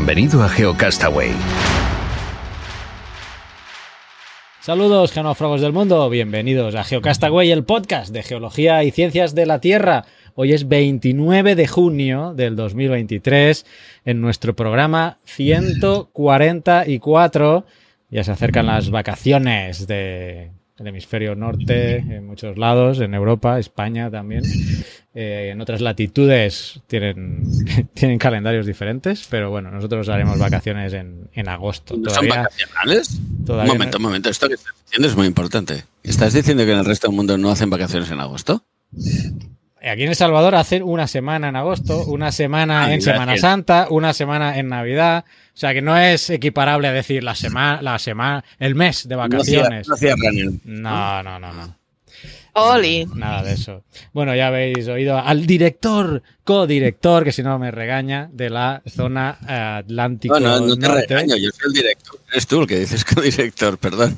Bienvenido 0.00 0.42
a 0.42 0.48
GeoCastaway. 0.48 1.32
Saludos, 4.60 5.12
genófragos 5.12 5.60
del 5.60 5.74
mundo. 5.74 6.08
Bienvenidos 6.08 6.74
a 6.74 6.84
GeoCastaway, 6.84 7.50
el 7.50 7.64
podcast 7.64 8.10
de 8.10 8.22
geología 8.22 8.82
y 8.82 8.92
ciencias 8.92 9.34
de 9.34 9.44
la 9.44 9.60
Tierra. 9.60 10.06
Hoy 10.34 10.54
es 10.54 10.68
29 10.68 11.54
de 11.54 11.68
junio 11.68 12.32
del 12.32 12.56
2023 12.56 13.66
en 14.06 14.22
nuestro 14.22 14.56
programa 14.56 15.18
144. 15.24 17.66
Ya 18.08 18.24
se 18.24 18.32
acercan 18.32 18.68
las 18.68 18.88
vacaciones 18.88 19.86
de 19.86 20.52
el 20.80 20.86
hemisferio 20.86 21.34
norte, 21.34 21.98
en 21.98 22.26
muchos 22.26 22.56
lados, 22.56 23.00
en 23.00 23.12
Europa, 23.12 23.58
España 23.58 24.10
también. 24.10 24.42
Eh, 25.14 25.50
en 25.52 25.60
otras 25.60 25.82
latitudes 25.82 26.80
tienen, 26.86 27.42
tienen 27.94 28.18
calendarios 28.18 28.64
diferentes, 28.64 29.26
pero 29.28 29.50
bueno, 29.50 29.70
nosotros 29.70 30.08
haremos 30.08 30.38
vacaciones 30.38 30.94
en, 30.94 31.28
en 31.34 31.48
agosto. 31.48 31.96
¿No 31.98 32.08
¿Son 32.08 32.26
vacacionales? 32.26 33.20
un 33.46 33.66
momento, 33.66 33.98
un 33.98 34.02
momento, 34.04 34.30
esto 34.30 34.48
que 34.48 34.54
estás 34.54 34.74
diciendo 34.86 35.08
es 35.08 35.16
muy 35.16 35.26
importante. 35.26 35.84
¿Estás 36.02 36.32
diciendo 36.32 36.64
que 36.64 36.72
en 36.72 36.78
el 36.78 36.84
resto 36.86 37.08
del 37.08 37.16
mundo 37.16 37.36
no 37.36 37.50
hacen 37.50 37.68
vacaciones 37.68 38.10
en 38.10 38.20
agosto? 38.20 38.64
Aquí 39.82 40.02
en 40.02 40.10
El 40.10 40.16
Salvador 40.16 40.54
hacen 40.54 40.82
una 40.82 41.06
semana 41.06 41.48
en 41.48 41.56
agosto, 41.56 42.04
una 42.04 42.32
semana 42.32 42.92
en 42.94 43.00
Semana 43.00 43.36
Santa, 43.36 43.86
una 43.90 44.12
semana 44.12 44.58
en 44.58 44.68
Navidad. 44.68 45.24
O 45.54 45.58
sea 45.60 45.72
que 45.72 45.82
no 45.82 45.96
es 45.96 46.30
equiparable 46.30 46.88
a 46.88 46.92
decir 46.92 47.24
la 47.24 47.34
semana, 47.34 47.82
la 47.82 47.98
semana, 47.98 48.44
el 48.58 48.74
mes 48.74 49.08
de 49.08 49.16
vacaciones. 49.16 49.88
No, 50.64 51.22
no, 51.22 51.38
no, 51.38 51.52
no. 51.52 51.80
Oli. 52.52 53.06
Nada 53.14 53.42
de 53.42 53.52
eso. 53.52 53.84
Bueno, 54.12 54.34
ya 54.34 54.48
habéis 54.48 54.88
oído 54.88 55.18
al 55.18 55.46
director, 55.46 56.22
codirector, 56.44 57.24
que 57.24 57.32
si 57.32 57.42
no 57.42 57.58
me 57.58 57.70
regaña, 57.70 58.28
de 58.32 58.50
la 58.50 58.82
zona 58.86 59.38
eh, 59.48 59.52
Atlántico. 59.52 60.38
No, 60.40 60.60
no, 60.60 60.76
te 60.76 60.88
regaño, 60.88 61.36
yo 61.36 61.50
soy 61.50 61.68
el 61.68 61.72
director. 61.72 62.20
Eres 62.30 62.46
tú 62.46 62.62
el 62.62 62.66
que 62.66 62.80
dices 62.80 63.04
codirector, 63.14 63.78
perdón. 63.78 64.16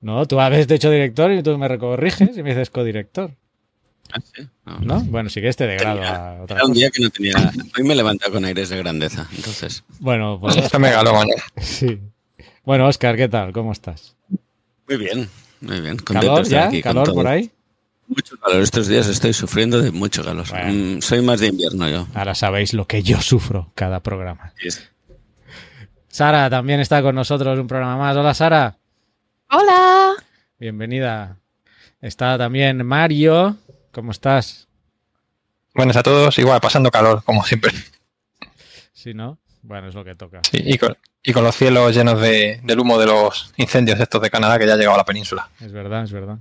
No, 0.00 0.26
tú 0.26 0.40
habéis 0.40 0.70
hecho 0.70 0.90
director 0.90 1.32
y 1.32 1.42
tú 1.42 1.56
me 1.58 1.78
corriges 1.78 2.36
y 2.36 2.42
me 2.42 2.50
dices 2.50 2.70
codirector. 2.70 3.32
Ah, 4.64 4.78
no, 4.80 5.00
Bueno, 5.00 5.28
sí 5.28 5.40
que 5.40 5.48
este 5.48 5.66
de 5.66 5.76
grado 5.76 6.02
a 6.02 6.42
otra 6.42 6.56
Era 6.56 6.66
un 6.66 6.72
día 6.72 6.90
que 6.90 7.02
no 7.02 7.10
tenía. 7.10 7.34
Hoy 7.76 7.84
me 7.84 7.94
he 7.94 7.96
levantado 7.96 8.32
con 8.32 8.44
aires 8.44 8.68
de 8.68 8.78
grandeza, 8.78 9.28
entonces. 9.34 9.82
Bueno, 9.98 10.38
pues. 10.40 10.56
Está 10.56 10.78
megalómano. 10.78 11.30
Sí. 11.60 12.00
Bueno, 12.64 12.86
Oscar, 12.86 13.16
¿qué 13.16 13.28
tal? 13.28 13.52
¿Cómo 13.52 13.72
estás? 13.72 14.16
Muy 14.88 14.96
bien, 14.98 15.28
muy 15.60 15.80
bien. 15.80 15.96
¿Calor 15.96 16.44
ya? 16.44 16.70
¿Calor 16.82 17.12
por 17.12 17.26
ahí? 17.26 17.50
Mucho 18.06 18.36
calor. 18.38 18.62
Estos 18.62 18.86
días 18.88 19.08
estoy 19.08 19.32
sufriendo 19.32 19.80
de 19.80 19.90
mucho 19.90 20.22
calor. 20.24 20.46
Mm, 20.46 21.00
soy 21.00 21.22
más 21.22 21.40
de 21.40 21.48
invierno 21.48 21.88
yo. 21.88 22.06
Ahora 22.14 22.34
sabéis 22.34 22.74
lo 22.74 22.86
que 22.86 23.02
yo 23.02 23.20
sufro 23.20 23.72
cada 23.74 24.00
programa. 24.00 24.52
Sara 26.08 26.48
también 26.48 26.80
está 26.80 27.02
con 27.02 27.14
nosotros 27.14 27.58
un 27.58 27.66
programa 27.66 27.96
más. 27.96 28.16
Hola, 28.16 28.34
Sara. 28.34 28.76
Hola. 29.50 30.14
Bienvenida. 30.58 31.38
Está 32.00 32.38
también 32.38 32.84
Mario. 32.86 33.56
¿Cómo 33.94 34.10
estás? 34.10 34.66
Buenas 35.72 35.96
a 35.96 36.02
todos, 36.02 36.36
igual, 36.40 36.60
pasando 36.60 36.90
calor, 36.90 37.22
como 37.22 37.44
siempre. 37.44 37.70
Sí, 38.92 39.14
¿no? 39.14 39.38
Bueno, 39.62 39.88
es 39.88 39.94
lo 39.94 40.04
que 40.04 40.16
toca. 40.16 40.40
Sí, 40.50 40.58
y 40.64 40.78
con, 40.78 41.44
los 41.44 41.54
cielos 41.54 41.94
llenos 41.94 42.20
de, 42.20 42.60
del 42.64 42.80
humo 42.80 42.98
de 42.98 43.06
los 43.06 43.52
incendios 43.56 44.00
estos 44.00 44.20
de 44.20 44.30
Canadá 44.30 44.58
que 44.58 44.66
ya 44.66 44.74
ha 44.74 44.76
llegado 44.76 44.96
a 44.96 44.98
la 44.98 45.04
península. 45.04 45.48
Es 45.60 45.70
verdad, 45.70 46.02
es 46.02 46.10
verdad. 46.10 46.38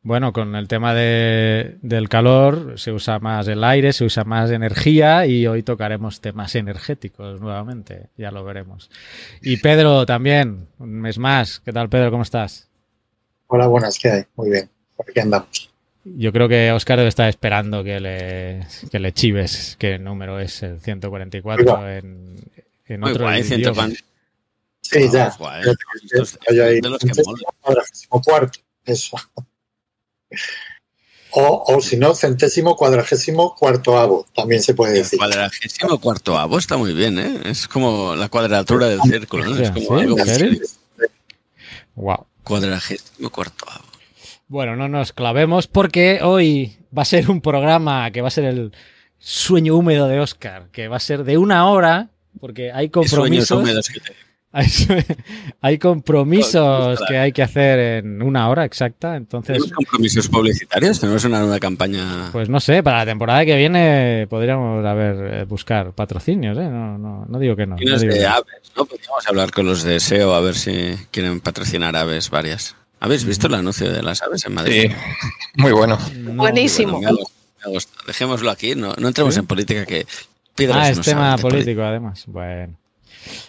Bueno, 0.00 0.32
con 0.32 0.56
el 0.56 0.68
tema 0.68 0.94
de, 0.94 1.76
del 1.82 2.08
calor 2.08 2.78
se 2.78 2.92
usa 2.92 3.18
más 3.18 3.46
el 3.46 3.62
aire, 3.62 3.92
se 3.92 4.06
usa 4.06 4.24
más 4.24 4.50
energía 4.50 5.26
y 5.26 5.46
hoy 5.46 5.62
tocaremos 5.62 6.22
temas 6.22 6.54
energéticos 6.54 7.42
nuevamente, 7.42 8.08
ya 8.16 8.30
lo 8.30 8.42
veremos. 8.42 8.90
Y 9.42 9.58
Pedro 9.58 10.06
también, 10.06 10.68
un 10.78 11.00
mes 11.02 11.18
más. 11.18 11.60
¿Qué 11.60 11.74
tal, 11.74 11.90
Pedro? 11.90 12.10
¿Cómo 12.10 12.22
estás? 12.22 12.70
Hola, 13.48 13.66
buenas, 13.66 13.98
¿qué 13.98 14.10
hay? 14.10 14.24
Muy 14.34 14.48
bien, 14.48 14.70
por 14.96 15.10
aquí 15.10 15.20
andamos. 15.20 15.75
Yo 16.14 16.32
creo 16.32 16.48
que 16.48 16.70
Oscar 16.70 16.98
debe 16.98 17.08
estar 17.08 17.28
esperando 17.28 17.82
que 17.82 17.98
le, 17.98 18.66
que 18.92 19.00
le 19.00 19.12
chives 19.12 19.76
qué 19.76 19.98
número 19.98 20.38
es 20.38 20.62
el 20.62 20.80
144 20.80 21.90
en, 21.90 22.36
en 22.86 23.04
otro 23.04 23.24
guay, 23.24 23.42
idioma. 23.42 23.88
Sí, 24.82 25.10
ya. 25.12 25.34
Guay. 25.36 25.64
de 26.80 26.88
los 26.88 27.00
que 27.00 27.10
cuadragésimo 27.60 28.22
cuarto, 28.22 28.60
eso. 28.84 29.16
O, 31.32 31.64
o 31.66 31.80
si 31.80 31.96
no, 31.96 32.14
centésimo 32.14 32.76
cuadragésimo 32.76 33.56
cuarto 33.56 33.98
avo, 33.98 34.26
también 34.34 34.62
se 34.62 34.74
puede 34.74 34.94
decir. 34.94 35.18
Cuadragésimo 35.18 36.00
cuarto 36.00 36.38
avo 36.38 36.56
está 36.56 36.76
muy 36.76 36.94
bien, 36.94 37.18
¿eh? 37.18 37.40
Es 37.46 37.66
como 37.66 38.14
la 38.14 38.28
cuadratura 38.28 38.88
del 38.88 39.02
círculo, 39.02 39.44
¿no? 39.44 39.58
Es 39.58 39.70
como 39.72 39.98
¿Sí? 39.98 40.04
algo 40.04 40.16
Wow. 41.96 42.26
Cuadragésimo 42.44 43.28
cuarto 43.30 43.66
avo. 43.68 43.95
Bueno, 44.48 44.76
no 44.76 44.88
nos 44.88 45.12
clavemos 45.12 45.66
porque 45.66 46.20
hoy 46.22 46.76
va 46.96 47.02
a 47.02 47.06
ser 47.06 47.30
un 47.30 47.40
programa 47.40 48.10
que 48.12 48.20
va 48.20 48.28
a 48.28 48.30
ser 48.30 48.44
el 48.44 48.72
sueño 49.18 49.74
húmedo 49.74 50.06
de 50.06 50.20
Oscar, 50.20 50.68
que 50.70 50.86
va 50.86 50.96
a 50.96 51.00
ser 51.00 51.24
de 51.24 51.36
una 51.36 51.68
hora, 51.68 52.10
porque 52.40 52.70
hay 52.70 52.88
compromisos. 52.90 53.88
Que 53.88 54.00
te... 54.00 54.12
hay, 54.52 54.66
hay, 55.60 55.78
compromisos 55.78 57.00
que 57.08 57.18
hay 57.18 57.32
que 57.32 57.42
hacer 57.42 58.04
en 58.04 58.22
una 58.22 58.48
hora 58.48 58.64
exacta, 58.64 59.16
entonces. 59.16 59.58
¿Tenemos 59.58 59.72
compromisos 59.72 60.28
publicitarios? 60.28 61.00
¿Tenemos 61.00 61.24
una 61.24 61.40
nueva 61.40 61.58
campaña? 61.58 62.30
Pues 62.30 62.48
no 62.48 62.60
sé, 62.60 62.84
para 62.84 62.98
la 62.98 63.06
temporada 63.06 63.44
que 63.44 63.56
viene 63.56 64.28
podríamos 64.30 64.86
haber 64.86 65.44
buscar 65.46 65.92
patrocinios, 65.92 66.56
¿eh? 66.56 66.68
No, 66.70 66.96
no, 66.96 67.26
no 67.28 67.38
digo 67.40 67.56
que 67.56 67.66
no. 67.66 67.76
Y 67.80 67.84
los 67.84 68.02
no 68.04 68.14
de 68.14 68.26
aves, 68.26 68.72
¿no? 68.76 68.84
Podríamos 68.84 69.26
hablar 69.26 69.50
con 69.50 69.66
los 69.66 69.82
de 69.82 69.98
SEO 69.98 70.32
a 70.34 70.40
ver 70.40 70.54
si 70.54 70.94
quieren 71.10 71.40
patrocinar 71.40 71.96
aves 71.96 72.30
varias. 72.30 72.76
¿Habéis 73.06 73.24
visto 73.24 73.46
el 73.46 73.54
anuncio 73.54 73.88
de 73.88 74.02
las 74.02 74.20
aves 74.20 74.44
en 74.46 74.54
Madrid? 74.54 74.90
Sí, 74.90 74.96
muy 75.54 75.70
bueno. 75.70 75.96
No, 76.16 76.34
Buenísimo. 76.34 77.00
Bueno, 77.00 77.18
me 77.64 77.70
gusta, 77.70 77.92
Dejémoslo 78.04 78.50
aquí, 78.50 78.74
no, 78.74 78.94
no 78.98 79.06
entremos 79.06 79.34
¿Sí? 79.34 79.38
en 79.38 79.46
política 79.46 79.86
que 79.86 80.04
Ah, 80.72 80.90
es 80.90 81.00
tema 81.02 81.36
político, 81.36 81.82
además. 81.82 82.24
Bueno. 82.26 82.74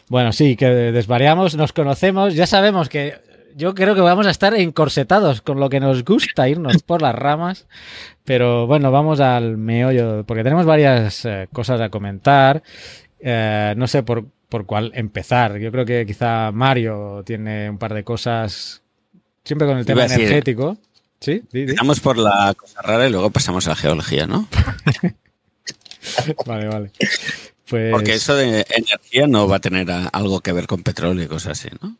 Bueno, 0.09 0.31
sí, 0.31 0.55
que 0.55 0.67
desvariamos, 0.67 1.55
nos 1.55 1.73
conocemos, 1.73 2.35
ya 2.35 2.45
sabemos 2.45 2.87
que 2.87 3.15
yo 3.55 3.73
creo 3.73 3.95
que 3.95 4.01
vamos 4.01 4.27
a 4.27 4.29
estar 4.29 4.53
encorsetados 4.53 5.41
con 5.41 5.59
lo 5.59 5.69
que 5.69 5.79
nos 5.79 6.05
gusta 6.05 6.47
irnos 6.47 6.83
por 6.83 7.01
las 7.01 7.15
ramas, 7.15 7.65
pero 8.25 8.67
bueno, 8.67 8.91
vamos 8.91 9.19
al 9.21 9.57
meollo, 9.57 10.23
porque 10.23 10.43
tenemos 10.43 10.67
varias 10.67 11.25
eh, 11.25 11.47
cosas 11.51 11.81
a 11.81 11.89
comentar. 11.89 12.61
Eh, 13.19 13.73
no 13.75 13.87
sé 13.87 14.03
por, 14.03 14.25
por 14.49 14.67
cuál 14.67 14.91
empezar. 14.93 15.57
Yo 15.57 15.71
creo 15.71 15.83
que 15.85 16.05
quizá 16.05 16.51
Mario 16.51 17.23
tiene 17.25 17.71
un 17.71 17.79
par 17.79 17.95
de 17.95 18.03
cosas 18.03 18.83
Siempre 19.47 19.65
con 19.65 19.77
el 19.77 19.85
tema 19.85 20.01
decir, 20.03 20.19
energético. 20.19 20.77
¿Sí? 21.21 21.41
Empezamos 21.53 22.01
por 22.01 22.17
la 22.17 22.53
cosa 22.53 22.81
rara 22.81 23.07
y 23.07 23.11
luego 23.11 23.29
pasamos 23.29 23.65
a 23.65 23.69
la 23.69 23.75
geología, 23.77 24.27
¿no? 24.27 24.45
vale, 26.45 26.67
vale. 26.67 26.91
Pues... 27.69 27.91
Porque 27.91 28.15
eso 28.15 28.35
de 28.35 28.65
energía 28.69 29.25
no 29.27 29.47
va 29.47 29.55
a 29.55 29.61
tener 29.61 29.87
algo 30.11 30.41
que 30.41 30.51
ver 30.51 30.67
con 30.67 30.83
petróleo 30.83 31.23
y 31.23 31.27
cosas 31.27 31.57
así, 31.57 31.69
¿no? 31.81 31.95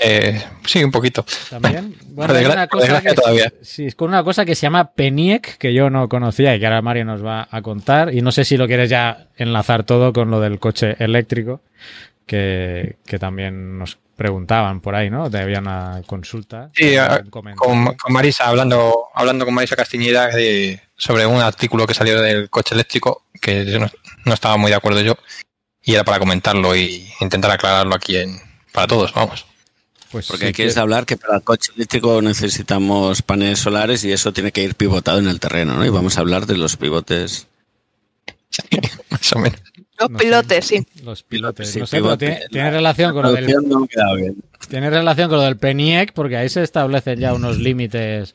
Eh, 0.00 0.40
sí, 0.64 0.84
un 0.84 0.92
poquito. 0.92 1.24
También. 1.50 1.96
Bueno, 2.18 2.34
hay 2.34 2.44
una 2.44 2.68
cosa 2.68 3.02
que, 3.02 3.14
todavía. 3.14 3.52
Sí, 3.62 3.86
es 3.86 3.96
con 3.96 4.08
una 4.08 4.22
cosa 4.22 4.44
que 4.44 4.54
se 4.54 4.62
llama 4.62 4.92
PENIEC, 4.92 5.58
que 5.58 5.74
yo 5.74 5.90
no 5.90 6.08
conocía 6.08 6.54
y 6.54 6.60
que 6.60 6.66
ahora 6.66 6.82
Mario 6.82 7.04
nos 7.04 7.24
va 7.24 7.48
a 7.50 7.60
contar. 7.62 8.14
Y 8.14 8.22
no 8.22 8.30
sé 8.30 8.44
si 8.44 8.56
lo 8.56 8.68
quieres 8.68 8.88
ya 8.88 9.28
enlazar 9.36 9.82
todo 9.82 10.12
con 10.12 10.30
lo 10.30 10.40
del 10.40 10.60
coche 10.60 10.94
eléctrico, 11.00 11.60
que, 12.26 12.96
que 13.04 13.18
también 13.18 13.78
nos 13.78 13.98
preguntaban 14.18 14.80
por 14.80 14.96
ahí, 14.96 15.10
¿no? 15.10 15.26
Había 15.26 15.60
una 15.60 16.02
consulta. 16.04 16.70
Sí, 16.74 16.96
con, 17.30 17.54
con, 17.54 18.12
Marisa, 18.12 18.48
hablando, 18.48 19.06
hablando 19.14 19.44
con 19.44 19.54
Marisa 19.54 19.76
Castiñeda 19.76 20.26
de, 20.26 20.82
sobre 20.96 21.24
un 21.24 21.40
artículo 21.40 21.86
que 21.86 21.94
salió 21.94 22.20
del 22.20 22.50
coche 22.50 22.74
eléctrico, 22.74 23.26
que 23.40 23.64
yo 23.64 23.78
no, 23.78 23.88
no, 24.24 24.34
estaba 24.34 24.56
muy 24.56 24.72
de 24.72 24.76
acuerdo 24.76 25.00
yo, 25.02 25.16
y 25.84 25.94
era 25.94 26.02
para 26.02 26.18
comentarlo 26.18 26.74
y 26.74 27.08
intentar 27.20 27.52
aclararlo 27.52 27.94
aquí 27.94 28.16
en, 28.16 28.40
para 28.72 28.88
todos, 28.88 29.14
vamos. 29.14 29.46
Pues 30.10 30.26
Porque 30.26 30.52
quieres 30.52 30.76
hablar 30.78 31.06
que 31.06 31.16
para 31.16 31.36
el 31.36 31.44
coche 31.44 31.70
eléctrico 31.76 32.20
necesitamos 32.20 33.22
paneles 33.22 33.60
solares 33.60 34.02
y 34.02 34.10
eso 34.10 34.32
tiene 34.32 34.50
que 34.50 34.64
ir 34.64 34.74
pivotado 34.74 35.20
en 35.20 35.28
el 35.28 35.38
terreno, 35.38 35.74
¿no? 35.74 35.86
Y 35.86 35.90
vamos 35.90 36.18
a 36.18 36.22
hablar 36.22 36.46
de 36.46 36.56
los 36.56 36.76
pivotes. 36.76 37.46
más 39.10 39.32
o 39.32 39.38
menos. 39.38 39.60
Los 39.98 40.10
pilotes, 40.10 40.64
sí. 40.64 40.86
Los 41.02 41.22
pilotes. 41.24 41.72
tiene, 42.50 42.70
relación 42.70 43.12
con 43.12 43.22
lo 43.24 43.32
del. 43.32 43.46
Tiene 44.68 44.90
relación 44.90 45.28
con 45.28 45.38
lo 45.38 45.44
del 45.44 45.56
PENIEC, 45.56 46.12
porque 46.12 46.36
ahí 46.36 46.48
se 46.48 46.62
establecen 46.62 47.18
ya 47.18 47.34
unos 47.34 47.58
límites 47.58 48.34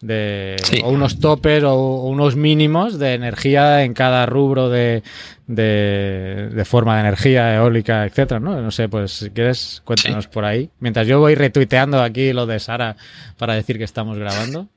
de. 0.00 0.56
o 0.82 0.90
unos 0.90 1.20
topes 1.20 1.62
o, 1.62 2.02
unos 2.04 2.34
mínimos 2.34 2.98
de 2.98 3.14
energía 3.14 3.84
en 3.84 3.94
cada 3.94 4.26
rubro 4.26 4.68
de, 4.70 5.04
de, 5.46 6.64
forma 6.64 6.94
de 6.94 7.00
energía 7.02 7.54
eólica, 7.54 8.04
etcétera, 8.06 8.40
¿no? 8.40 8.60
No 8.60 8.70
sé, 8.72 8.88
pues 8.88 9.12
si 9.12 9.30
quieres, 9.30 9.82
cuéntanos 9.84 10.26
por 10.26 10.44
ahí. 10.44 10.70
Mientras 10.80 11.06
yo 11.06 11.20
voy 11.20 11.36
retuiteando 11.36 12.02
aquí 12.02 12.32
lo 12.32 12.46
de 12.46 12.58
Sara 12.58 12.96
para 13.38 13.54
decir 13.54 13.78
que 13.78 13.84
estamos 13.84 14.18
grabando. 14.18 14.68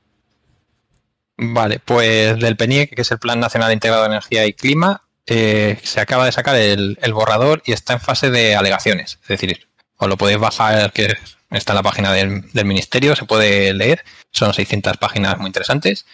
Vale, 1.36 1.80
pues 1.84 2.38
del 2.38 2.56
PENIEC, 2.56 2.94
que 2.94 3.02
es 3.02 3.10
el 3.10 3.18
Plan 3.18 3.40
Nacional 3.40 3.72
Integrado 3.72 4.02
de 4.02 4.08
Energía 4.08 4.46
y 4.46 4.52
Clima, 4.52 5.02
eh, 5.30 5.78
se 5.82 6.00
acaba 6.00 6.24
de 6.24 6.32
sacar 6.32 6.56
el, 6.56 6.96
borrador 7.12 7.62
y 7.66 7.72
está 7.72 7.92
en 7.92 8.00
fase 8.00 8.30
de 8.30 8.56
alegaciones. 8.56 9.18
Es 9.22 9.28
decir, 9.28 9.68
os 9.98 10.08
lo 10.08 10.16
podéis 10.16 10.38
bajar, 10.38 10.90
que 10.92 11.14
está 11.50 11.72
en 11.72 11.76
la 11.76 11.82
página 11.82 12.12
del, 12.14 12.44
ministerio, 12.64 13.14
se 13.14 13.26
puede 13.26 13.74
leer. 13.74 14.02
Son 14.32 14.54
600 14.54 14.96
páginas 14.96 15.36
muy 15.36 15.48
interesantes. 15.48 16.06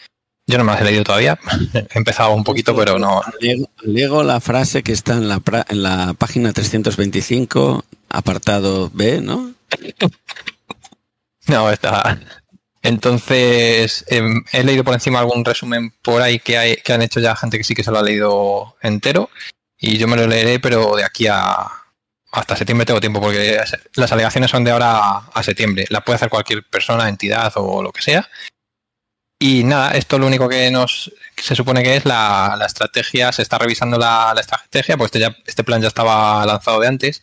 Yo 0.46 0.58
no 0.58 0.64
me 0.64 0.72
las 0.72 0.80
he 0.80 0.84
leído 0.84 1.04
todavía. 1.04 1.38
He 1.74 1.96
empezado 1.96 2.34
un 2.34 2.42
poquito, 2.42 2.74
pero 2.74 2.98
no. 2.98 3.22
Leo 3.82 4.24
la 4.24 4.40
frase 4.40 4.82
que 4.82 4.92
está 4.92 5.12
en 5.12 5.28
la, 5.28 5.40
en 5.68 5.82
la 5.84 6.14
página 6.14 6.52
325, 6.52 7.84
apartado 8.08 8.90
B, 8.92 9.20
¿no? 9.20 9.54
No, 11.46 11.70
está, 11.70 12.18
entonces, 12.84 14.04
em, 14.08 14.44
he 14.52 14.62
leído 14.62 14.84
por 14.84 14.92
encima 14.92 15.18
algún 15.18 15.42
resumen 15.44 15.90
por 16.02 16.20
ahí 16.20 16.38
que, 16.38 16.58
hay, 16.58 16.76
que 16.76 16.92
han 16.92 17.00
hecho 17.00 17.18
ya 17.18 17.34
gente 17.34 17.56
que 17.56 17.64
sí 17.64 17.74
que 17.74 17.82
se 17.82 17.90
lo 17.90 17.98
ha 17.98 18.02
leído 18.02 18.76
entero. 18.82 19.30
Y 19.78 19.96
yo 19.98 20.06
me 20.06 20.16
lo 20.16 20.26
leeré, 20.26 20.60
pero 20.60 20.94
de 20.94 21.04
aquí 21.04 21.26
a 21.26 21.66
hasta 22.32 22.56
septiembre 22.56 22.84
tengo 22.84 23.00
tiempo, 23.00 23.20
porque 23.20 23.58
las 23.94 24.12
alegaciones 24.12 24.50
son 24.50 24.64
de 24.64 24.72
ahora 24.72 25.18
a 25.32 25.42
septiembre. 25.42 25.86
Las 25.88 26.02
puede 26.02 26.16
hacer 26.16 26.28
cualquier 26.28 26.64
persona, 26.64 27.08
entidad 27.08 27.52
o 27.56 27.82
lo 27.82 27.92
que 27.92 28.02
sea. 28.02 28.28
Y 29.38 29.64
nada, 29.64 29.92
esto 29.92 30.18
lo 30.18 30.26
único 30.26 30.48
que 30.48 30.70
nos 30.70 31.12
se 31.36 31.54
supone 31.54 31.82
que 31.82 31.96
es 31.96 32.04
la, 32.04 32.58
estrategia, 32.66 33.32
se 33.32 33.42
está 33.42 33.58
revisando 33.58 33.98
la, 33.98 34.34
estrategia, 34.38 34.96
pues 34.98 35.08
este, 35.08 35.20
ya, 35.20 35.36
este 35.46 35.64
plan 35.64 35.80
ya 35.80 35.88
estaba 35.88 36.44
lanzado 36.44 36.80
de 36.80 36.88
antes. 36.88 37.22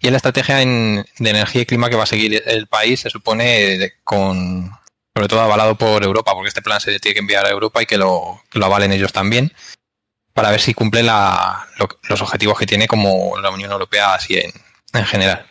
Y 0.00 0.10
la 0.10 0.16
estrategia 0.16 0.56
de 0.56 1.04
energía 1.18 1.62
y 1.62 1.66
clima 1.66 1.88
que 1.88 1.96
va 1.96 2.04
a 2.04 2.06
seguir 2.06 2.42
el 2.46 2.66
país 2.68 3.00
se 3.00 3.10
supone 3.10 3.94
con, 4.04 4.77
sobre 5.18 5.26
todo 5.26 5.40
avalado 5.40 5.74
por 5.74 6.04
Europa, 6.04 6.32
porque 6.32 6.46
este 6.46 6.62
plan 6.62 6.78
se 6.78 7.00
tiene 7.00 7.14
que 7.14 7.18
enviar 7.18 7.44
a 7.44 7.50
Europa 7.50 7.82
y 7.82 7.86
que 7.86 7.98
lo, 7.98 8.40
lo 8.52 8.64
avalen 8.64 8.92
ellos 8.92 9.12
también, 9.12 9.52
para 10.32 10.52
ver 10.52 10.60
si 10.60 10.74
cumple 10.74 11.02
los 11.02 12.22
objetivos 12.22 12.56
que 12.56 12.66
tiene 12.66 12.86
como 12.86 13.36
la 13.40 13.50
Unión 13.50 13.72
Europea 13.72 14.14
así 14.14 14.38
en, 14.38 15.04
general. 15.06 15.44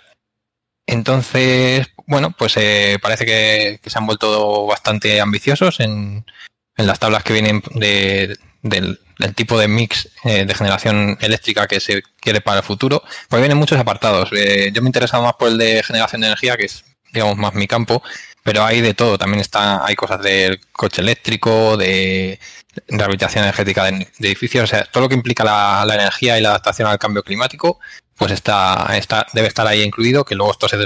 Entonces, 0.85 1.85
bueno, 2.05 2.31
pues 2.31 2.55
eh, 2.55 2.97
parece 3.01 3.25
que, 3.25 3.81
se 3.85 3.97
han 3.97 4.05
vuelto 4.05 4.65
bastante 4.67 5.19
ambiciosos 5.19 5.81
en, 5.81 6.25
las 6.77 6.99
tablas 6.99 7.25
que 7.25 7.33
vienen 7.33 7.61
del, 7.71 8.39
tipo 9.35 9.59
de 9.59 9.67
mix 9.67 10.07
eh, 10.23 10.45
de 10.45 10.55
generación 10.55 11.17
eléctrica 11.19 11.67
que 11.67 11.81
se 11.81 12.03
quiere 12.21 12.39
para 12.39 12.59
el 12.59 12.63
futuro. 12.63 13.03
Pues 13.27 13.41
vienen 13.41 13.57
muchos 13.57 13.77
apartados. 13.77 14.29
Eh, 14.31 14.71
yo 14.73 14.81
me 14.81 14.87
interesado 14.87 15.23
más 15.23 15.33
por 15.33 15.49
el 15.49 15.57
de 15.57 15.83
generación 15.83 16.21
de 16.21 16.27
energía, 16.27 16.55
que 16.55 16.67
es, 16.67 16.85
digamos, 17.11 17.35
más 17.35 17.53
mi 17.53 17.67
campo, 17.67 18.01
pero 18.47 18.63
hay 18.63 18.79
de 18.79 18.93
todo. 18.93 19.17
También 19.17 19.41
está, 19.41 19.85
hay 19.85 19.97
cosas 19.97 20.21
del 20.21 20.61
coche 20.71 21.01
eléctrico, 21.01 21.75
de 21.75 22.39
rehabilitación 22.87 23.43
energética 23.43 23.83
de, 23.83 24.07
edificios, 24.19 24.63
o 24.63 24.67
sea, 24.67 24.85
todo 24.85 25.03
lo 25.03 25.09
que 25.09 25.15
implica 25.15 25.43
la, 25.43 25.93
energía 25.93 26.39
y 26.39 26.41
la 26.41 26.51
adaptación 26.51 26.87
al 26.87 26.97
cambio 26.97 27.23
climático, 27.23 27.77
pues 28.15 28.31
está, 28.31 28.87
está 28.97 29.27
debe 29.33 29.49
estar 29.49 29.67
ahí 29.67 29.81
incluido, 29.81 30.23
que 30.23 30.35
luego 30.35 30.53
esto 30.53 30.69
se, 30.69 30.77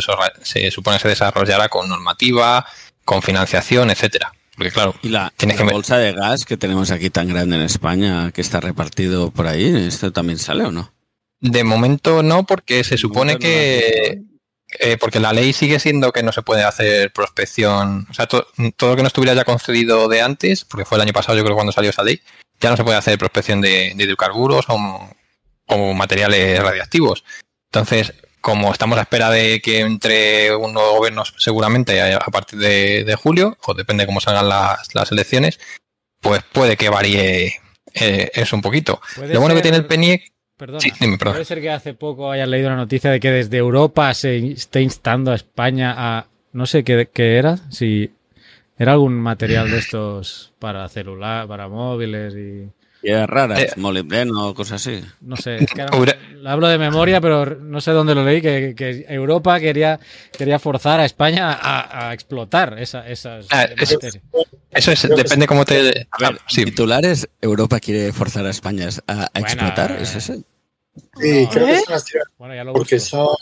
se 0.42 0.72
supone 0.72 0.98
se 0.98 1.08
desarrollará 1.08 1.70
con 1.70 1.88
normativa, 1.88 2.66
con 3.06 3.22
financiación, 3.22 3.92
etcétera. 3.92 4.34
Porque 4.56 4.72
claro, 4.72 4.96
y 5.04 5.10
la, 5.10 5.32
bolsa 5.72 6.00
de 6.00 6.14
gas 6.14 6.46
que 6.46 6.58
tenemos 6.58 6.90
aquí 6.90 7.12
tan 7.12 7.28
grande 7.28 7.58
en 7.58 7.62
España, 7.62 8.32
que 8.32 8.42
está 8.42 8.60
repartido 8.60 9.30
por 9.30 9.46
ahí, 9.46 9.86
¿esto 9.86 10.12
también 10.12 10.40
sale 10.40 10.64
o 10.64 10.72
no? 10.72 10.92
De 11.40 11.64
momento 11.64 12.24
no, 12.24 12.44
porque 12.44 12.84
se 12.84 12.98
supone 12.98 13.38
que, 13.38 14.31
eh, 14.80 14.98
porque 14.98 15.20
la 15.20 15.34
ley 15.34 15.54
sigue 15.54 15.80
siendo 15.80 16.12
que 16.12 16.24
no 16.24 16.32
se 16.32 16.42
puede 16.42 16.64
hacer 16.64 17.12
prospección, 17.12 18.08
o 18.10 18.14
sea, 18.14 18.28
todo 18.28 18.46
lo 18.56 18.96
que 18.96 19.02
no 19.02 19.08
estuviera 19.08 19.34
ya 19.34 19.44
concedido 19.44 20.08
de 20.08 20.22
antes, 20.22 20.66
porque 20.66 20.86
fue 20.86 20.98
el 20.98 21.02
año 21.02 21.14
pasado 21.14 21.38
yo 21.38 21.44
creo 21.44 21.56
cuando 21.56 21.72
salió 21.72 21.90
esa 21.90 22.04
ley, 22.04 22.22
ya 22.60 22.70
no 22.70 22.78
se 22.78 22.84
puede 22.84 22.98
hacer 22.98 23.18
prospección 23.18 23.60
de, 23.60 23.94
hidrocarburos 23.98 24.66
o, 24.68 25.94
materiales 25.94 26.62
radiactivos. 26.62 27.24
Entonces, 27.72 28.14
como 28.42 28.72
estamos 28.72 28.98
a 28.98 29.02
espera 29.02 29.30
de 29.30 29.62
que 29.62 29.80
entre 29.80 30.54
un 30.56 30.74
nuevo 30.74 30.98
gobierno 30.98 31.24
seguramente 31.38 32.02
a 32.02 32.20
partir 32.20 32.60
de, 32.60 33.16
julio, 33.16 33.58
o 33.66 33.74
depende 33.74 34.04
de 34.04 34.08
cómo 34.08 34.20
salgan 34.20 34.50
las, 34.50 35.12
elecciones, 35.12 35.60
pues 36.20 36.44
puede 36.52 36.76
que 36.76 36.90
varíe 36.90 37.62
eh, 37.94 38.32
eso 38.34 38.56
un 38.56 38.62
poquito. 38.62 39.02
Lo 39.18 39.40
bueno 39.40 39.56
que 39.56 39.62
tiene 39.62 39.78
el 39.78 39.86
PENIEC 39.86 40.32
Perdona, 40.62 41.18
puede 41.18 41.44
ser 41.44 41.60
que 41.60 41.72
hace 41.72 41.96
poco 41.96 42.30
hayas 42.30 42.48
leído 42.48 42.68
una 42.68 42.76
noticia 42.76 43.10
de 43.10 43.20
que 43.20 43.32
desde 43.32 43.58
Europa 43.58 44.14
se 44.14 44.52
esté 44.52 44.84
instando 44.84 45.32
a 45.32 45.36
España 45.36 45.96
a. 45.98 46.28
No 46.54 46.68
sé 46.68 46.84
qué, 46.84 47.10
era, 47.16 47.58
si 47.72 48.12
era 48.78 48.92
algún 48.92 49.16
material 49.16 49.72
de 49.72 49.80
estos 49.80 50.54
para 50.60 50.88
celular, 50.88 51.48
para 51.48 51.68
móviles 51.68 52.36
y. 52.36 52.70
Y 53.04 53.12
es 53.12 53.26
rara, 53.26 53.60
eh, 53.60 53.72
molibdeno 53.78 54.50
o 54.50 54.54
cosas 54.54 54.86
así. 54.88 55.04
No 55.22 55.36
sé, 55.36 55.64
es 55.64 55.74
que 55.74 55.82
hablo 56.46 56.68
de 56.68 56.78
memoria, 56.78 57.20
pero 57.20 57.56
no 57.56 57.82
sé 57.82 57.90
dónde 57.90 58.14
lo 58.14 58.24
leí, 58.24 58.40
que, 58.40 59.06
Europa 59.10 59.60
quería, 59.60 60.00
quería 60.38 60.60
forzar 60.60 61.00
a 61.00 61.06
España 61.06 61.58
a, 61.60 62.14
explotar 62.14 62.78
esa, 62.78 63.08
esas 63.10 63.48
ah, 63.50 63.64
eso, 63.80 63.98
eso, 64.70 64.92
es, 64.92 65.10
depende 65.10 65.48
cómo 65.48 65.66
te... 65.66 66.08
A 66.12 66.30
ver, 66.30 66.38
titulares, 66.48 67.28
Europa 67.42 67.80
quiere 67.80 68.14
forzar 68.14 68.46
a 68.46 68.52
España 68.52 68.90
a, 69.08 69.32
explotar, 69.34 69.98
¿es 70.00 70.16
ese? 70.16 70.44
Sí, 71.20 71.48
creo 71.52 71.68
que 71.68 71.74
es 71.74 71.84
una 72.38 72.74
porque 72.74 72.96
eso 72.96 73.38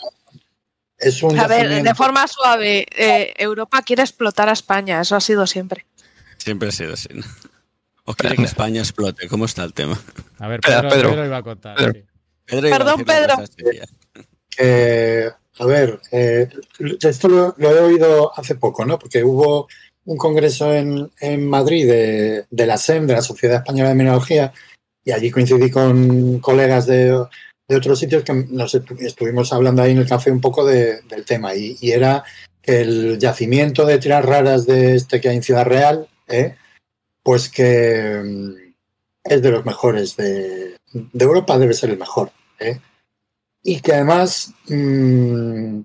es 0.98 1.22
un. 1.22 1.38
A 1.38 1.46
ver, 1.46 1.82
de 1.82 1.94
forma 1.94 2.26
suave, 2.28 2.86
eh, 2.96 3.32
Europa 3.36 3.82
quiere 3.82 4.02
explotar 4.02 4.48
a 4.48 4.52
España, 4.52 5.00
eso 5.00 5.16
ha 5.16 5.20
sido 5.20 5.46
siempre. 5.46 5.86
Siempre 6.38 6.68
ha 6.68 6.72
sido 6.72 6.94
así. 6.94 7.08
¿O 8.04 8.14
quiere 8.14 8.36
que 8.36 8.44
España 8.44 8.80
explote? 8.80 9.28
¿Cómo 9.28 9.44
está 9.44 9.64
el 9.64 9.72
tema? 9.72 10.00
A 10.38 10.48
ver, 10.48 10.60
Pedro, 10.60 10.88
Pedro, 10.88 11.26
iba 11.26 11.36
a 11.36 11.42
contar. 11.42 11.76
Perdón, 12.46 13.04
Pedro. 13.04 13.34
a 15.58 15.66
ver, 15.66 16.00
eh, 16.10 16.48
esto 17.02 17.28
lo, 17.28 17.54
he 17.58 17.80
oído 17.80 18.32
hace 18.36 18.54
poco, 18.54 18.84
¿no? 18.84 18.98
Porque 18.98 19.22
hubo 19.22 19.68
un 20.04 20.16
congreso 20.16 20.72
en, 20.72 21.10
en 21.20 21.48
Madrid 21.48 21.86
de, 21.86 22.46
de 22.50 22.66
la 22.66 22.78
SEM, 22.78 23.06
de 23.06 23.14
la 23.14 23.22
Sociedad 23.22 23.58
Española 23.58 23.90
de 23.90 23.94
Mineralogía, 23.94 24.52
y 25.10 25.12
allí 25.12 25.30
coincidí 25.32 25.70
con 25.70 26.38
colegas 26.38 26.86
de, 26.86 27.26
de 27.68 27.76
otros 27.76 27.98
sitios 27.98 28.22
que 28.22 28.32
nos 28.32 28.74
estuvimos 28.74 29.52
hablando 29.52 29.82
ahí 29.82 29.90
en 29.90 29.98
el 29.98 30.08
café 30.08 30.30
un 30.30 30.40
poco 30.40 30.64
del 30.64 31.24
tema 31.26 31.54
y, 31.56 31.76
era 31.82 32.22
que 32.62 32.80
el 32.82 33.18
yacimiento 33.18 33.84
de 33.84 33.98
tierras 33.98 34.24
raras 34.24 34.66
de 34.66 34.94
este 34.94 35.20
que 35.20 35.30
hay 35.30 35.36
en 35.36 35.42
Ciudad 35.42 35.64
Real, 35.66 36.08
¿eh? 36.28 36.54
pues 37.24 37.48
que 37.48 38.22
mm, 38.24 38.54
es 39.24 39.42
de 39.42 39.50
los 39.50 39.64
mejores 39.64 40.16
de, 40.16 40.76
Europa, 41.18 41.58
debe 41.58 41.74
ser 41.74 41.90
el 41.90 41.98
mejor. 41.98 42.30
¿eh? 42.60 42.78
Y 43.64 43.80
que 43.80 43.94
además 43.94 44.52
mm, 44.68 45.80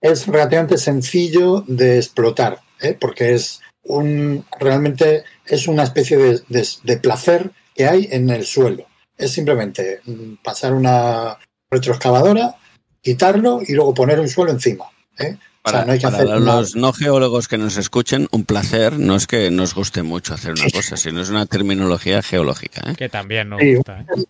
es 0.00 0.26
relativamente 0.26 0.78
sencillo 0.78 1.62
de 1.66 1.98
explotar, 1.98 2.60
¿eh? 2.80 2.96
porque 2.98 3.34
es 3.34 3.60
un 3.82 4.46
realmente 4.58 5.24
es 5.44 5.68
una 5.68 5.82
especie 5.82 6.16
de, 6.16 6.42
de 6.84 6.96
placer 6.96 7.50
que 7.74 7.86
hay 7.86 8.08
en 8.10 8.30
el 8.30 8.44
suelo. 8.44 8.86
Es 9.16 9.32
simplemente 9.32 10.00
mm, 10.04 10.34
pasar 10.42 10.74
una 10.74 11.38
retroexcavadora, 11.70 12.56
quitarlo 13.00 13.60
y 13.66 13.72
luego 13.72 13.94
poner 13.94 14.20
un 14.20 14.28
suelo 14.28 14.50
encima. 14.50 14.86
¿eh? 15.18 15.36
Para, 15.62 15.84
no 15.84 15.92
hay 15.92 15.98
que 15.98 16.06
hacer 16.06 16.26
los 16.26 16.74
no 16.74 16.92
geólogos 16.92 17.46
que 17.46 17.56
nos 17.56 17.76
escuchen, 17.76 18.28
un 18.32 18.44
placer 18.44 18.98
no 18.98 19.14
es 19.14 19.28
que 19.28 19.50
nos 19.50 19.74
guste 19.74 20.02
mucho 20.02 20.34
hacer 20.34 20.52
una 20.52 20.68
cosa, 20.70 20.96
sino 20.96 21.20
es 21.20 21.30
una 21.30 21.46
terminología 21.46 22.20
geológica. 22.20 22.82
¿eh? 22.90 22.94
Que 22.96 23.08
también 23.08 23.48
nos 23.48 23.60
gusta. 23.62 24.00
¿eh? 24.00 24.24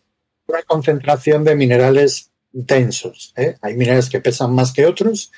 Una 0.47 0.63
concentración 0.63 1.45
de 1.45 1.57
minerales 1.57 2.31
densos. 2.53 3.33
Hay 3.63 3.75
minerales 3.77 4.11
que 4.11 4.21
pesan 4.21 4.55
más 4.55 4.73
que 4.73 4.85
otros. 4.85 5.33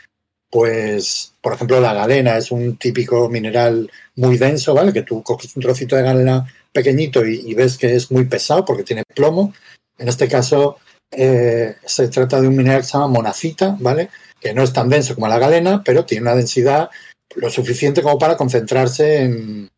Pues, 0.50 1.34
por 1.40 1.52
ejemplo, 1.52 1.80
la 1.80 1.94
galena 1.94 2.36
es 2.36 2.50
un 2.50 2.76
típico 2.76 3.28
mineral 3.28 3.90
muy 4.16 4.36
denso, 4.36 4.74
¿vale? 4.74 4.92
Que 4.92 5.02
tú 5.02 5.22
coges 5.22 5.54
un 5.56 5.62
trocito 5.62 5.96
de 5.96 6.02
galena 6.02 6.46
pequeñito 6.74 7.24
y, 7.24 7.54
ves 7.54 7.78
que 7.78 7.94
es 7.94 8.10
muy 8.10 8.24
pesado 8.24 8.64
porque 8.64 8.82
tiene 8.82 9.04
plomo. 9.14 9.54
En 9.96 10.08
este 10.08 10.28
caso 10.28 10.78
eh, 11.10 11.76
se 11.86 12.08
trata 12.08 12.40
de 12.40 12.48
un 12.48 12.56
mineral 12.56 12.80
que 12.80 12.86
se 12.88 12.92
llama 12.94 13.08
monacita, 13.08 13.76
¿vale? 13.80 14.10
que 14.40 14.52
no 14.52 14.62
es 14.62 14.72
tan 14.72 14.90
denso 14.90 15.14
como 15.14 15.28
la 15.28 15.38
galena, 15.38 15.82
pero 15.82 16.04
tiene 16.04 16.22
una 16.22 16.34
densidad 16.34 16.90
lo 17.36 17.48
suficiente 17.48 18.02
como 18.02 18.18
para 18.18 18.36
concentrarse 18.36 19.22
en, 19.22 19.70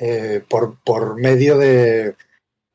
eh, 0.00 0.42
por, 0.48 1.20
medio 1.20 1.58
de, 1.58 2.14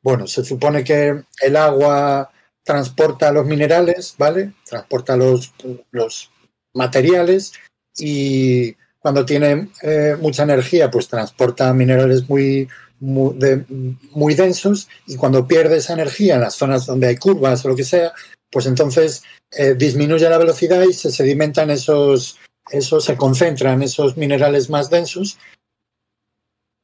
bueno, 0.04 0.28
se 0.28 0.44
supone 0.44 0.84
que 0.84 1.24
el 1.42 1.56
agua 1.56 2.32
transporta 2.64 3.32
los 3.32 3.46
minerales, 3.46 4.16
¿vale? 4.18 4.54
Transporta 4.66 5.18
los, 5.18 5.54
los 5.90 6.32
materiales 6.74 7.54
y 7.98 8.76
cuando 9.00 9.26
tiene 9.26 9.70
eh, 9.82 10.16
mucha 10.20 10.44
energía, 10.44 10.92
pues 10.92 11.08
transporta 11.08 11.74
minerales 11.74 12.30
muy, 12.30 12.70
muy, 13.02 13.36
de- 13.38 13.66
muy 14.12 14.34
densos 14.36 14.88
y 15.06 15.18
cuando 15.18 15.46
pierde 15.48 15.78
esa 15.78 15.94
energía 15.94 16.36
en 16.36 16.42
las 16.42 16.56
zonas 16.56 16.86
donde 16.86 17.08
hay 17.08 17.18
curvas 17.18 17.66
o 17.66 17.68
lo 17.70 17.76
que 17.76 17.84
sea, 17.84 18.14
pues 18.50 18.66
entonces 18.68 19.24
eh, 19.52 19.74
disminuye 19.78 20.30
la 20.30 20.38
velocidad 20.38 20.82
y 20.84 20.94
se 20.94 21.12
sedimentan 21.12 21.70
esos, 21.70 22.38
esos, 22.72 23.04
se 23.04 23.18
concentran 23.18 23.82
esos 23.84 24.16
minerales 24.18 24.70
más 24.70 24.90
densos 24.90 25.38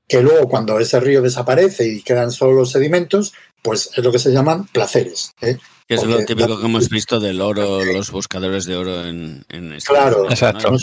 que 0.08 0.22
luego 0.22 0.48
cuando 0.48 0.80
ese 0.80 1.00
río 1.02 1.22
desaparece 1.22 1.86
y 1.88 2.02
quedan 2.02 2.32
solo 2.32 2.54
los 2.54 2.72
sedimentos, 2.72 3.34
pues 3.62 3.90
es 3.96 4.04
lo 4.04 4.12
que 4.12 4.20
se 4.20 4.32
llaman 4.32 4.66
placeres. 4.68 5.34
¿eh? 5.42 5.58
Que 5.86 5.96
es 5.96 6.04
lo 6.04 6.24
típico 6.26 6.58
que 6.60 6.66
hemos 6.66 6.90
visto 6.90 7.20
del 7.20 7.42
oro, 7.42 7.84
los 7.84 8.12
buscadores 8.12 8.66
de 8.66 8.76
oro 8.78 9.06
en, 9.06 9.46
en 9.50 9.74
Estados 9.74 10.00
Claro. 10.02 10.30
Exacto. 10.30 10.78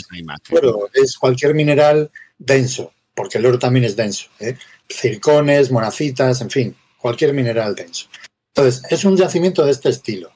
Es 0.93 1.17
cualquier 1.17 1.55
mineral 1.55 2.11
denso, 2.37 2.91
porque 3.15 3.39
el 3.39 3.47
oro 3.47 3.57
también 3.57 3.85
es 3.85 3.95
denso. 3.95 4.27
¿eh? 4.39 4.57
Circones, 4.89 5.71
monacitas, 5.71 6.41
en 6.41 6.49
fin, 6.49 6.75
cualquier 6.97 7.33
mineral 7.33 7.75
denso. 7.75 8.07
Entonces, 8.53 8.83
es 8.89 9.03
un 9.05 9.17
yacimiento 9.17 9.65
de 9.65 9.71
este 9.71 9.89
estilo, 9.89 10.31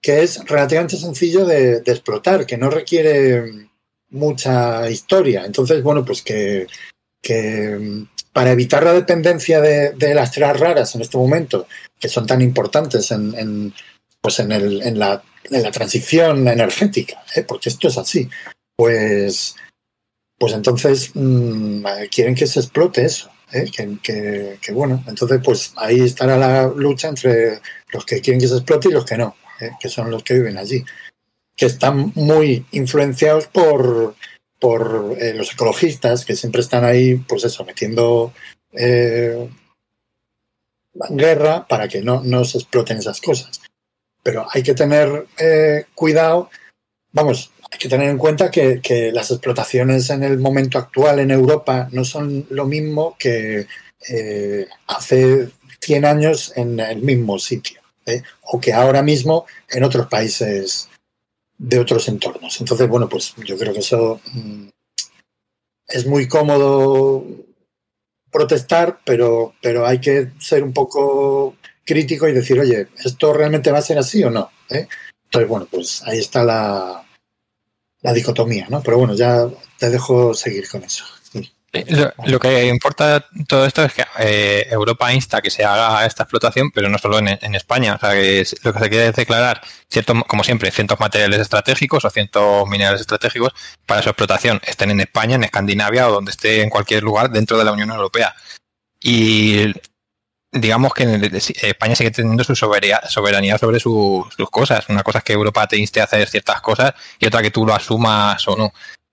que 0.00 0.22
es 0.22 0.44
relativamente 0.44 0.96
sencillo 0.96 1.44
de, 1.44 1.76
explotar, 1.84 2.46
que 2.46 2.56
no 2.56 2.70
requiere 2.70 3.68
mucha 4.10 4.88
historia. 4.90 5.44
Entonces, 5.44 5.82
bueno, 5.82 6.04
pues 6.04 6.22
que, 6.22 6.66
para 8.32 8.52
evitar 8.52 8.84
la 8.84 8.92
dependencia 8.92 9.60
de, 9.60 10.14
las 10.14 10.30
tierras 10.30 10.58
raras 10.58 10.94
en 10.94 11.02
este 11.02 11.18
momento, 11.18 11.66
que 11.98 12.08
son 12.08 12.26
tan 12.26 12.40
importantes 12.42 13.10
en, 13.10 13.74
pues 14.20 14.40
en 14.40 14.98
la 14.98 15.22
transición 15.72 16.48
energética, 16.48 17.22
¿eh? 17.36 17.42
porque 17.42 17.68
esto 17.68 17.88
es 17.88 17.98
así, 17.98 18.28
pues, 18.76 19.56
pues 20.38 20.52
entonces 20.52 21.10
mm, 21.14 21.84
quieren 22.10 22.34
que 22.34 22.46
se 22.46 22.60
explote 22.60 23.04
eso. 23.04 23.30
¿Eh? 23.54 23.70
Que, 24.60 24.72
bueno, 24.72 25.02
entonces 25.06 25.40
pues 25.42 25.72
ahí 25.76 26.00
estará 26.00 26.36
la 26.36 26.66
lucha 26.66 27.08
entre 27.08 27.60
los 27.92 28.04
que 28.04 28.20
quieren 28.20 28.40
que 28.40 28.48
se 28.48 28.56
explote 28.56 28.88
y 28.88 28.92
los 28.92 29.04
que 29.04 29.16
no, 29.16 29.36
¿eh? 29.60 29.70
que 29.80 29.88
son 29.88 30.10
los 30.10 30.22
que 30.22 30.34
viven 30.34 30.58
allí, 30.58 30.84
que 31.56 31.66
están 31.66 32.12
muy 32.16 32.66
influenciados 32.72 33.46
por, 33.46 34.16
por 34.58 35.16
eh, 35.20 35.34
los 35.34 35.52
ecologistas, 35.52 36.24
que 36.24 36.36
siempre 36.36 36.60
están 36.60 36.84
ahí, 36.84 37.16
pues 37.16 37.44
eso, 37.44 37.64
metiendo 37.64 38.32
guerra 41.10 41.66
para 41.68 41.86
que 41.86 42.02
no, 42.02 42.22
no 42.24 42.44
se 42.44 42.58
exploten 42.58 42.98
esas 42.98 43.20
cosas. 43.20 43.60
Pero 44.22 44.46
hay 44.50 44.62
que 44.62 44.74
tener 44.74 45.26
cuidado, 45.94 46.50
vamos, 47.12 47.52
hay 47.74 47.78
que 47.78 47.88
tener 47.88 48.08
en 48.08 48.18
cuenta 48.18 48.52
que, 48.52 49.10
las 49.12 49.32
explotaciones 49.32 50.08
en 50.10 50.22
el 50.22 50.38
momento 50.38 50.78
actual 50.78 51.18
en 51.18 51.32
Europa 51.32 51.88
no 51.90 52.04
son 52.04 52.46
lo 52.50 52.66
mismo 52.66 53.16
que 53.18 53.66
eh, 54.08 54.66
hace 54.86 55.48
100 55.80 56.04
años 56.04 56.52
en 56.54 56.78
el 56.78 57.02
mismo 57.02 57.36
sitio, 57.40 57.80
¿eh? 58.06 58.22
o 58.42 58.60
que 58.60 58.72
ahora 58.72 59.02
mismo 59.02 59.46
en 59.68 59.82
otros 59.82 60.06
países 60.06 60.88
de 61.58 61.80
otros 61.80 62.06
entornos. 62.06 62.60
Entonces, 62.60 62.88
bueno, 62.88 63.08
pues 63.08 63.34
yo 63.44 63.58
creo 63.58 63.72
que 63.72 63.80
eso 63.80 64.20
mm, 64.32 64.68
es 65.88 66.06
muy 66.06 66.28
cómodo 66.28 67.26
protestar, 68.30 69.00
pero, 69.04 69.54
pero 69.60 69.84
hay 69.84 70.00
que 70.00 70.30
ser 70.38 70.62
un 70.62 70.72
poco 70.72 71.56
crítico 71.84 72.28
y 72.28 72.32
decir, 72.32 72.60
oye, 72.60 72.86
¿esto 73.04 73.32
realmente 73.32 73.72
va 73.72 73.78
a 73.78 73.82
ser 73.82 73.98
así 73.98 74.22
o 74.22 74.30
no? 74.30 74.48
¿Eh? 74.70 74.86
Entonces, 75.24 75.48
bueno, 75.48 75.66
pues 75.68 76.02
ahí 76.06 76.20
está 76.20 76.44
la, 76.44 77.03
la 78.04 78.12
dicotomía, 78.12 78.66
¿no? 78.68 78.80
Pero 78.82 78.98
bueno, 78.98 79.14
ya 79.14 79.48
te 79.78 79.90
dejo 79.90 80.32
seguir 80.34 80.68
con 80.68 80.84
eso. 80.84 81.04
Sí. 81.32 81.50
Lo, 81.88 82.12
lo 82.26 82.38
que 82.38 82.66
importa 82.66 83.26
todo 83.48 83.64
esto 83.66 83.82
es 83.82 83.94
que 83.94 84.04
eh, 84.20 84.68
Europa 84.70 85.12
insta 85.12 85.40
que 85.42 85.50
se 85.50 85.64
haga 85.64 86.06
esta 86.06 86.22
explotación, 86.24 86.70
pero 86.70 86.88
no 86.88 86.98
solo 86.98 87.18
en, 87.18 87.28
en 87.28 87.54
España. 87.54 87.94
O 87.94 87.98
sea, 87.98 88.12
que 88.12 88.40
es- 88.42 88.54
lo 88.62 88.72
que 88.72 88.78
se 88.78 88.90
quiere 88.90 89.08
es 89.08 89.16
declarar, 89.16 89.60
cierto, 89.90 90.14
como 90.28 90.44
siempre, 90.44 90.70
cientos 90.70 91.00
materiales 91.00 91.40
estratégicos 91.40 92.04
o 92.04 92.10
cientos 92.10 92.68
minerales 92.68 93.00
estratégicos 93.00 93.52
para 93.86 94.02
su 94.02 94.10
explotación, 94.10 94.60
estén 94.66 94.90
en 94.92 95.00
España, 95.00 95.34
en 95.36 95.44
Escandinavia 95.44 96.06
o 96.08 96.12
donde 96.12 96.30
esté 96.30 96.62
en 96.62 96.70
cualquier 96.70 97.02
lugar 97.02 97.30
dentro 97.30 97.58
de 97.58 97.64
la 97.64 97.72
Unión 97.72 97.90
Europea. 97.90 98.36
Y 99.00 99.72
digamos 100.54 100.94
que 100.94 101.02
en 101.02 101.10
el- 101.24 101.34
España 101.34 101.94
sigue 101.96 102.10
teniendo 102.12 102.44
su 102.44 102.54
soberanía, 102.54 103.02
soberanía 103.08 103.58
sobre 103.58 103.80
su- 103.80 104.26
sus 104.36 104.50
cosas. 104.50 104.88
Una 104.88 105.02
cosa 105.02 105.18
es 105.18 105.24
que 105.24 105.32
Europa 105.34 105.66
te 105.66 105.76
inste 105.76 106.00
a 106.00 106.04
hacer 106.04 106.28
ciertas 106.28 106.60
cosas 106.60 106.94
y 107.18 107.26
otra 107.26 107.42
que 107.42 107.50
tú 107.50 107.66
lo 107.66 107.74
asumas 107.74 108.46
o 108.48 108.56
no. 108.56 108.72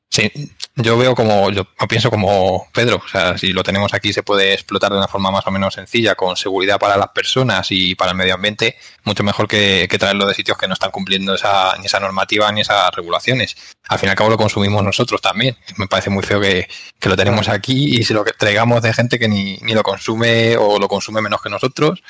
Sí, 0.10 0.31
yo 0.75 0.98
veo 0.98 1.16
como, 1.16 1.51
yo 1.51 1.66
pienso 1.90 2.10
como 2.10 2.68
Pedro, 2.74 3.01
o 3.04 3.08
sea, 3.08 3.38
si 3.38 3.51
lo 3.51 3.63
tenemos 3.63 3.94
aquí 3.94 4.13
se 4.13 4.24
puede 4.24 4.54
explotar 4.54 4.92
de 4.92 4.98
una 4.98 5.08
forma 5.08 5.30
más 5.30 5.46
o 5.46 5.51
menos 5.51 5.74
sencilla, 5.74 6.16
con 6.16 6.38
seguridad 6.38 6.80
para 6.80 6.98
las 6.98 7.10
personas 7.10 7.68
y 7.72 7.96
para 7.96 8.12
el 8.12 8.18
medio 8.18 8.36
ambiente, 8.36 8.78
mucho 9.04 9.24
mejor 9.24 9.48
que, 9.48 9.88
que 9.90 9.98
traerlo 9.98 10.25
de 10.25 10.34
sitios 10.34 10.58
que 10.58 10.68
no 10.68 10.74
están 10.74 10.92
cumpliendo 10.92 11.36
esa, 11.36 11.75
ni 11.78 11.88
esa 11.88 12.00
normativa 12.00 12.51
ni 12.51 12.62
esas 12.62 12.92
regulaciones. 12.92 13.58
Al 13.90 14.00
fin 14.00 14.08
y 14.08 14.12
al 14.12 14.16
cabo 14.16 14.30
lo 14.30 14.38
consumimos 14.38 14.84
nosotros 14.84 15.22
también. 15.22 15.58
Me 15.75 15.88
parece 15.88 16.10
muy 16.10 16.24
feo 16.24 16.40
que, 16.40 16.70
que 17.00 17.10
lo 17.10 17.18
tenemos 17.18 17.50
aquí 17.50 17.98
y 17.98 18.04
si 18.04 18.13
lo 18.13 18.24
traigamos 18.24 18.82
de 18.82 18.94
gente 18.94 19.20
que 19.20 19.28
ni, 19.28 19.58
ni 19.58 19.74
lo 19.74 19.84
consume 19.84 20.56
o 20.58 20.80
lo 20.80 20.88
consume 20.88 21.22
menos 21.22 21.42
que 21.42 21.50
nosotros. 21.50 22.01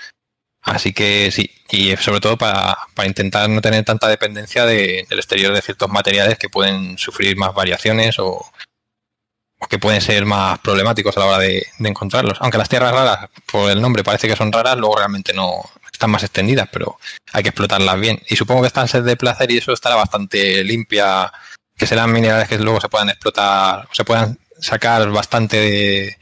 Así 0.63 0.93
que 0.93 1.31
sí, 1.31 1.49
y 1.71 1.95
sobre 1.97 2.19
todo 2.19 2.37
para, 2.37 2.77
para 2.93 3.07
intentar 3.07 3.49
no 3.49 3.61
tener 3.61 3.83
tanta 3.83 4.07
dependencia 4.07 4.65
de- 4.65 5.05
del 5.09 5.19
exterior 5.19 5.53
de 5.53 5.61
ciertos 5.61 5.89
materiales 5.89 6.37
que 6.37 6.49
pueden 6.49 6.97
sufrir 6.97 7.35
más 7.35 7.53
variaciones 7.53 8.19
o, 8.19 8.45
que 9.69 9.79
pueden 9.79 10.01
ser 10.01 10.25
más 10.25 10.59
problemáticos 10.59 11.15
a 11.17 11.21
la 11.21 11.25
hora 11.27 11.37
de, 11.39 11.65
de 11.77 11.89
encontrarlos. 11.89 12.37
Aunque 12.41 12.57
las 12.57 12.69
tierras 12.69 12.91
raras, 12.91 13.29
por 13.51 13.69
el 13.71 13.81
nombre, 13.81 14.03
parece 14.03 14.27
que 14.27 14.35
son 14.35 14.51
raras, 14.51 14.77
luego 14.77 14.97
realmente 14.97 15.33
no 15.33 15.61
están 15.91 16.09
más 16.11 16.23
extendidas, 16.23 16.67
pero 16.71 16.97
hay 17.31 17.43
que 17.43 17.49
explotarlas 17.49 17.99
bien. 17.99 18.21
Y 18.29 18.35
supongo 18.35 18.61
que 18.61 18.67
esta 18.67 18.87
sed 18.87 19.03
de 19.03 19.17
placer 19.17 19.51
y 19.51 19.57
eso 19.57 19.71
estará 19.71 19.95
bastante 19.95 20.63
limpia, 20.63 21.31
que 21.77 21.85
serán 21.87 22.11
minerales 22.11 22.47
que 22.47 22.57
luego 22.57 22.81
se 22.81 22.89
puedan 22.89 23.09
explotar, 23.09 23.87
se 23.91 24.03
puedan 24.03 24.37
sacar 24.59 25.09
bastante 25.09 25.57
de, 25.57 26.17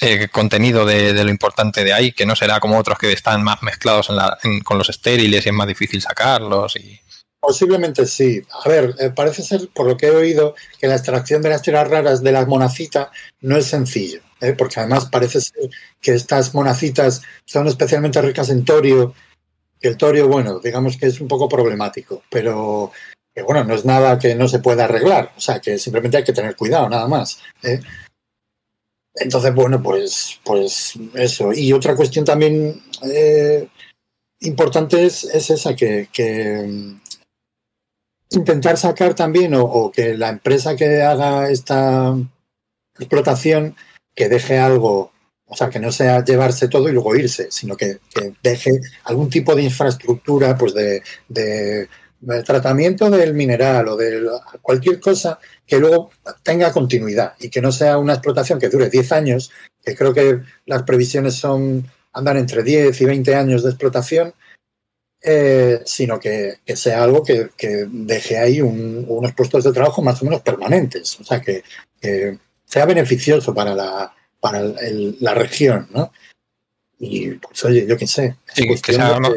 eh, 0.00 0.28
contenido 0.28 0.84
de, 0.86 1.12
lo 1.24 1.30
importante 1.30 1.84
de 1.84 1.92
ahí, 1.92 2.12
que 2.12 2.26
no 2.26 2.36
será 2.36 2.60
como 2.60 2.78
otros 2.78 2.98
que 2.98 3.12
están 3.12 3.42
más 3.42 3.62
mezclados 3.62 4.10
en 4.10 4.16
la- 4.16 4.38
en- 4.42 4.60
con 4.60 4.78
los 4.78 4.88
estériles 4.88 5.44
y 5.44 5.48
es 5.48 5.54
más 5.54 5.66
difícil 5.66 6.00
sacarlos. 6.00 6.76
Y... 6.76 7.00
Posiblemente 7.40 8.06
sí. 8.06 8.42
A 8.64 8.68
ver, 8.68 8.94
eh, 8.98 9.10
parece 9.10 9.42
ser, 9.42 9.68
por 9.74 9.86
lo 9.86 9.96
que 9.96 10.06
he 10.06 10.10
oído, 10.10 10.54
que 10.78 10.86
la 10.86 10.94
extracción 10.96 11.42
de 11.42 11.50
las 11.50 11.62
tierras 11.62 11.88
raras 11.88 12.22
de 12.22 12.32
las 12.32 12.46
monacitas 12.46 13.08
no 13.40 13.56
es 13.56 13.66
sencillo, 13.66 14.20
¿eh? 14.40 14.54
porque 14.56 14.80
además 14.80 15.06
parece 15.06 15.40
ser 15.40 15.68
que 16.00 16.14
estas 16.14 16.54
monacitas 16.54 17.22
son 17.44 17.66
especialmente 17.68 18.20
ricas 18.22 18.50
en 18.50 18.64
torio, 18.64 19.14
que 19.80 19.88
el 19.88 19.96
torio, 19.96 20.26
bueno, 20.28 20.58
digamos 20.58 20.96
que 20.96 21.06
es 21.06 21.20
un 21.20 21.28
poco 21.28 21.48
problemático, 21.48 22.22
pero 22.28 22.90
que 23.34 23.42
bueno, 23.42 23.62
no 23.62 23.74
es 23.74 23.84
nada 23.84 24.18
que 24.18 24.34
no 24.34 24.48
se 24.48 24.58
pueda 24.58 24.84
arreglar, 24.84 25.32
o 25.36 25.40
sea, 25.40 25.60
que 25.60 25.78
simplemente 25.78 26.16
hay 26.16 26.24
que 26.24 26.32
tener 26.32 26.56
cuidado, 26.56 26.88
nada 26.88 27.06
más. 27.06 27.38
¿eh? 27.62 27.80
Entonces, 29.20 29.54
bueno, 29.54 29.82
pues, 29.82 30.40
pues 30.44 30.94
eso. 31.14 31.52
Y 31.52 31.72
otra 31.72 31.96
cuestión 31.96 32.24
también 32.24 32.82
eh, 33.02 33.68
importante 34.40 35.04
es, 35.04 35.24
es 35.24 35.50
esa, 35.50 35.74
que, 35.74 36.08
que, 36.12 36.64
mm, 36.66 37.00
intentar 38.30 38.76
sacar 38.76 39.14
también 39.14 39.54
o, 39.54 39.90
que 39.90 40.16
la 40.16 40.28
empresa 40.28 40.76
que 40.76 41.02
haga 41.02 41.50
esta 41.50 42.14
explotación 42.98 43.76
que 44.14 44.28
deje 44.28 44.58
algo, 44.58 45.12
o 45.46 45.56
sea, 45.56 45.70
que 45.70 45.80
no 45.80 45.92
sea 45.92 46.24
llevarse 46.24 46.68
todo 46.68 46.88
y 46.88 46.92
luego 46.92 47.16
irse, 47.16 47.48
sino 47.50 47.76
que, 47.76 47.98
deje 48.42 48.80
algún 49.04 49.30
tipo 49.30 49.54
de 49.54 49.62
infraestructura, 49.62 50.56
pues 50.58 50.74
de 50.74 51.88
tratamiento 52.44 53.10
del 53.10 53.34
mineral 53.34 53.88
o 53.88 53.96
de 53.96 54.28
cualquier 54.62 55.00
cosa 55.00 55.38
que 55.66 55.78
luego 55.78 56.10
tenga 56.42 56.72
continuidad 56.72 57.34
y 57.38 57.48
que 57.50 57.60
no 57.60 57.70
sea 57.72 57.98
una 57.98 58.14
explotación 58.14 58.58
que 58.58 58.68
dure 58.68 58.90
10 58.90 59.12
años, 59.12 59.50
que 59.84 59.94
creo 59.94 60.12
que 60.12 60.40
las 60.66 60.82
previsiones 60.82 61.34
son 61.34 61.86
andan 62.12 62.36
entre 62.38 62.62
10 62.62 63.00
y 63.00 63.04
20 63.04 63.34
años 63.36 63.62
de 63.62 63.70
explotación, 63.70 64.34
eh, 65.22 65.80
sino 65.84 66.18
que, 66.18 66.58
que 66.64 66.76
sea 66.76 67.02
algo 67.04 67.22
que, 67.22 67.50
que 67.56 67.86
deje 67.88 68.38
ahí 68.38 68.60
un- 68.60 69.04
unos 69.08 69.32
puestos 69.34 69.64
de 69.64 69.72
trabajo 69.72 70.02
más 70.02 70.20
o 70.22 70.24
menos 70.24 70.40
permanentes, 70.42 71.18
o 71.20 71.24
sea, 71.24 71.40
que, 71.40 71.62
que 72.00 72.38
sea 72.64 72.86
beneficioso 72.86 73.52
para 73.54 73.74
la, 73.74 74.12
para 74.40 74.60
el- 74.60 74.76
el- 74.80 75.16
la 75.20 75.34
región, 75.34 75.88
¿no? 75.92 76.12
Y 76.98 77.30
pues 77.32 77.64
oye, 77.64 77.86
yo 77.86 77.96
qué 77.96 78.06
sé. 78.06 78.36
es 78.48 78.54
Sí, 78.54 78.68
que 78.82 78.92
sea 78.92 79.12
de- 79.12 79.18
una- 79.18 79.30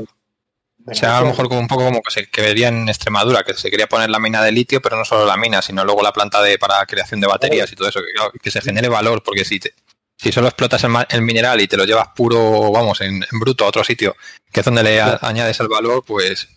O 0.88 0.94
sea, 0.96 1.18
a 1.18 1.22
lo 1.22 1.28
mejor 1.28 1.48
como 1.48 1.60
un 1.60 1.68
poco 1.68 1.84
como 1.86 2.02
que 2.02 2.12
se 2.12 2.26
que 2.30 2.42
vería 2.42 2.70
en 2.70 2.90
Extremadura, 2.90 3.44
que 3.44 3.54
se 3.54 3.70
quería 3.70 3.88
poner 3.88 4.10
la 4.10 4.20
mina 4.20 4.44
de 4.44 4.52
litio, 4.52 4.82
pero 4.82 4.98
no 4.98 5.06
solo 5.06 5.26
la 5.26 5.38
mina, 5.38 5.62
sino 5.62 5.84
luego 5.86 6.02
la 6.02 6.12
planta 6.14 6.42
de 6.42 6.58
para 6.58 6.86
creación 6.86 7.20
de 7.22 7.28
baterías 7.28 7.72
y 7.72 7.76
todo 7.76 7.88
eso, 7.90 8.00
que, 8.42 8.52
se 8.52 8.62
genere 8.62 8.88
valor, 8.90 9.22
porque 9.24 9.46
si 9.46 9.60
te- 9.60 9.74
si 10.18 10.32
solo 10.32 10.48
explotas 10.48 10.84
el, 10.84 10.92
el 11.10 11.22
mineral 11.22 11.62
y 11.62 11.68
te 11.68 11.78
lo 11.78 11.86
llevas 11.86 12.10
puro, 12.16 12.72
vamos, 12.72 13.02
en, 13.02 13.16
en 13.32 13.40
bruto 13.40 13.66
a 13.66 13.68
otro 13.70 13.84
sitio, 13.84 14.16
que 14.52 14.60
es 14.62 14.66
donde 14.66 14.84
le 14.84 15.00
a- 15.02 15.20
añades 15.22 15.60
el 15.60 15.68
valor, 15.68 16.04
pues 16.06 16.48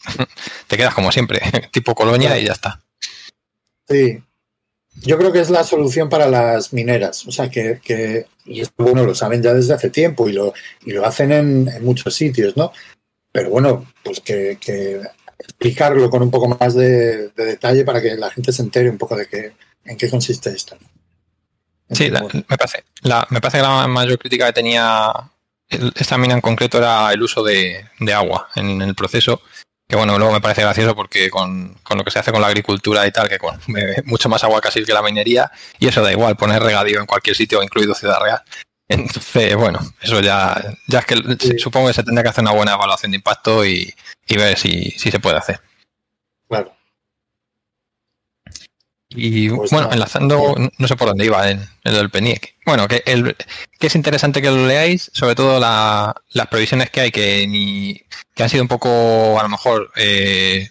te 0.66 0.76
quedas 0.76 0.94
como 0.94 1.10
siempre, 1.12 1.40
tipo 1.72 1.94
colonia 1.94 2.38
y 2.38 2.44
ya 2.46 2.52
está. 2.52 2.80
Sí. 3.88 4.22
Yo 5.02 5.18
creo 5.18 5.32
que 5.32 5.40
es 5.40 5.50
la 5.50 5.64
solución 5.64 6.08
para 6.08 6.28
las 6.28 6.72
mineras. 6.72 7.26
O 7.26 7.32
sea, 7.32 7.50
que, 7.50 7.80
que- 7.82 8.26
y 8.46 8.60
esto, 8.60 8.74
bueno, 8.84 9.04
lo 9.04 9.14
saben 9.14 9.42
ya 9.42 9.52
desde 9.52 9.74
hace 9.74 9.90
tiempo 9.90 10.28
y 10.28 10.32
lo, 10.32 10.52
y 10.84 10.92
lo 10.92 11.04
hacen 11.04 11.32
en, 11.32 11.68
en 11.68 11.84
muchos 11.84 12.14
sitios, 12.14 12.56
¿no? 12.56 12.72
Pero 13.34 13.50
bueno, 13.50 13.84
pues 14.04 14.20
que, 14.20 14.58
que 14.60 15.00
explicarlo 15.40 16.08
con 16.08 16.22
un 16.22 16.30
poco 16.30 16.46
más 16.46 16.72
de, 16.74 17.30
de 17.30 17.44
detalle 17.44 17.84
para 17.84 18.00
que 18.00 18.14
la 18.14 18.30
gente 18.30 18.52
se 18.52 18.62
entere 18.62 18.88
un 18.88 18.96
poco 18.96 19.16
de 19.16 19.26
qué, 19.26 19.52
en 19.84 19.96
qué 19.96 20.08
consiste 20.08 20.50
esto. 20.50 20.76
¿no? 20.80 21.96
Sí, 21.96 22.10
la- 22.10 22.22
me, 22.22 22.56
parece, 22.56 22.84
la- 23.02 23.26
me 23.30 23.40
parece 23.40 23.58
que 23.58 23.62
la 23.64 23.88
mayor 23.88 24.20
crítica 24.20 24.46
que 24.46 24.52
tenía 24.52 25.12
esta 25.96 26.16
mina 26.16 26.34
en 26.34 26.40
concreto 26.40 26.78
era 26.78 27.12
el 27.12 27.20
uso 27.22 27.42
de, 27.42 27.84
de 27.98 28.12
agua 28.14 28.50
en, 28.54 28.80
el 28.80 28.94
proceso. 28.94 29.42
Que 29.88 29.96
bueno, 29.96 30.16
luego 30.16 30.32
me 30.32 30.40
parece 30.40 30.62
gracioso 30.62 30.94
porque 30.94 31.28
con, 31.28 31.74
con 31.82 31.98
lo 31.98 32.04
que 32.04 32.12
se 32.12 32.20
hace 32.20 32.30
con 32.30 32.40
la 32.40 32.46
agricultura 32.46 33.04
y 33.04 33.10
tal, 33.10 33.28
que 33.28 33.38
consume 33.38 33.96
mucho 34.04 34.28
más 34.28 34.44
agua 34.44 34.60
casi 34.60 34.84
que 34.84 34.92
la 34.92 35.02
minería, 35.02 35.50
y 35.80 35.88
eso 35.88 36.02
da 36.02 36.12
igual, 36.12 36.36
poner 36.36 36.62
regadío 36.62 37.00
en 37.00 37.06
cualquier 37.06 37.34
sitio, 37.34 37.60
incluido 37.64 37.94
Ciudad 37.96 38.20
Real. 38.22 38.40
Entonces, 38.88 39.56
bueno, 39.56 39.80
eso 40.02 40.20
ya, 40.20 40.62
ya 40.88 40.98
es 41.00 41.06
que 41.06 41.16
Sí. 41.40 41.58
supongo 41.58 41.88
que 41.88 41.94
se 41.94 42.02
tendrá 42.02 42.22
que 42.22 42.28
hacer 42.28 42.42
una 42.42 42.52
buena 42.52 42.74
evaluación 42.74 43.12
de 43.12 43.16
impacto 43.16 43.64
y, 43.64 43.92
y 44.26 44.36
ver 44.36 44.58
si, 44.58 44.90
si 44.92 45.10
se 45.10 45.20
puede 45.20 45.38
hacer. 45.38 45.60
claro. 46.48 46.72
Y 49.16 49.48
Pues 49.48 49.70
bueno, 49.70 49.84
nada. 49.84 49.94
enlazando, 49.94 50.54
no- 50.78 50.88
sé 50.88 50.96
por 50.96 51.06
dónde 51.08 51.24
iba 51.24 51.48
en 51.48 51.64
el 51.84 51.94
del 51.94 52.10
PENIEC. 52.10 52.56
Bueno, 52.66 52.88
que, 52.88 53.02
el, 53.06 53.36
que 53.78 53.86
es 53.86 53.94
interesante 53.94 54.42
que 54.42 54.50
lo 54.50 54.66
leáis, 54.66 55.10
sobre 55.14 55.36
todo 55.36 55.60
la- 55.60 56.14
las 56.32 56.48
previsiones 56.48 56.90
que 56.90 57.00
hay 57.00 57.10
que 57.12 57.46
ni 57.46 58.02
que 58.34 58.42
han 58.42 58.48
sido 58.50 58.62
un 58.62 58.68
poco, 58.68 59.38
a 59.38 59.42
lo 59.44 59.48
mejor, 59.48 59.92
eh, 59.96 60.68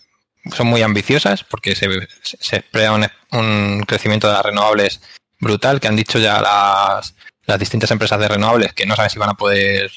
son 0.54 0.68
muy 0.68 0.82
ambiciosas 0.82 1.46
porque 1.46 1.74
se, 1.76 1.88
se 2.22 2.58
espera 2.58 2.92
un, 2.92 3.08
un 3.32 3.84
crecimiento 3.88 4.28
de 4.28 4.34
las 4.34 4.44
renovables 4.44 5.00
brutal, 5.40 5.80
que 5.80 5.88
han 5.88 5.96
dicho 5.96 6.20
ya 6.20 6.42
las, 6.42 7.16
las 7.46 7.60
distintas 7.60 7.92
empresas 7.92 8.20
de 8.20 8.28
renovables 8.28 8.74
que 8.74 8.86
no 8.86 8.96
saben 8.96 9.10
si 9.10 9.20
van 9.20 9.30
a 9.30 9.36
poder 9.36 9.92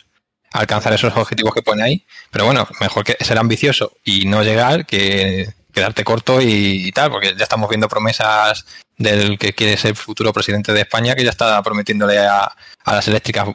alcanzar 0.53 0.93
esos 0.93 1.17
objetivos 1.17 1.55
que 1.55 1.62
pone 1.62 1.83
ahí. 1.83 2.07
Pero 2.31 2.45
bueno, 2.45 2.67
mejor 2.81 3.05
que 3.05 3.17
ser 3.25 3.38
ambicioso 3.38 3.93
y 4.05 4.26
no 4.26 4.43
llegar 4.43 4.87
que 4.87 5.49
quedarte 5.73 6.05
corto 6.05 6.41
y, 6.41 6.91
tal, 6.93 7.11
porque 7.11 7.35
ya 7.37 7.43
estamos 7.43 7.69
viendo 7.69 7.88
promesas 7.88 8.65
del 8.97 9.38
que 9.38 9.53
quiere 9.53 9.76
ser 9.76 9.95
futuro 9.95 10.33
presidente 10.33 10.73
de 10.73 10.81
España 10.81 11.15
que 11.15 11.23
ya 11.23 11.31
está 11.31 11.62
prometiéndole 11.62 12.19
a, 12.19 12.50
a 12.85 12.95
las 12.95 13.07
eléctricas 13.09 13.49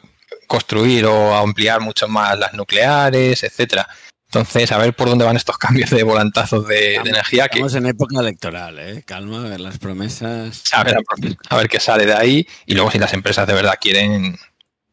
construir 0.46 1.06
o 1.06 1.34
ampliar 1.34 1.80
mucho 1.80 2.06
más 2.06 2.38
las 2.38 2.52
nucleares, 2.52 3.42
etcétera. 3.42 3.88
Entonces, 4.34 4.72
a 4.72 4.78
ver 4.78 4.94
por 4.94 5.10
dónde 5.10 5.26
van 5.26 5.36
estos 5.36 5.58
cambios 5.58 5.90
de 5.90 6.04
volantazos 6.04 6.66
de, 6.66 6.98
de 7.04 7.10
energía 7.10 7.48
que 7.48 7.58
Estamos 7.58 7.74
en 7.74 7.84
época 7.84 8.18
electoral, 8.18 8.78
¿eh? 8.78 9.02
Calma, 9.04 9.44
a 9.44 9.48
ver 9.50 9.60
las 9.60 9.78
promesas. 9.78 10.62
a 10.72 10.82
ver, 10.82 10.96
a 11.50 11.56
ver 11.58 11.68
qué 11.68 11.78
sale 11.78 12.06
de 12.06 12.14
ahí 12.14 12.48
y 12.64 12.72
luego 12.72 12.90
si 12.90 12.98
las 12.98 13.12
empresas 13.12 13.46
de 13.46 13.52
verdad 13.52 13.74
quieren 13.78 14.38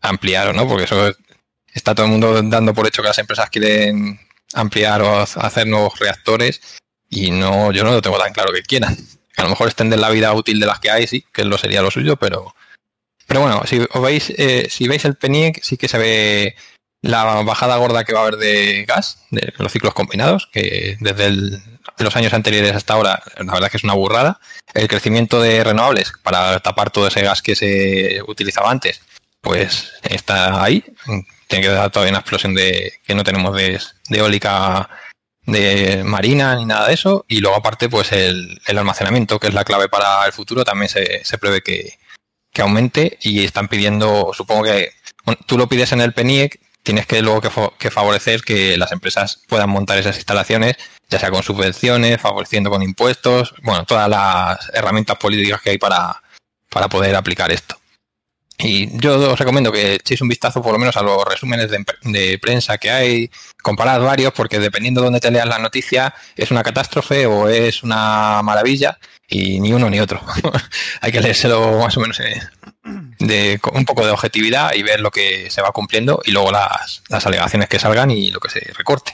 ampliar 0.02 0.50
o 0.50 0.54
no, 0.54 0.68
porque 0.68 0.84
eso 0.84 1.16
está 1.74 1.96
todo 1.96 2.08
el 2.08 2.12
mundo 2.12 2.42
dando 2.44 2.74
por 2.74 2.86
hecho 2.86 3.02
que 3.02 3.08
las 3.08 3.18
empresas 3.18 3.50
quieren 3.50 4.20
ampliar 4.54 5.02
o 5.04 5.22
hacer 5.22 5.68
nuevos 5.68 5.98
reactores 6.00 6.60
y 7.10 7.32
no, 7.32 7.72
yo 7.72 7.86
no 7.86 7.92
lo 7.92 8.02
tengo 8.02 8.20
tan 8.20 8.34
claro 8.34 8.52
que 8.52 8.62
quieran. 8.62 8.98
A 9.38 9.44
lo 9.44 9.50
mejor 9.52 9.68
extender 9.68 10.00
la 10.00 10.10
vida 10.10 10.34
útil 10.34 10.60
de 10.60 10.66
las 10.66 10.82
que 10.82 10.92
hay, 10.92 11.08
sí, 11.08 11.24
que 11.32 11.46
lo 11.46 11.58
sería 11.58 11.82
lo 11.82 11.92
suyo, 11.92 12.18
pero 12.18 12.54
pero 13.26 13.40
bueno, 13.40 13.62
si 13.66 13.80
os 13.90 14.02
veis, 14.02 14.34
eh, 14.38 14.68
si 14.70 14.90
veis 14.90 15.06
el 15.06 15.16
PENIEC, 15.16 15.64
sí 15.64 15.78
que 15.78 15.88
se 15.88 15.98
ve 15.98 16.56
la 17.02 17.24
bajada 17.44 17.78
gorda 17.78 18.04
que 18.04 18.14
va 18.14 18.20
a 18.20 18.24
haber 18.24 18.38
de 18.38 18.86
gas, 18.86 19.24
de 19.32 19.54
los 19.58 19.72
ciclos 19.72 19.94
combinados, 19.94 20.48
que 20.52 20.98
desde 21.00 21.32
los 21.98 22.16
años 22.16 22.34
anteriores 22.34 22.76
hasta 22.76 22.94
ahora, 22.94 23.24
la 23.38 23.54
verdad 23.54 23.66
es 23.66 23.72
que 23.72 23.78
es 23.78 23.84
una 23.84 23.94
burrada. 23.94 24.40
El 24.74 24.88
crecimiento 24.88 25.42
de 25.42 25.64
renovables 25.64 26.14
para 26.24 26.60
tapar 26.60 26.92
todo 26.92 27.08
ese 27.08 27.22
gas 27.22 27.42
que 27.42 27.56
se 27.56 28.22
utilizaba 28.28 28.70
antes, 28.70 29.02
pues 29.42 29.94
está 30.04 30.64
ahí. 30.64 30.84
Tiene 31.48 31.66
que 31.66 31.72
dar 31.72 31.90
todavía 31.90 32.12
una 32.12 32.20
explosión 32.20 32.54
de 32.54 32.94
que 33.06 33.16
no 33.16 33.24
tenemos 33.24 33.56
de, 33.56 33.80
de 34.10 34.18
eólica 34.18 34.90
de 35.46 36.04
marina 36.04 36.56
ni 36.56 36.66
nada 36.66 36.88
de 36.88 36.94
eso. 36.94 37.26
Y 37.28 37.40
luego 37.40 37.58
aparte, 37.58 37.90
pues 37.90 38.12
el, 38.12 38.62
el 38.68 38.78
almacenamiento, 38.78 39.40
que 39.40 39.48
es 39.48 39.54
la 39.54 39.64
clave 39.66 39.90
para 39.90 40.26
el 40.26 40.34
futuro, 40.34 40.64
también 40.64 40.90
se, 40.90 41.24
se 41.24 41.38
prevé 41.38 41.62
que, 41.62 41.98
que 42.52 42.62
aumente 42.62 43.18
y 43.22 43.44
están 43.44 43.68
pidiendo, 43.68 44.32
supongo 44.34 44.64
que 44.64 44.92
tú 45.46 45.58
lo 45.58 45.68
pides 45.68 45.92
en 45.92 46.02
el 46.02 46.14
PENIEC, 46.14 46.60
tienes 46.84 47.06
que 47.06 47.22
luego 47.22 47.42
que, 47.78 47.92
favorecer 47.92 48.42
que 48.42 48.78
las 48.78 48.92
empresas 48.92 49.42
puedan 49.48 49.70
montar 49.70 49.98
esas 49.98 50.18
instalaciones, 50.18 50.76
ya 51.10 51.20
sea 51.20 51.32
con 51.32 51.44
subvenciones, 51.44 52.22
favoreciendo 52.22 52.70
con 52.70 52.84
impuestos, 52.84 53.54
bueno, 53.62 53.86
todas 53.86 54.10
las 54.10 54.72
herramientas 54.74 55.18
políticas 55.18 55.62
que 55.62 55.72
hay 55.72 55.78
para, 55.78 56.22
para 56.70 56.88
poder 56.88 57.16
aplicar 57.16 57.52
esto. 57.52 57.80
Y 58.62 58.90
yo 59.00 59.32
os 59.32 59.40
recomiendo 59.40 59.72
que 59.72 59.96
echéis 59.96 60.22
un 60.22 60.28
vistazo 60.28 60.62
por 60.62 60.74
lo 60.74 60.80
menos 60.80 60.98
a 60.98 61.02
los 61.02 61.24
resúmenes 61.24 61.72
de, 61.72 62.40
prensa 62.40 62.78
que 62.78 62.92
hay, 62.92 63.32
comparad 63.64 64.02
varios, 64.02 64.34
porque 64.34 64.60
dependiendo 64.60 65.00
de 65.00 65.06
dónde 65.06 65.22
te 65.22 65.32
leas 65.32 65.48
la 65.48 65.60
noticia, 65.60 66.14
es 66.36 66.52
una 66.52 66.62
catástrofe 66.62 67.26
o 67.26 67.48
es 67.48 67.84
una 67.84 68.42
maravilla, 68.44 69.00
y 69.30 69.62
ni 69.62 69.72
uno 69.72 69.90
ni 69.90 70.02
otro. 70.02 70.22
hay 71.02 71.12
que 71.12 71.22
leérselo 71.22 71.80
más 71.80 71.96
o 71.96 72.02
menos 72.02 72.20
eh, 72.20 72.42
de 73.20 73.60
un 73.74 73.86
poco 73.86 74.06
de 74.06 74.12
objetividad 74.12 74.74
y 74.74 74.84
ver 74.84 75.02
lo 75.02 75.12
que 75.12 75.50
se 75.50 75.62
va 75.62 75.72
cumpliendo 75.72 76.22
y 76.26 76.32
luego 76.32 76.52
las, 76.52 77.04
las 77.10 77.26
alegaciones 77.26 77.68
que 77.70 77.78
salgan 77.80 78.12
y 78.12 78.32
lo 78.32 78.40
que 78.40 78.50
se 78.50 78.60
recorte. 78.78 79.14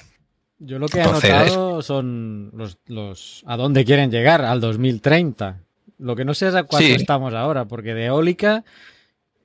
Yo 0.59 0.79
lo 0.79 0.87
que 0.87 0.99
he 0.99 1.03
Entonces- 1.03 1.31
anotado 1.31 1.81
son 1.81 2.51
los, 2.53 2.77
los 2.87 3.43
a 3.45 3.57
dónde 3.57 3.83
quieren 3.83 4.09
llegar, 4.11 4.41
al 4.45 4.61
2030. 4.61 5.59
Lo 5.99 6.15
que 6.15 6.23
no 6.25 6.33
sé 6.33 6.47
es 6.47 6.55
a 6.55 6.63
cuánto 6.63 6.87
Sí. 6.87 6.93
estamos 6.93 7.33
ahora, 7.33 7.65
porque 7.65 7.93
de 7.93 8.05
eólica 8.05 8.63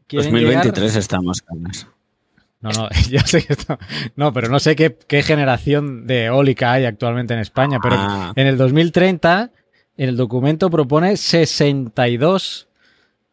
quieren 0.07 0.31
2023 0.33 0.96
estamos, 0.96 1.42
Carlos. 1.42 1.87
No, 2.61 2.70
no, 2.70 2.88
ya 3.11 3.25
sé 3.27 3.44
que 3.44 3.55
esto- 3.55 3.79
No, 4.16 4.33
pero 4.33 4.49
no 4.49 4.61
sé 4.61 4.77
qué, 4.77 4.96
qué 5.09 5.23
generación 5.23 6.07
de 6.07 6.27
eólica 6.27 6.73
hay 6.73 6.85
actualmente 6.85 7.35
en 7.35 7.40
España, 7.40 7.79
pero 7.83 7.96
Ah. 7.99 8.33
en 8.37 8.46
el 8.46 8.57
2030 8.59 9.51
el 9.96 10.16
documento 10.16 10.70
propone 10.70 11.16
62 11.16 12.68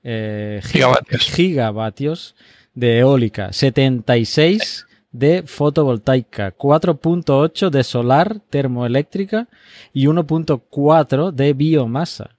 eh, 0.03 0.59
gi- 0.63 0.69
Gigavatios. 0.73 1.23
gigavatios 1.31 2.35
de 2.73 2.99
eólica, 2.99 3.51
76 3.53 4.85
de 5.11 5.43
fotovoltaica, 5.43 6.51
4.8 6.51 7.69
de 7.69 7.83
solar 7.83 8.39
termoeléctrica 8.49 9.47
y 9.93 10.05
1.4 10.07 11.31
de 11.31 11.53
biomasa. 11.53 12.31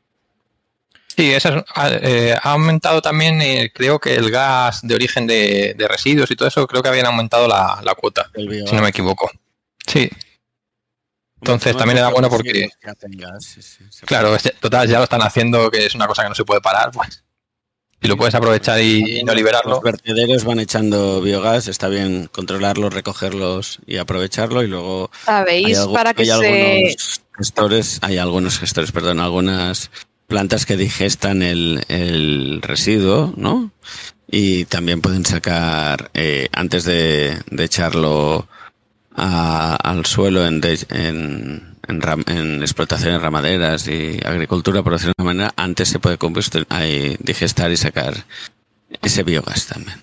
Sí, 1.16 1.32
ha, 1.74 1.88
eh, 1.90 2.36
ha 2.40 2.52
aumentado 2.52 3.02
también, 3.02 3.42
eh, 3.42 3.72
creo 3.74 3.98
que 3.98 4.14
el 4.14 4.30
gas 4.30 4.80
de 4.86 4.94
origen 4.94 5.26
de, 5.26 5.74
de 5.76 5.88
residuos 5.88 6.30
y 6.30 6.36
todo 6.36 6.46
eso, 6.46 6.64
creo 6.68 6.80
que 6.80 6.88
habían 6.90 7.06
aumentado 7.06 7.48
la, 7.48 7.80
la 7.82 7.94
cuota, 7.96 8.30
si 8.34 8.74
no 8.76 8.82
me 8.82 8.90
equivoco. 8.90 9.28
Sí, 9.84 10.08
Entonces, 11.40 11.76
también 11.76 11.96
le 11.96 12.02
da 12.02 12.10
muchos 12.10 12.20
bueno 12.28 12.36
porque- 12.36 12.68
gas, 13.16 13.44
sí, 13.44 13.62
sí, 13.62 13.84
se 13.90 14.06
claro, 14.06 14.36
es- 14.36 14.54
total, 14.60 14.86
ya 14.88 14.98
lo 14.98 15.04
están 15.04 15.22
haciendo, 15.22 15.68
que 15.72 15.86
es 15.86 15.94
una 15.96 16.06
cosa 16.06 16.22
que 16.22 16.28
no 16.28 16.34
se 16.36 16.44
puede 16.44 16.60
parar, 16.60 16.92
pues. 16.92 17.24
Si 18.00 18.06
lo 18.06 18.16
puedes 18.16 18.34
aprovechar 18.34 18.80
y, 18.80 19.22
no 19.24 19.34
liberarlo. 19.34 19.72
Los 19.72 19.82
vertederos 19.82 20.44
van 20.44 20.60
echando 20.60 21.20
biogás, 21.20 21.66
está 21.66 21.88
bien 21.88 22.28
controlarlos, 22.30 22.94
recogerlos 22.94 23.80
y 23.86 23.96
aprovecharlo. 23.96 24.62
Y 24.62 24.68
luego 24.68 25.10
hay, 25.12 25.24
¿Sabéis? 25.24 25.78
algo- 25.78 25.92
para 25.94 26.14
que 26.14 26.22
hay 26.22 26.28
se... 26.28 26.34
algunos 26.34 27.20
gestores, 27.36 27.98
hay 28.02 28.18
algunos 28.18 28.58
gestores, 28.58 28.92
perdón, 28.92 29.18
algunas 29.18 29.90
plantas 30.28 30.64
que 30.64 30.76
digestan 30.76 31.42
el, 31.42 31.84
el 31.88 32.60
residuo, 32.62 33.32
¿no? 33.36 33.72
Y 34.30 34.66
también 34.66 35.00
pueden 35.00 35.24
sacar, 35.24 36.10
eh, 36.14 36.48
antes 36.52 36.84
de, 36.84 37.38
de 37.50 37.64
echarlo 37.64 38.46
a- 39.16 39.74
al 39.74 40.06
suelo 40.06 40.46
en, 40.46 40.60
de- 40.60 40.86
en, 40.90 41.77
en 41.88 42.00
ram- 42.00 42.28
en 42.30 42.62
explotaciones 42.62 43.20
ramaderas 43.20 43.88
y 43.88 44.20
agricultura, 44.24 44.82
por 44.82 44.92
decirlo 44.92 45.14
de 45.16 45.22
una 45.22 45.32
manera, 45.34 45.54
antes 45.56 45.88
se 45.88 45.98
puede 45.98 46.18
digestar 47.20 47.70
y 47.70 47.76
sacar 47.76 48.14
ese 49.02 49.22
biogás 49.22 49.66
también. 49.66 50.02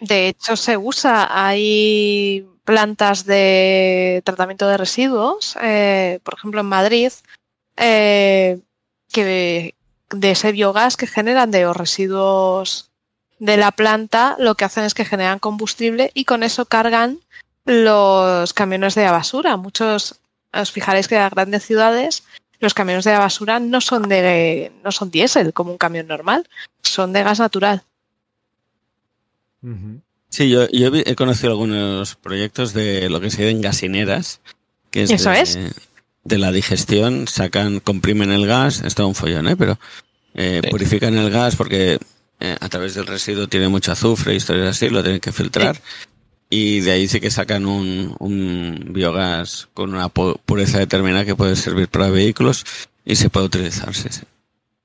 De 0.00 0.28
hecho, 0.28 0.56
se 0.56 0.76
usa. 0.76 1.28
Hay 1.30 2.46
plantas 2.64 3.24
de 3.24 4.22
tratamiento 4.24 4.68
de 4.68 4.76
residuos, 4.76 5.56
eh, 5.62 6.20
por 6.22 6.34
ejemplo, 6.34 6.60
en 6.60 6.66
Madrid, 6.66 7.12
eh, 7.76 8.58
que 9.12 9.74
de 10.10 10.30
ese 10.30 10.52
biogás 10.52 10.96
que 10.96 11.06
generan 11.06 11.50
de 11.50 11.62
los 11.62 11.76
residuos 11.76 12.90
de 13.38 13.56
la 13.56 13.70
planta, 13.72 14.36
lo 14.38 14.54
que 14.54 14.64
hacen 14.66 14.84
es 14.84 14.94
que 14.94 15.04
generan 15.04 15.38
combustible 15.38 16.10
y 16.14 16.24
con 16.26 16.42
eso 16.42 16.66
cargan 16.66 17.20
los 17.64 18.52
camiones 18.52 18.94
de 18.94 19.08
basura. 19.10 19.56
Muchos, 19.56 20.19
os 20.52 20.70
fijaréis 20.72 21.08
que 21.08 21.16
en 21.16 21.22
las 21.22 21.30
grandes 21.32 21.64
ciudades 21.64 22.24
los 22.60 22.74
camiones 22.74 23.04
de 23.04 23.16
basura 23.16 23.58
no 23.60 23.80
son 23.80 24.08
de 24.08 24.70
no 24.84 24.92
son 24.92 25.10
diésel 25.10 25.52
como 25.52 25.72
un 25.72 25.78
camión 25.78 26.06
normal, 26.06 26.48
son 26.82 27.12
de 27.12 27.22
gas 27.22 27.38
natural. 27.38 27.82
Sí, 30.28 30.48
yo, 30.48 30.68
yo 30.70 30.90
he 30.94 31.14
conocido 31.16 31.50
algunos 31.50 32.14
proyectos 32.16 32.72
de 32.72 33.10
lo 33.10 33.20
que 33.20 33.30
se 33.30 33.44
ven 33.44 33.60
gasineras, 33.60 34.40
que 34.90 35.02
es, 35.02 35.10
¿Eso 35.10 35.30
de, 35.30 35.40
es? 35.40 35.58
de 36.24 36.38
la 36.38 36.52
digestión, 36.52 37.26
sacan, 37.28 37.80
comprimen 37.80 38.30
el 38.30 38.46
gas, 38.46 38.80
es 38.82 38.94
todo 38.94 39.08
un 39.08 39.14
follón, 39.14 39.48
¿eh? 39.48 39.56
pero 39.56 39.78
eh, 40.34 40.60
Sí. 40.62 40.70
purifican 40.70 41.16
el 41.18 41.30
gas 41.30 41.56
porque 41.56 41.98
eh, 42.40 42.56
a 42.60 42.68
través 42.68 42.94
del 42.94 43.06
residuo 43.06 43.48
tiene 43.48 43.68
mucho 43.68 43.92
azufre, 43.92 44.34
historias 44.34 44.68
así, 44.76 44.88
lo 44.88 45.02
tienen 45.02 45.20
que 45.20 45.32
filtrar. 45.32 45.80
Y 46.52 46.80
de 46.80 46.90
ahí 46.90 47.06
sí 47.06 47.20
que 47.20 47.30
sacan 47.30 47.64
un, 47.64 48.88
biogás 48.90 49.68
con 49.72 49.94
una 49.94 50.08
pu- 50.08 50.38
pureza 50.44 50.78
determinada 50.78 51.24
que 51.24 51.36
puede 51.36 51.54
servir 51.54 51.88
para 51.88 52.10
vehículos 52.10 52.66
y 53.04 53.14
se 53.14 53.30
puede 53.30 53.46
utilizar. 53.46 53.94
Sí. 53.94 54.08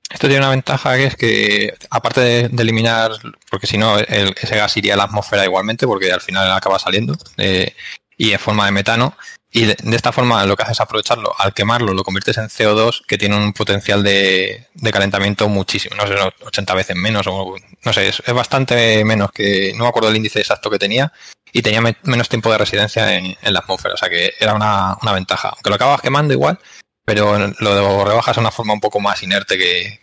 Esto 0.08 0.28
tiene 0.28 0.38
una 0.38 0.50
ventaja 0.50 0.96
que 0.96 1.04
es 1.04 1.16
que, 1.16 1.74
aparte 1.90 2.20
de, 2.20 2.62
eliminar, 2.62 3.10
porque 3.50 3.66
si 3.66 3.76
no, 3.76 3.98
ese 3.98 4.56
gas 4.56 4.76
iría 4.76 4.94
a 4.94 4.96
la 4.96 5.04
atmósfera 5.04 5.44
igualmente, 5.44 5.88
porque 5.88 6.12
al 6.12 6.20
final 6.20 6.50
acaba 6.52 6.78
saliendo, 6.78 7.16
eh, 7.36 7.74
y 8.16 8.32
en 8.32 8.38
forma 8.38 8.66
de 8.66 8.72
metano. 8.72 9.16
Y 9.50 9.64
de, 9.64 9.76
esta 9.92 10.12
forma 10.12 10.44
lo 10.46 10.54
que 10.56 10.62
haces 10.62 10.76
es 10.76 10.80
aprovecharlo. 10.80 11.34
Al 11.36 11.52
quemarlo, 11.52 11.94
lo 11.94 12.04
conviertes 12.04 12.38
en 12.38 12.48
CO2, 12.48 13.04
que 13.06 13.18
tiene 13.18 13.36
un 13.36 13.52
potencial 13.52 14.04
de, 14.04 14.68
calentamiento 14.92 15.48
muchísimo, 15.48 15.96
no 15.96 16.06
sé, 16.06 16.14
no, 16.14 16.30
80 16.44 16.74
veces 16.74 16.94
menos, 16.94 17.26
o 17.26 17.56
no 17.84 17.92
sé, 17.92 18.08
es, 18.08 18.22
es 18.24 18.34
bastante 18.34 19.04
menos 19.04 19.32
que, 19.32 19.72
no 19.74 19.84
me 19.84 19.88
acuerdo 19.88 20.10
el 20.10 20.16
índice 20.16 20.38
exacto 20.38 20.70
que 20.70 20.78
tenía, 20.78 21.12
y 21.56 21.62
tenía 21.62 21.80
me- 21.80 21.96
menos 22.04 22.28
tiempo 22.28 22.50
de 22.52 22.58
residencia 22.58 23.16
en, 23.16 23.36
en 23.40 23.52
la 23.52 23.60
atmósfera, 23.60 23.94
o 23.94 23.96
sea 23.96 24.08
que 24.10 24.32
era 24.38 24.54
una, 24.54 24.96
una 25.02 25.12
ventaja. 25.12 25.48
Aunque 25.50 25.70
lo 25.70 25.76
acabas 25.76 26.00
quemando 26.02 26.34
igual, 26.34 26.58
pero 27.04 27.36
lo 27.60 28.04
rebajas 28.04 28.36
a 28.36 28.40
una 28.40 28.50
forma 28.50 28.72
un 28.74 28.80
poco 28.80 29.00
más 29.00 29.22
inerte 29.22 29.56
que, 29.56 30.00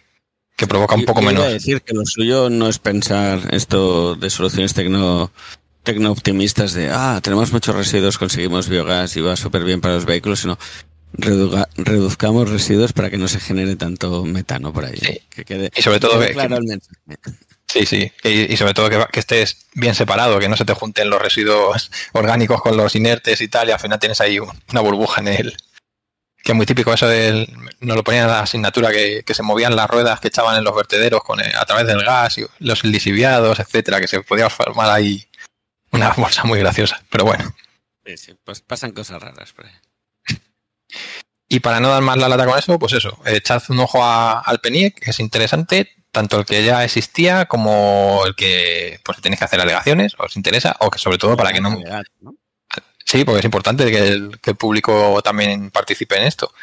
que 0.55 0.67
provoca 0.67 0.95
un 0.95 1.05
poco 1.05 1.19
y 1.19 1.23
iba 1.23 1.31
menos. 1.33 1.45
a 1.47 1.49
decir 1.49 1.81
que 1.81 1.93
lo 1.93 2.05
suyo 2.05 2.49
no 2.49 2.67
es 2.69 2.79
pensar 2.79 3.39
esto 3.51 4.15
de 4.15 4.29
soluciones 4.29 4.73
tecno, 4.73 5.31
tecno-optimistas 5.83 6.73
de, 6.73 6.89
ah, 6.91 7.19
tenemos 7.21 7.51
muchos 7.51 7.75
residuos, 7.75 8.17
conseguimos 8.17 8.69
biogás 8.69 9.15
y 9.17 9.21
va 9.21 9.35
súper 9.35 9.63
bien 9.63 9.81
para 9.81 9.95
los 9.95 10.05
vehículos, 10.05 10.39
sino 10.39 10.57
reduga- 11.13 11.67
reduzcamos 11.75 12.49
residuos 12.49 12.93
para 12.93 13.09
que 13.09 13.17
no 13.17 13.27
se 13.27 13.39
genere 13.39 13.75
tanto 13.75 14.23
metano 14.25 14.71
por 14.73 14.85
ahí. 14.85 14.97
Sí. 14.97 15.19
Que 15.29 15.45
quede, 15.45 15.71
Y 15.75 15.81
sobre 15.81 15.99
todo 15.99 16.19
que- 16.19 16.33
claro. 16.33 16.57
Sí, 17.73 17.87
sí. 17.87 18.11
Y, 18.23 18.53
y 18.53 18.57
sobre 18.57 18.75
todo 18.75 18.87
que, 18.87 19.03
que 19.11 19.19
estés 19.19 19.65
bien 19.73 19.95
separado, 19.95 20.37
que 20.37 20.47
no 20.47 20.55
se 20.55 20.63
te 20.63 20.73
junten 20.75 21.09
los 21.09 21.19
residuos 21.19 21.89
orgánicos 22.13 22.61
con 22.61 22.77
los 22.77 22.95
inertes 22.95 23.41
y 23.41 23.47
tal, 23.47 23.67
y 23.67 23.71
al 23.71 23.79
final 23.79 23.97
tienes 23.97 24.21
ahí 24.21 24.37
un- 24.37 24.51
una 24.69 24.81
burbuja 24.81 25.21
en 25.21 25.27
el. 25.29 25.57
Que 26.43 26.51
es 26.51 26.55
muy 26.55 26.67
típico 26.67 26.93
eso 26.93 27.07
del. 27.07 27.47
Nos 27.79 27.95
lo 27.97 28.03
ponían 28.03 28.25
en 28.25 28.29
la 28.31 28.41
asignatura 28.41 28.91
que, 28.91 29.23
que 29.25 29.33
se 29.33 29.41
movían 29.41 29.75
las 29.75 29.89
ruedas 29.89 30.19
que 30.19 30.27
echaban 30.27 30.55
en 30.55 30.63
los 30.63 30.75
vertederos 30.75 31.23
con 31.23 31.39
el- 31.39 31.55
a 31.55 31.65
través 31.65 31.87
del 31.87 32.03
gas, 32.03 32.37
y 32.37 32.45
los 32.59 32.83
lisiviados, 32.83 33.59
etcétera, 33.59 33.99
que 33.99 34.07
se 34.07 34.21
podía 34.21 34.51
formar 34.51 34.91
ahí 34.91 35.25
una 35.91 36.09
bolsa 36.17 36.43
muy 36.43 36.59
graciosa. 36.59 37.01
Pero 37.09 37.25
bueno. 37.25 37.55
Sí, 38.05 38.17
sí, 38.17 38.35
pues 38.43 38.61
pasan 38.61 38.91
cosas 38.91 39.19
raras. 39.19 39.51
Y 41.49 41.59
para 41.61 41.79
no 41.79 41.89
dar 41.89 42.01
más 42.03 42.17
la 42.17 42.27
lata 42.29 42.45
con 42.45 42.59
eso, 42.59 42.77
pues 42.77 42.93
eso, 42.93 43.17
echad 43.25 43.63
un 43.69 43.79
ojo 43.79 44.03
a- 44.03 44.41
al 44.41 44.59
PENIEC, 44.59 44.99
que 44.99 45.09
es 45.11 45.19
interesante, 45.19 45.91
tanto 46.13 46.39
el 46.39 46.45
que 46.45 46.63
ya 46.63 46.83
existía 46.85 47.45
como 47.47 48.21
el 48.25 48.35
que 48.35 48.99
pues 49.03 49.19
tenéis 49.19 49.39
que 49.39 49.45
hacer 49.45 49.59
alegaciones, 49.59 50.13
os 50.17 50.37
interesa, 50.37 50.77
o 50.79 50.89
que 50.89 50.99
sobre 50.99 51.17
todo 51.17 51.35
para 51.35 51.51
que 51.51 51.59
no... 51.59 51.71
Sí, 53.03 53.25
porque 53.25 53.39
es 53.39 53.45
importante 53.45 53.91
que 53.91 54.07
el, 54.07 54.39
que 54.39 54.51
el 54.51 54.55
público 54.55 55.21
también 55.23 55.71
participe 55.71 56.15
en 56.17 56.23
esto. 56.23 56.53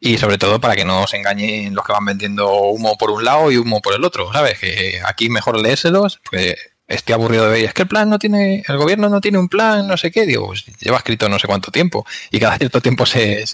Y 0.00 0.18
sobre 0.18 0.38
todo 0.38 0.60
para 0.60 0.74
que 0.74 0.84
no 0.84 1.02
os 1.02 1.14
engañen 1.14 1.74
los 1.74 1.84
que 1.84 1.92
van 1.92 2.04
vendiendo 2.04 2.50
humo 2.50 2.96
por 2.96 3.10
un 3.10 3.24
lado 3.24 3.50
y 3.52 3.56
humo 3.58 3.80
por 3.82 3.92
el 3.94 4.04
otro, 4.04 4.32
¿sabes? 4.32 4.58
Que 4.58 5.00
aquí 5.04 5.28
mejor 5.28 5.60
léeselos, 5.60 6.20
porque 6.24 6.56
estoy 6.86 7.12
aburrido 7.12 7.44
de 7.46 7.50
ver, 7.52 7.64
es 7.66 7.74
que 7.74 7.82
el 7.82 7.88
plan 7.88 8.08
no 8.08 8.18
tiene, 8.18 8.62
el 8.66 8.76
gobierno 8.78 9.08
no 9.08 9.20
tiene 9.20 9.38
un 9.38 9.48
plan, 9.48 9.86
no 9.86 9.96
sé 9.96 10.10
qué, 10.10 10.26
digo, 10.26 10.46
pues 10.46 10.64
lleva 10.80 10.96
escrito 10.98 11.28
no 11.28 11.38
sé 11.38 11.46
cuánto 11.46 11.70
tiempo 11.70 12.06
y 12.30 12.38
cada 12.40 12.56
cierto 12.56 12.80
tiempo 12.80 13.04
se- 13.06 13.44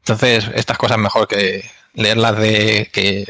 Entonces, 0.00 0.50
estas 0.54 0.78
cosas 0.78 0.98
mejor 0.98 1.26
que 1.28 1.68
leerlas 1.94 2.38
de 2.38 2.88
que, 2.92 3.26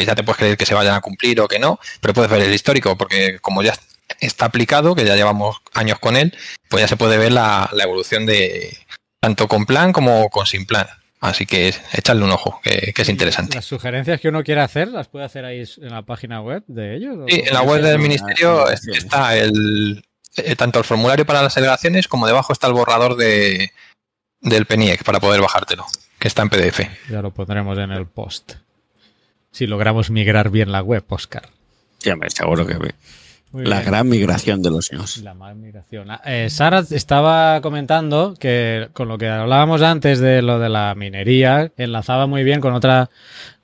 que 0.00 0.06
ya 0.06 0.14
te 0.14 0.22
puedes 0.22 0.38
creer 0.38 0.56
que 0.56 0.66
se 0.66 0.74
vayan 0.74 0.94
a 0.94 1.00
cumplir 1.00 1.40
o 1.40 1.48
que 1.48 1.58
no, 1.58 1.78
pero 2.00 2.14
puedes 2.14 2.30
ver 2.30 2.42
el 2.42 2.54
histórico, 2.54 2.96
porque 2.96 3.38
como 3.40 3.62
ya 3.62 3.74
está 4.20 4.46
aplicado, 4.46 4.94
que 4.94 5.04
ya 5.04 5.16
llevamos 5.16 5.60
años 5.74 5.98
con 5.98 6.16
él, 6.16 6.34
pues 6.68 6.82
ya 6.82 6.88
se 6.88 6.96
puede 6.96 7.18
ver 7.18 7.32
la, 7.32 7.68
la 7.72 7.84
evolución 7.84 8.26
de 8.26 8.76
tanto 9.20 9.48
con 9.48 9.66
plan 9.66 9.92
como 9.92 10.28
con 10.30 10.46
sin 10.46 10.66
plan. 10.66 10.86
Así 11.20 11.44
que 11.44 11.74
echarle 11.92 12.24
un 12.24 12.30
ojo, 12.30 12.60
que, 12.62 12.94
que 12.94 13.02
es 13.02 13.08
interesante. 13.10 13.54
Las 13.54 13.66
sugerencias 13.66 14.22
que 14.22 14.28
uno 14.28 14.42
quiera 14.42 14.64
hacer, 14.64 14.88
¿las 14.88 15.08
puede 15.08 15.26
hacer 15.26 15.44
ahí 15.44 15.62
en 15.82 15.90
la 15.90 16.00
página 16.00 16.40
web 16.40 16.64
de 16.66 16.96
ellos? 16.96 17.18
¿O 17.18 17.26
Sí, 17.28 17.42
en 17.46 17.52
la 17.52 17.60
web 17.60 17.82
del 17.82 17.98
ministerio 17.98 18.66
Ah, 18.66 18.72
está 18.72 19.36
el 19.36 20.02
eh, 20.36 20.56
tanto 20.56 20.78
el 20.78 20.86
formulario 20.86 21.26
para 21.26 21.42
las 21.42 21.54
delegaciones 21.54 22.08
como 22.08 22.26
debajo 22.26 22.54
está 22.54 22.68
el 22.68 22.72
borrador 22.72 23.16
de 23.16 23.70
del 24.40 24.64
PENIEC 24.64 25.04
para 25.04 25.20
poder 25.20 25.42
bajártelo, 25.42 25.84
que 26.18 26.28
está 26.28 26.40
en 26.40 26.48
PDF. 26.48 26.80
Ya 27.10 27.20
lo 27.20 27.34
pondremos 27.34 27.76
en 27.78 27.90
el 27.90 28.06
post. 28.06 28.54
Si 29.52 29.66
logramos 29.66 30.10
migrar 30.10 30.50
bien 30.50 30.72
la 30.72 30.80
web, 30.82 31.04
Oscar. 31.08 31.48
Sí, 31.98 32.10
hombre, 32.10 32.30
seguro 32.30 32.66
que 32.66 32.74
Muy 33.52 33.64
la 33.64 33.80
bien. 33.80 33.90
gran 33.90 34.08
migración 34.08 34.62
de 34.62 34.70
los 34.70 34.90
niños. 34.92 35.18
La 35.18 35.34
mal 35.34 35.56
migración. 35.56 36.10
Ah, 36.10 36.20
eh, 36.24 36.48
Sara 36.50 36.84
estaba 36.90 37.60
comentando 37.60 38.34
que 38.38 38.88
con 38.92 39.08
lo 39.08 39.18
que 39.18 39.28
hablábamos 39.28 39.82
antes 39.82 40.20
de 40.20 40.40
lo 40.40 40.58
de 40.58 40.68
la 40.68 40.94
minería, 40.94 41.72
enlazaba 41.76 42.26
muy 42.26 42.44
bien 42.44 42.60
con 42.60 42.74
otra 42.74 43.10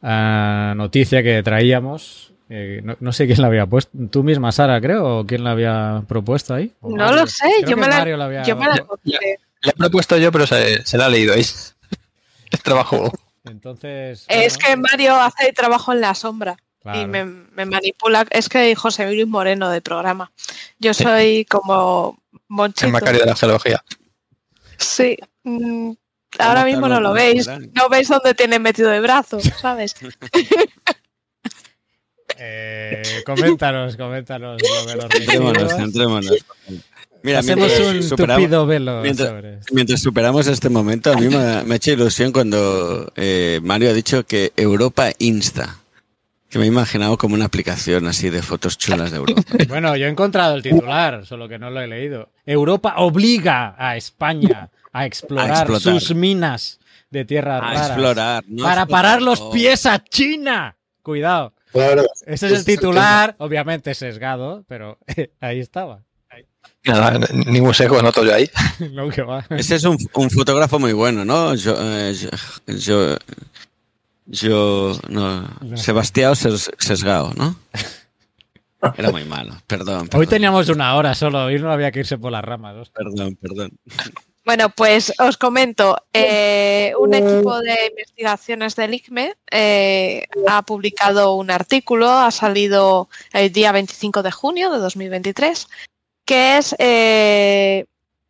ah, 0.02 0.74
noticia 0.76 1.22
que 1.22 1.42
traíamos. 1.42 2.32
eh, 2.50 2.80
no, 2.84 2.96
no 3.00 3.12
sé 3.12 3.26
quién 3.26 3.40
la 3.40 3.46
había 3.46 3.66
puesto. 3.66 3.90
Tú 4.10 4.22
misma, 4.24 4.52
Sara, 4.52 4.80
creo, 4.80 5.20
o 5.20 5.26
quién 5.26 5.44
la 5.44 5.52
había 5.52 6.02
propuesto 6.08 6.54
ahí. 6.54 6.72
¿O 6.80 6.90
No 6.90 6.96
Mario? 7.06 7.20
lo 7.22 7.26
sé, 7.28 7.44
Creo 7.60 7.70
yo 7.70 7.76
me 7.76 7.88
la, 7.88 8.02
había- 8.02 8.42
yo 8.42 8.56
me 8.56 8.66
la 8.66 8.76
Ya. 9.04 9.18
La 9.62 9.70
he 9.70 9.74
propuesto 9.74 10.16
yo, 10.18 10.30
pero 10.30 10.46
se, 10.46 10.84
se 10.84 10.98
la 10.98 11.06
ha 11.06 11.08
leído 11.08 11.32
ahí. 11.34 11.40
Es 12.50 12.62
trabajo. 12.62 13.10
Entonces. 13.46 14.24
Es 14.28 14.58
bueno, 14.58 14.68
que 14.68 14.76
Mario 14.76 15.14
hace 15.16 15.52
trabajo 15.52 15.92
en 15.92 16.00
la 16.00 16.14
sombra 16.14 16.56
claro. 16.80 17.00
y 17.00 17.06
me, 17.06 17.24
me 17.24 17.64
manipula. 17.66 18.26
Es 18.30 18.48
que 18.48 18.74
José 18.74 19.06
Luis 19.12 19.26
Moreno 19.26 19.70
de 19.70 19.80
programa. 19.80 20.32
Yo 20.78 20.92
soy 20.94 21.44
como 21.46 22.18
El 22.32 22.40
Monchito. 22.48 22.88
Macario 22.90 23.20
de 23.20 23.26
la 23.26 23.36
geología. 23.36 23.84
Sí. 24.78 25.16
mm, 25.44 25.92
Ahora 26.38 26.60
¿Cómo 26.62 26.72
mismo 26.72 26.88
no 26.88 27.00
lo 27.00 27.12
veis. 27.12 27.46
No 27.72 27.88
veis 27.88 28.08
dónde 28.08 28.34
tiene 28.34 28.58
metido 28.58 28.92
el 28.92 29.00
brazo, 29.02 29.40
¿sabes? 29.40 29.94
Eh, 32.38 33.22
coméntanos, 33.24 33.96
coméntanos 33.96 34.60
lo 34.60 34.86
de 34.86 34.96
los 34.96 35.06
Centrémonos, 35.10 35.62
residuos. 35.62 35.76
centrémonos. 35.82 36.44
Mira, 37.26 37.40
Hacemos 37.40 37.66
mientras 37.66 37.88
un 37.94 38.02
superamos- 38.02 38.36
tupido 38.44 38.66
velo 38.66 39.00
mientras- 39.02 39.28
sobre 39.28 39.54
esto. 39.54 39.74
Mientras 39.74 40.00
superamos 40.00 40.46
este 40.46 40.68
momento, 40.68 41.12
a 41.12 41.16
mí 41.16 41.26
me, 41.28 41.64
me 41.64 41.74
ha 41.74 41.76
hecho 41.76 41.90
ilusión 41.90 42.30
cuando 42.30 43.12
eh, 43.16 43.58
Mario 43.64 43.90
ha 43.90 43.92
dicho 43.92 44.24
que 44.24 44.52
Europa 44.56 45.10
Insta. 45.18 45.78
Que 46.48 46.60
me 46.60 46.66
he 46.66 46.68
imaginado 46.68 47.18
como 47.18 47.34
una 47.34 47.46
aplicación 47.46 48.06
así 48.06 48.30
de 48.30 48.40
fotos 48.42 48.78
chulas 48.78 49.10
de 49.10 49.16
Europa. 49.16 49.42
Bueno, 49.68 49.96
yo 49.96 50.06
he 50.06 50.08
encontrado 50.08 50.54
el 50.54 50.62
titular, 50.62 51.26
solo 51.26 51.48
que 51.48 51.58
no 51.58 51.68
lo 51.70 51.80
he 51.80 51.88
leído. 51.88 52.30
Europa 52.46 52.94
obliga 52.98 53.74
a 53.76 53.96
España 53.96 54.70
a 54.92 55.04
explorar 55.06 55.68
A 55.70 55.80
sus 55.80 56.14
minas 56.14 56.78
de 57.10 57.24
tierras 57.24 57.60
A 57.60 57.66
raras 57.66 57.86
explorar. 57.88 58.44
no 58.46 58.62
para 58.62 58.86
parar 58.86 59.20
los 59.20 59.40
Oh. 59.40 59.50
pies 59.50 59.84
a 59.86 60.02
China. 60.04 60.76
Cuidado. 61.02 61.52
Claro. 61.72 62.04
Ese 62.24 62.46
es 62.46 62.52
el 62.52 62.64
titular, 62.64 63.34
obviamente 63.38 63.92
sesgado, 63.94 64.64
pero 64.68 64.98
ahí 65.40 65.58
estaba. 65.58 66.04
Nada, 66.86 67.18
ningún 67.32 67.74
sesgo 67.74 68.00
noto 68.02 68.24
yo 68.24 68.34
ahí. 68.34 68.48
No, 68.92 69.08
que 69.08 69.22
va. 69.22 69.44
Ese 69.50 69.76
es 69.76 69.84
un, 69.84 69.96
un 70.14 70.30
fotógrafo 70.30 70.78
muy 70.78 70.92
bueno, 70.92 71.24
¿no? 71.24 71.54
Yo, 71.54 71.74
eh, 71.78 72.14
yo, 72.14 72.28
yo, 72.66 73.16
yo- 74.26 75.00
no, 75.08 75.48
Sebastián 75.76 76.34
Ses- 76.34 76.70
Sesgao, 76.78 77.32
¿no? 77.34 77.56
Era 78.96 79.10
muy 79.10 79.24
malo, 79.24 79.54
perdón. 79.66 80.08
Hoy 80.14 80.26
teníamos 80.26 80.68
una 80.68 80.94
hora 80.94 81.14
solo, 81.14 81.44
hoy 81.46 81.58
no 81.58 81.72
había 81.72 81.90
que 81.90 82.00
irse 82.00 82.18
por 82.18 82.30
las 82.30 82.44
ramas. 82.44 82.88
Perdón, 82.90 83.36
perdón. 83.40 83.72
Bueno, 84.44 84.68
pues 84.68 85.12
os 85.18 85.36
comento, 85.38 85.96
eh, 86.12 86.92
un 87.00 87.12
equipo 87.14 87.58
de 87.58 87.74
investigaciones 87.90 88.76
del 88.76 88.94
ICME 88.94 89.34
eh, 89.50 90.28
ha 90.46 90.62
publicado 90.62 91.34
un 91.34 91.50
artículo, 91.50 92.08
ha 92.08 92.30
salido 92.30 93.08
el 93.32 93.50
día 93.52 93.72
25 93.72 94.22
de 94.22 94.30
junio 94.30 94.70
de 94.70 94.78
2023, 94.78 95.66
que 96.26 96.58
es 96.58 96.74
eh, 96.78 97.86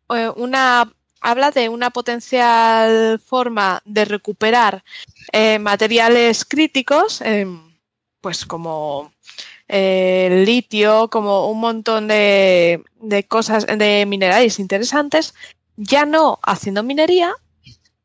eh, 0.09 0.31
una 0.37 0.93
habla 1.19 1.51
de 1.51 1.67
una 1.67 1.89
potencial 1.89 3.19
forma 3.19 3.81
de 3.83 4.05
recuperar 4.05 4.83
eh, 5.33 5.59
materiales 5.59 6.45
críticos, 6.45 7.21
pues 8.21 8.45
como 8.45 9.11
litio, 9.67 11.09
como 11.09 11.51
un 11.51 11.59
montón 11.59 12.07
de 12.07 12.81
cosas, 13.27 13.65
de 13.65 14.05
minerales 14.07 14.59
interesantes 14.59 15.33
ya 15.75 16.05
no 16.05 16.39
haciendo 16.43 16.83
minería, 16.83 17.33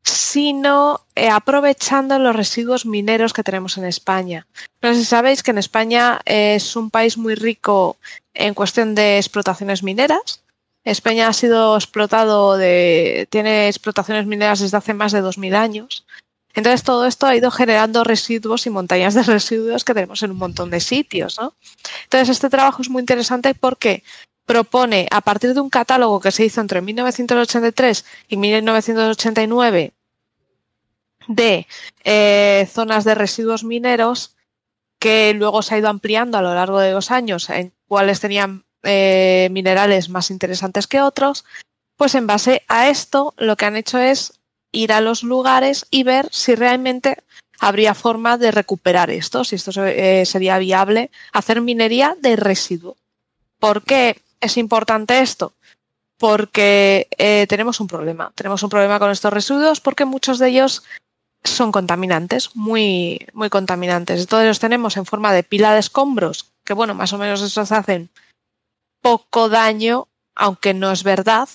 sino 0.03 1.01
eh, 1.15 1.29
aprovechando 1.29 2.19
los 2.19 2.35
residuos 2.35 2.85
mineros 2.85 3.33
que 3.33 3.43
tenemos 3.43 3.77
en 3.77 3.85
España. 3.85 4.45
No 4.81 4.93
sé 4.93 4.99
si 4.99 5.05
sabéis 5.05 5.43
que 5.43 5.51
en 5.51 5.57
España 5.57 6.19
es 6.25 6.75
un 6.75 6.89
país 6.89 7.17
muy 7.17 7.35
rico 7.35 7.97
en 8.33 8.53
cuestión 8.53 8.95
de 8.95 9.17
explotaciones 9.17 9.83
mineras. 9.83 10.43
España 10.83 11.29
ha 11.29 11.33
sido 11.33 11.77
explotado 11.77 12.57
de, 12.57 13.27
tiene 13.29 13.69
explotaciones 13.69 14.25
mineras 14.25 14.59
desde 14.59 14.77
hace 14.77 14.93
más 14.93 15.13
de 15.13 15.21
2000 15.21 15.55
años. 15.55 16.05
Entonces 16.53 16.83
todo 16.83 17.05
esto 17.05 17.25
ha 17.25 17.35
ido 17.35 17.49
generando 17.49 18.03
residuos 18.03 18.65
y 18.67 18.69
montañas 18.69 19.13
de 19.13 19.23
residuos 19.23 19.85
que 19.85 19.93
tenemos 19.93 20.21
en 20.21 20.31
un 20.31 20.37
montón 20.37 20.69
de 20.69 20.81
sitios, 20.81 21.39
¿no? 21.39 21.53
Entonces 22.03 22.29
este 22.29 22.49
trabajo 22.49 22.81
es 22.81 22.89
muy 22.89 22.99
interesante 22.99 23.55
porque 23.55 24.03
propone, 24.45 25.07
a 25.11 25.21
partir 25.21 25.53
de 25.53 25.61
un 25.61 25.69
catálogo 25.69 26.19
que 26.19 26.31
se 26.31 26.45
hizo 26.45 26.61
entre 26.61 26.81
1983 26.81 28.05
y 28.27 28.37
1989 28.37 29.93
de 31.27 31.67
eh, 32.03 32.67
zonas 32.71 33.05
de 33.05 33.15
residuos 33.15 33.63
mineros, 33.63 34.35
que 34.99 35.33
luego 35.33 35.61
se 35.61 35.75
ha 35.75 35.77
ido 35.77 35.89
ampliando 35.89 36.37
a 36.37 36.41
lo 36.41 36.53
largo 36.53 36.79
de 36.79 36.91
los 36.91 37.11
años 37.11 37.49
en 37.49 37.73
cuáles 37.87 38.19
tenían 38.19 38.65
eh, 38.83 39.47
minerales 39.51 40.09
más 40.09 40.31
interesantes 40.31 40.87
que 40.87 41.01
otros, 41.01 41.45
pues 41.95 42.15
en 42.15 42.27
base 42.27 42.63
a 42.67 42.89
esto 42.89 43.33
lo 43.37 43.55
que 43.55 43.65
han 43.65 43.75
hecho 43.75 43.99
es 43.99 44.39
ir 44.71 44.91
a 44.91 45.01
los 45.01 45.23
lugares 45.23 45.85
y 45.91 46.03
ver 46.03 46.27
si 46.31 46.55
realmente 46.55 47.17
habría 47.59 47.93
forma 47.93 48.37
de 48.37 48.51
recuperar 48.51 49.09
esto, 49.09 49.43
si 49.43 49.55
esto 49.55 49.71
eh, 49.85 50.25
sería 50.25 50.57
viable, 50.57 51.11
hacer 51.31 51.61
minería 51.61 52.17
de 52.19 52.35
residuo. 52.35 52.97
¿Por 53.59 53.83
qué 53.83 54.17
es 54.43 54.57
importante 54.57 55.19
esto? 55.19 55.53
Porque 56.17 57.07
eh, 57.17 57.45
tenemos 57.47 57.79
un 57.79 57.87
problema. 57.87 58.31
Tenemos 58.35 58.63
un 58.63 58.69
problema 58.69 58.99
con 58.99 59.11
estos 59.11 59.33
residuos 59.33 59.81
porque 59.81 60.05
muchos 60.05 60.39
de 60.39 60.49
ellos 60.49 60.83
son 61.43 61.71
contaminantes, 61.71 62.55
muy, 62.55 63.25
muy 63.33 63.49
contaminantes. 63.49 64.21
Entonces 64.21 64.47
los 64.47 64.59
tenemos 64.59 64.97
en 64.97 65.05
forma 65.05 65.33
de 65.33 65.43
pila 65.43 65.73
de 65.73 65.79
escombros, 65.79 66.53
que 66.63 66.73
bueno, 66.73 66.93
más 66.93 67.11
o 67.13 67.17
menos 67.17 67.41
esos 67.41 67.71
hacen 67.71 68.09
poco 69.01 69.49
daño, 69.49 70.07
aunque 70.35 70.73
no 70.73 70.91
es 70.91 71.03
verdad. 71.03 71.49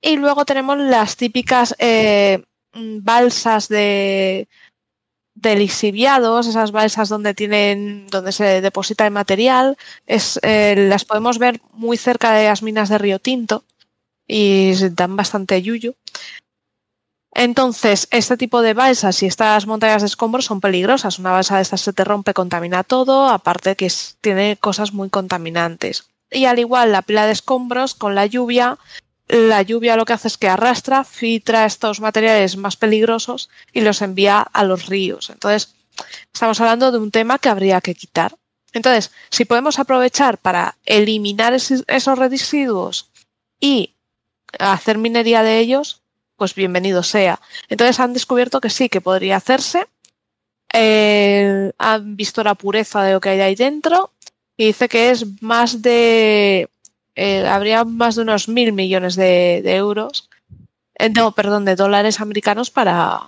Y 0.00 0.16
luego 0.16 0.44
tenemos 0.44 0.78
las 0.78 1.16
típicas 1.16 1.74
eh, 1.78 2.44
balsas 2.72 3.68
de, 3.68 4.48
de 5.36 5.54
lixiviados, 5.54 6.46
esas 6.46 6.72
balsas 6.72 7.08
donde 7.08 7.34
tienen, 7.34 8.06
donde 8.08 8.32
se 8.32 8.60
deposita 8.60 9.06
el 9.06 9.12
material, 9.12 9.76
es, 10.06 10.40
eh, 10.42 10.74
las 10.88 11.04
podemos 11.04 11.38
ver 11.38 11.60
muy 11.72 11.96
cerca 11.96 12.32
de 12.32 12.46
las 12.48 12.62
minas 12.62 12.88
de 12.88 12.98
Río 12.98 13.18
Tinto 13.18 13.62
y 14.26 14.72
dan 14.90 15.14
bastante 15.14 15.62
yuyu. 15.62 15.94
Entonces, 17.32 18.08
este 18.12 18.38
tipo 18.38 18.62
de 18.62 18.72
balsas 18.72 19.22
y 19.22 19.26
estas 19.26 19.66
montañas 19.66 20.00
de 20.00 20.06
escombros 20.06 20.46
son 20.46 20.62
peligrosas. 20.62 21.18
Una 21.18 21.32
balsa 21.32 21.56
de 21.56 21.62
estas 21.62 21.82
se 21.82 21.92
te 21.92 22.02
rompe, 22.02 22.32
contamina 22.32 22.82
todo, 22.82 23.28
aparte 23.28 23.76
que 23.76 23.92
tiene 24.22 24.56
cosas 24.56 24.94
muy 24.94 25.10
contaminantes. 25.10 26.08
Y 26.30 26.46
al 26.46 26.58
igual, 26.58 26.92
la 26.92 27.02
pila 27.02 27.26
de 27.26 27.32
escombros 27.32 27.94
con 27.94 28.14
la 28.14 28.24
lluvia 28.24 28.78
la 29.28 29.62
lluvia 29.62 29.96
lo 29.96 30.04
que 30.04 30.12
hace 30.12 30.28
es 30.28 30.38
que 30.38 30.48
arrastra, 30.48 31.04
filtra 31.04 31.66
estos 31.66 32.00
materiales 32.00 32.56
más 32.56 32.76
peligrosos 32.76 33.50
y 33.72 33.80
los 33.80 34.02
envía 34.02 34.40
a 34.40 34.64
los 34.64 34.86
ríos. 34.86 35.30
Entonces, 35.30 35.74
estamos 36.32 36.60
hablando 36.60 36.92
de 36.92 36.98
un 36.98 37.10
tema 37.10 37.38
que 37.38 37.48
habría 37.48 37.80
que 37.80 37.94
quitar. 37.94 38.36
Entonces, 38.72 39.10
si 39.30 39.44
podemos 39.44 39.78
aprovechar 39.78 40.38
para 40.38 40.76
eliminar 40.84 41.54
esos 41.54 42.18
residuos 42.18 43.10
y 43.58 43.94
hacer 44.58 44.98
minería 44.98 45.42
de 45.42 45.58
ellos, 45.58 46.02
pues 46.36 46.54
bienvenido 46.54 47.02
sea. 47.02 47.40
Entonces 47.68 47.98
han 48.00 48.12
descubierto 48.12 48.60
que 48.60 48.70
sí, 48.70 48.88
que 48.88 49.00
podría 49.00 49.36
hacerse. 49.36 49.86
Eh, 50.72 51.72
han 51.78 52.16
visto 52.16 52.44
la 52.44 52.54
pureza 52.54 53.02
de 53.02 53.14
lo 53.14 53.20
que 53.20 53.30
hay 53.30 53.40
ahí 53.40 53.54
dentro 53.54 54.12
y 54.56 54.66
dice 54.66 54.88
que 54.88 55.10
es 55.10 55.42
más 55.42 55.80
de 55.80 56.68
eh, 57.16 57.46
habría 57.48 57.84
más 57.84 58.14
de 58.14 58.22
unos 58.22 58.46
mil 58.46 58.72
millones 58.74 59.16
de, 59.16 59.62
euros, 59.64 60.28
eh, 60.98 61.08
no, 61.08 61.32
perdón, 61.32 61.64
de 61.64 61.74
dólares 61.74 62.20
americanos 62.20 62.70
para 62.70 63.22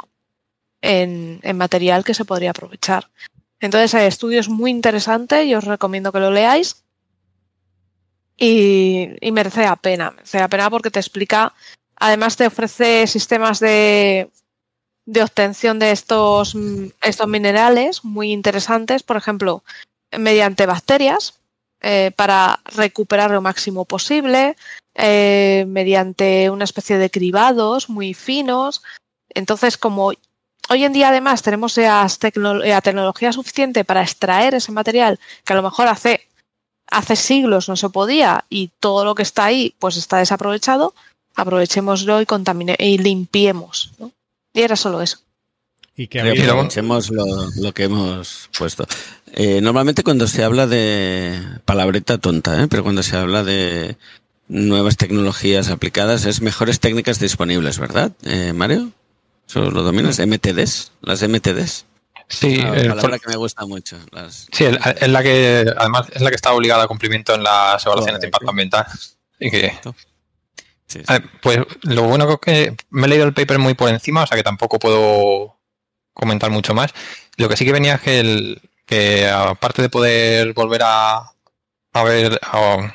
en, 0.82 1.40
material 1.56 2.04
que 2.04 2.14
se 2.14 2.26
podría 2.26 2.50
aprovechar. 2.50 3.08
Entonces 3.60 3.94
hay 3.94 4.06
estudios 4.06 4.50
muy 4.50 4.70
interesantes 4.70 5.46
y 5.46 5.54
os 5.54 5.64
recomiendo 5.64 6.12
que 6.12 6.20
lo 6.20 6.30
leáis. 6.30 6.84
Y, 8.36 9.08
merece 9.32 9.62
la 9.62 9.76
pena, 9.76 10.12
merece 10.12 10.38
la 10.38 10.48
pena 10.48 10.70
porque 10.70 10.90
te 10.90 11.00
explica, 11.00 11.54
además 11.96 12.36
te 12.36 12.46
ofrece 12.46 13.06
sistemas 13.06 13.58
de, 13.58 14.30
de 15.06 15.22
obtención 15.22 15.78
de 15.78 15.90
estos, 15.90 16.54
estos 17.00 17.26
minerales 17.26 18.04
muy 18.04 18.32
interesantes, 18.32 19.02
por 19.02 19.16
ejemplo, 19.16 19.64
mediante 20.16 20.66
bacterias, 20.66 21.40
eh, 21.80 22.10
para 22.16 22.60
recuperar 22.64 23.30
lo 23.30 23.40
máximo 23.40 23.84
posible 23.84 24.56
eh, 24.94 25.64
mediante 25.68 26.50
una 26.50 26.64
especie 26.64 26.98
de 26.98 27.08
cribados 27.08 27.88
muy 27.88 28.14
finos. 28.14 28.82
Entonces, 29.28 29.78
como 29.78 30.12
hoy 30.70 30.84
en 30.84 30.92
día 30.92 31.10
además 31.10 31.42
tenemos 31.42 31.76
la 31.76 32.80
tecnología 32.82 33.32
suficiente 33.32 33.84
para 33.84 34.02
extraer 34.02 34.54
ese 34.54 34.72
material 34.72 35.20
que 35.44 35.52
a 35.52 35.56
lo 35.56 35.62
mejor 35.62 35.86
hace, 35.86 36.26
hace 36.90 37.14
siglos 37.14 37.68
no 37.68 37.76
se 37.76 37.88
podía 37.90 38.44
y 38.50 38.70
todo 38.80 39.04
lo 39.04 39.14
que 39.14 39.22
está 39.22 39.44
ahí 39.44 39.74
pues 39.78 39.96
está 39.96 40.18
desaprovechado, 40.18 40.94
aprovechémoslo 41.36 42.20
y, 42.20 42.26
y 42.78 42.98
limpiemos. 42.98 43.92
Y 44.52 44.62
era 44.62 44.74
solo 44.74 45.00
eso. 45.00 45.18
Y 45.96 46.06
que 46.06 46.20
aprovechemos 46.20 47.10
lo, 47.10 47.24
lo, 47.56 47.72
que 47.72 47.84
hemos 47.84 48.48
puesto. 48.56 48.86
Eh, 49.34 49.60
normalmente 49.60 50.02
cuando 50.02 50.26
se 50.26 50.44
habla 50.44 50.66
de 50.66 51.40
palabreta 51.64 52.18
tonta, 52.18 52.62
¿eh? 52.62 52.66
pero 52.68 52.82
cuando 52.82 53.02
se 53.02 53.16
habla 53.16 53.44
de 53.44 53.96
nuevas 54.48 54.96
tecnologías 54.96 55.68
aplicadas 55.68 56.24
es 56.24 56.40
mejores 56.40 56.80
técnicas 56.80 57.18
disponibles, 57.20 57.78
¿verdad, 57.78 58.12
eh, 58.22 58.52
Mario? 58.52 58.90
¿Eso 59.46 59.70
lo 59.70 59.82
dominas? 59.82 60.18
¿MTDs? 60.18 60.92
¿Las 61.00 61.22
MTDs? 61.22 61.86
Sí, 62.28 62.58
la 62.58 62.94
palabra 62.94 63.18
que 63.18 63.28
me 63.28 63.36
gusta 63.36 63.64
mucho. 63.64 63.96
Sí, 64.52 64.64
es 64.64 65.08
la 65.08 65.22
que 65.22 65.64
además 65.78 66.08
es 66.12 66.20
la 66.20 66.28
que 66.28 66.36
está 66.36 66.52
obligada 66.52 66.84
a 66.84 66.86
cumplimiento 66.86 67.34
en 67.34 67.42
las 67.42 67.84
evaluaciones 67.86 68.20
de 68.20 68.26
impacto 68.26 68.50
ambiental. 68.50 68.86
Y 69.40 69.50
que, 69.50 69.72
pues 71.40 71.60
lo 71.82 72.02
bueno 72.02 72.38
que 72.38 72.76
me 72.90 73.06
he 73.06 73.08
leído 73.10 73.24
el 73.24 73.32
paper 73.32 73.58
muy 73.58 73.74
por 73.74 73.88
encima, 73.88 74.24
o 74.24 74.26
sea 74.26 74.36
que 74.36 74.42
tampoco 74.42 74.78
puedo 74.78 75.56
comentar 76.12 76.50
mucho 76.50 76.74
más. 76.74 76.92
Lo 77.36 77.48
que 77.48 77.56
sí 77.56 77.64
que 77.64 77.72
venía 77.72 77.94
es 77.94 78.00
que, 78.02 78.20
el, 78.20 78.60
que 78.88 79.28
aparte 79.28 79.82
de 79.82 79.90
poder 79.90 80.52
volver 80.54 80.82
a, 80.82 81.30
a 81.92 82.02
ver, 82.04 82.40
a, 82.42 82.94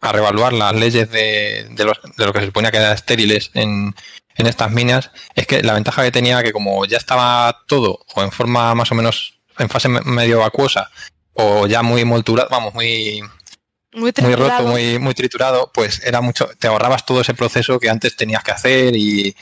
a 0.00 0.12
revaluar 0.12 0.52
las 0.52 0.74
leyes 0.74 1.10
de, 1.10 1.66
de, 1.70 1.84
los, 1.84 1.98
de, 2.16 2.26
lo 2.26 2.32
que 2.32 2.40
se 2.40 2.46
suponía 2.46 2.70
que 2.70 2.76
eran 2.76 2.92
estériles 2.92 3.50
en, 3.54 3.94
en 4.36 4.46
estas 4.46 4.70
minas, 4.70 5.10
es 5.34 5.46
que 5.46 5.62
la 5.62 5.74
ventaja 5.74 6.02
que 6.02 6.12
tenía 6.12 6.42
que 6.42 6.52
como 6.52 6.84
ya 6.84 6.98
estaba 6.98 7.64
todo 7.66 8.04
o 8.14 8.22
en 8.22 8.30
forma 8.30 8.74
más 8.74 8.92
o 8.92 8.94
menos 8.94 9.40
en 9.58 9.68
fase 9.68 9.88
medio 9.88 10.44
acuosa 10.44 10.90
o 11.34 11.66
ya 11.66 11.82
muy 11.82 12.04
molturado, 12.04 12.48
vamos, 12.50 12.74
muy 12.74 13.22
muy, 13.92 14.12
muy, 14.22 14.34
roto, 14.36 14.62
muy, 14.62 14.98
muy 14.98 15.14
triturado, 15.14 15.70
pues 15.74 16.02
era 16.04 16.20
mucho, 16.20 16.48
te 16.58 16.68
ahorrabas 16.68 17.04
todo 17.04 17.22
ese 17.22 17.34
proceso 17.34 17.80
que 17.80 17.90
antes 17.90 18.14
tenías 18.14 18.44
que 18.44 18.52
hacer 18.52 18.94
y 18.94 19.34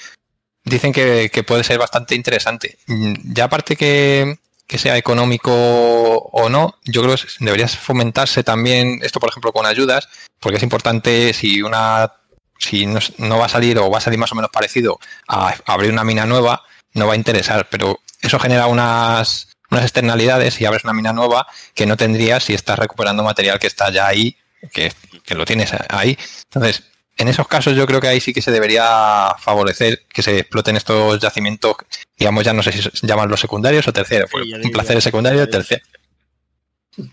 dicen 0.64 0.92
que, 0.92 1.44
puede 1.46 1.64
ser 1.64 1.78
bastante 1.78 2.14
interesante. 2.14 2.78
Mm, 2.86 3.34
ya 3.34 3.44
aparte 3.44 3.76
que, 3.76 4.38
sea 4.76 4.98
económico 4.98 5.52
o 5.52 6.50
no, 6.50 6.74
yo 6.84 7.02
creo 7.02 7.16
que 7.16 7.22
debería 7.40 7.68
fomentarse 7.68 8.44
también 8.44 9.00
esto, 9.02 9.18
por 9.18 9.30
ejemplo, 9.30 9.52
con 9.52 9.64
ayudas, 9.64 10.08
porque 10.40 10.58
es 10.58 10.62
importante 10.62 11.32
si 11.32 11.62
una 11.62 12.12
si 12.58 12.86
no, 12.86 13.38
va 13.38 13.46
a 13.46 13.48
salir 13.48 13.78
o 13.78 13.88
va 13.88 13.98
a 13.98 14.02
salir 14.02 14.18
más 14.18 14.32
o 14.32 14.34
menos 14.34 14.50
parecido 14.50 14.98
a 15.28 15.54
abrir 15.64 15.92
una 15.92 16.04
mina 16.04 16.26
nueva, 16.26 16.64
no 16.92 17.06
va 17.06 17.12
a 17.14 17.16
interesar, 17.16 17.68
pero 17.70 18.00
eso 18.20 18.38
genera 18.38 18.66
unas, 18.66 19.48
unas 19.70 19.84
externalidades 19.84 20.60
y 20.60 20.66
abres 20.66 20.84
una 20.84 20.92
mina 20.92 21.12
nueva 21.12 21.46
que 21.74 21.86
no 21.86 21.96
tendrías 21.96 22.44
si 22.44 22.54
estás 22.54 22.78
recuperando 22.78 23.22
material 23.22 23.58
que 23.58 23.68
está 23.68 23.90
ya 23.90 24.06
ahí, 24.06 24.36
que, 24.72 24.92
que 25.24 25.34
lo 25.34 25.44
tienes 25.44 25.72
ahí. 25.88 26.18
Entonces, 26.44 26.82
en 27.18 27.28
esos 27.28 27.46
casos 27.48 27.76
yo 27.76 27.86
creo 27.86 28.00
que 28.00 28.08
ahí 28.08 28.20
sí 28.20 28.32
que 28.32 28.40
se 28.40 28.52
debería 28.52 29.34
favorecer 29.38 30.06
que 30.08 30.22
se 30.22 30.38
exploten 30.38 30.76
estos 30.76 31.18
yacimientos, 31.18 31.76
digamos 32.16 32.44
ya 32.44 32.52
no 32.52 32.62
sé 32.62 32.72
si 32.72 33.06
llaman 33.06 33.28
los 33.28 33.40
secundarios 33.40 33.86
o 33.88 33.92
terceros, 33.92 34.30
pues, 34.30 34.46
un 34.64 34.70
placer 34.70 35.02
secundario, 35.02 35.48
tercero. 35.48 35.84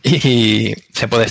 Y 0.01 0.73
se 0.93 1.07
puede 1.07 1.25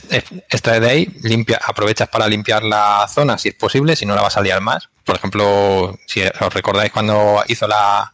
extraer 0.48 0.82
de 0.82 0.90
ahí, 0.90 1.06
limpia, 1.22 1.60
aprovechas 1.64 2.08
para 2.08 2.28
limpiar 2.28 2.62
la 2.62 3.06
zona 3.08 3.36
si 3.38 3.48
es 3.48 3.54
posible, 3.54 3.96
si 3.96 4.06
no 4.06 4.14
la 4.14 4.22
vas 4.22 4.36
a 4.36 4.42
liar 4.42 4.60
más. 4.60 4.90
Por 5.04 5.16
ejemplo, 5.16 5.98
si 6.06 6.22
os 6.22 6.54
recordáis 6.54 6.92
cuando 6.92 7.42
hizo 7.48 7.66
la, 7.66 8.12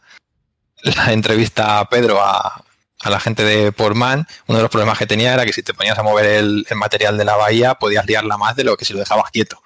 la 0.83 1.13
entrevista 1.13 1.79
a 1.79 1.89
Pedro 1.89 2.19
a, 2.21 2.63
a 3.03 3.09
la 3.09 3.19
gente 3.19 3.43
de 3.43 3.71
Portman, 3.71 4.27
uno 4.47 4.57
de 4.57 4.61
los 4.61 4.71
problemas 4.71 4.97
que 4.97 5.07
tenía 5.07 5.33
era 5.33 5.45
que 5.45 5.53
si 5.53 5.63
te 5.63 5.73
ponías 5.73 5.97
a 5.97 6.03
mover 6.03 6.25
el, 6.25 6.65
material 6.75 7.17
de 7.17 7.25
la 7.25 7.35
bahía, 7.35 7.75
podías 7.75 8.05
liarla 8.05 8.37
más 8.37 8.55
de 8.55 8.63
lo 8.63 8.77
que 8.77 8.85
si 8.85 8.93
lo 8.93 8.99
dejabas 8.99 9.31
quieto. 9.31 9.61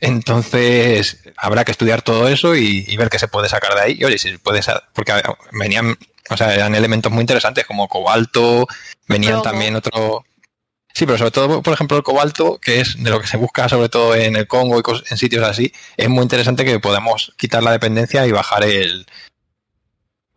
Entonces, 0.00 1.18
habrá 1.36 1.64
que 1.64 1.72
estudiar 1.72 2.02
todo 2.02 2.28
eso 2.28 2.56
y, 2.56 2.96
ver 2.96 3.08
qué 3.08 3.18
se 3.18 3.28
puede 3.28 3.48
sacar 3.48 3.74
de 3.74 3.80
ahí. 3.80 3.96
Y 3.98 4.04
oye, 4.04 4.18
si 4.18 4.36
puedes, 4.38 4.66
porque 4.92 5.12
venían, 5.52 5.96
o 6.28 6.36
sea, 6.36 6.54
eran 6.54 6.74
elementos 6.74 7.10
muy 7.10 7.22
interesantes 7.22 7.64
como 7.66 7.88
cobalto, 7.88 8.66
venían 9.08 9.42
también 9.42 9.76
otro. 9.76 10.24
Sí, 10.92 11.06
pero 11.06 11.18
sobre 11.18 11.30
todo, 11.30 11.62
por 11.62 11.72
ejemplo, 11.72 11.96
el 11.96 12.02
cobalto, 12.02 12.58
que 12.58 12.80
es 12.80 13.02
de 13.02 13.10
lo 13.10 13.20
que 13.20 13.28
se 13.28 13.36
busca 13.36 13.68
sobre 13.68 13.88
todo 13.88 14.16
en 14.16 14.34
el 14.34 14.48
Congo 14.48 14.78
y 14.78 14.82
en 15.10 15.16
sitios 15.16 15.44
así, 15.46 15.72
es 15.96 16.08
muy 16.08 16.22
interesante 16.22 16.64
que 16.64 16.80
podamos 16.80 17.32
quitar 17.36 17.62
la 17.62 17.70
dependencia 17.70 18.26
y 18.26 18.32
bajar 18.32 18.64
el, 18.64 19.06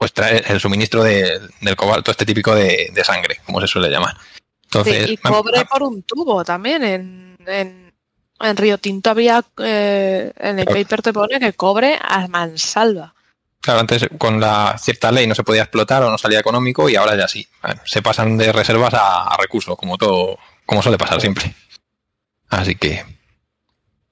pues 0.03 0.11
trae 0.11 0.43
el 0.45 0.59
suministro 0.59 1.01
del 1.01 1.75
cobalto, 1.77 2.11
este 2.11 2.25
típico 2.25 2.53
de, 2.53 2.91
sangre, 3.05 3.39
como 3.45 3.61
se 3.61 3.67
suele 3.67 3.89
llamar. 3.89 4.17
Entonces, 4.65 5.11
y 5.11 5.15
cobre 5.15 5.63
por 5.63 5.81
un 5.81 6.03
tubo 6.03 6.43
también. 6.43 6.83
En, 6.83 7.37
en, 7.47 8.57
Río 8.57 8.77
Tinto 8.79 9.11
había, 9.11 9.41
eh, 9.59 10.33
en 10.35 10.59
el 10.59 10.65
paper 10.65 11.01
te 11.01 11.13
pone 11.13 11.39
que 11.39 11.53
cobre 11.53 11.97
a 12.01 12.27
mansalva. 12.27 13.15
Claro, 13.61 13.79
antes 13.79 14.09
con 14.17 14.41
la 14.41 14.77
cierta 14.77 15.09
ley 15.09 15.25
no 15.25 15.35
se 15.35 15.43
podía 15.45 15.61
explotar 15.61 16.03
o 16.03 16.11
no 16.11 16.17
salía 16.17 16.39
económico 16.39 16.89
y 16.89 16.97
ahora 16.97 17.15
ya 17.15 17.29
sí. 17.29 17.47
se 17.85 18.01
pasan 18.01 18.35
de 18.35 18.51
reservas 18.51 18.93
a, 18.95 19.37
recursos, 19.39 19.77
como 19.77 19.97
todo, 19.97 20.37
como 20.65 20.83
suele 20.83 20.97
pasar 20.97 21.21
siempre. 21.21 21.55
Así 22.49 22.75
que. 22.75 23.05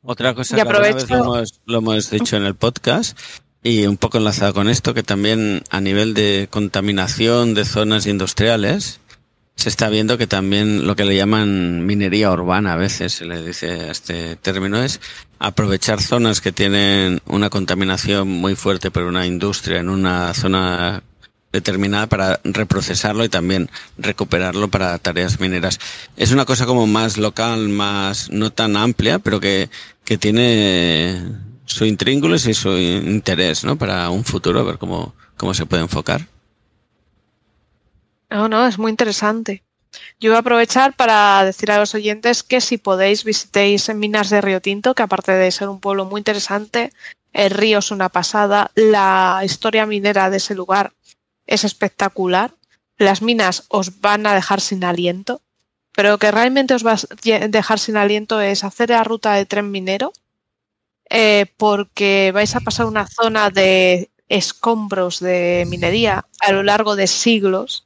Otra 0.04 0.34
cosa 0.36 0.56
que 0.56 0.64
lo 1.66 1.78
hemos 1.80 2.10
dicho 2.10 2.38
en 2.38 2.46
el 2.46 2.56
podcast 2.56 3.18
y 3.64 3.86
un 3.86 3.98
poco 3.98 4.18
enlazado 4.18 4.54
con 4.54 4.70
esto, 4.70 4.94
que 4.94 5.04
también 5.04 5.64
a 5.70 5.82
nivel 5.82 6.14
de 6.14 6.48
contaminación 6.50 7.54
de 7.54 7.66
zonas 7.66 8.08
industriales, 8.08 9.00
se 9.56 9.70
está 9.70 9.90
viendo 9.90 10.18
que 10.18 10.26
también 10.26 10.88
lo 10.88 10.96
que 10.96 11.06
le 11.06 11.16
llaman 11.16 11.86
minería 11.86 12.32
urbana, 12.32 12.74
a 12.74 12.78
veces 12.78 13.14
se 13.14 13.26
le 13.26 13.44
dice 13.44 13.92
este 13.92 14.36
término, 14.36 14.82
es 14.82 15.00
aprovechar 15.38 16.02
zonas 16.02 16.42
que 16.42 16.52
tienen 16.52 17.22
una 17.28 17.50
contaminación 17.50 18.28
muy 18.28 18.56
fuerte 18.56 18.90
por 18.90 19.04
una 19.04 19.28
industria 19.28 19.80
en 19.80 19.90
una 19.90 20.34
zona 20.34 21.04
determinada 21.52 22.08
para 22.08 22.40
reprocesarlo 22.44 23.26
y 23.26 23.30
también 23.30 23.70
recuperarlo 23.98 24.70
para 24.70 24.98
tareas 24.98 25.40
mineras. 25.40 25.80
Es 26.18 26.32
una 26.32 26.46
cosa 26.46 26.66
como 26.66 26.88
más 26.88 27.18
local, 27.18 27.70
más 27.70 28.32
no 28.32 28.52
tan 28.52 28.78
amplia, 28.78 29.20
pero 29.20 29.40
que, 29.40 29.70
que 30.06 30.18
tiene 30.18 31.22
su 31.72 31.86
intríngulis 31.86 32.46
y 32.48 32.54
su 32.54 32.78
interés, 32.78 33.64
¿no? 33.64 33.78
Para 33.78 34.10
un 34.10 34.26
futuro, 34.26 34.60
a 34.60 34.64
ver 34.64 34.78
cómo, 34.78 35.16
cómo 35.38 35.54
se 35.54 35.66
puede 35.66 35.84
enfocar. 35.84 36.28
No, 38.30 38.50
no, 38.50 38.68
es 38.68 38.78
muy 38.78 38.92
interesante. 38.92 39.64
Yo 40.20 40.32
voy 40.32 40.38
a 40.38 40.40
aprovechar 40.40 40.96
para 40.96 41.44
decir 41.44 41.72
a 41.72 41.78
los 41.78 41.96
oyentes 41.96 42.44
que 42.44 42.62
si 42.62 42.78
podéis 42.78 43.24
visitéis 43.24 43.90
en 43.90 44.00
Minas 44.00 44.30
de 44.30 44.42
Río 44.42 44.62
Tinto, 44.62 44.96
que 44.96 45.04
aparte 45.04 45.32
de 45.32 45.52
ser 45.52 45.70
un 45.70 45.80
pueblo 45.80 46.06
muy 46.06 46.20
interesante, 46.20 46.92
el 47.34 47.52
río 47.52 47.80
es 47.80 47.92
una 47.92 48.10
pasada, 48.10 48.72
la 48.76 49.42
historia 49.44 49.86
minera 49.86 50.30
de 50.30 50.38
ese 50.38 50.56
lugar 50.56 50.94
es 51.46 51.64
espectacular, 51.64 52.54
las 52.98 53.22
minas 53.22 53.66
os 53.70 54.02
van 54.02 54.28
a 54.28 54.36
dejar 54.36 54.62
sin 54.62 54.84
aliento, 54.84 55.42
pero 55.94 56.10
lo 56.10 56.20
que 56.20 56.32
realmente 56.32 56.74
os 56.74 56.86
va 56.86 56.94
a 56.94 57.48
dejar 57.48 57.80
sin 57.80 57.98
aliento 57.98 58.42
es 58.42 58.64
hacer 58.64 58.90
la 58.90 59.04
ruta 59.04 59.34
de 59.34 59.46
tren 59.46 59.72
minero, 59.72 60.14
eh, 61.14 61.46
porque 61.58 62.32
vais 62.34 62.56
a 62.56 62.62
pasar 62.62 62.86
una 62.86 63.06
zona 63.06 63.50
de 63.50 64.10
escombros 64.30 65.20
de 65.20 65.66
minería 65.68 66.26
a 66.40 66.54
lo 66.54 66.64
largo 66.64 66.96
de 66.96 67.06
siglos 67.08 67.86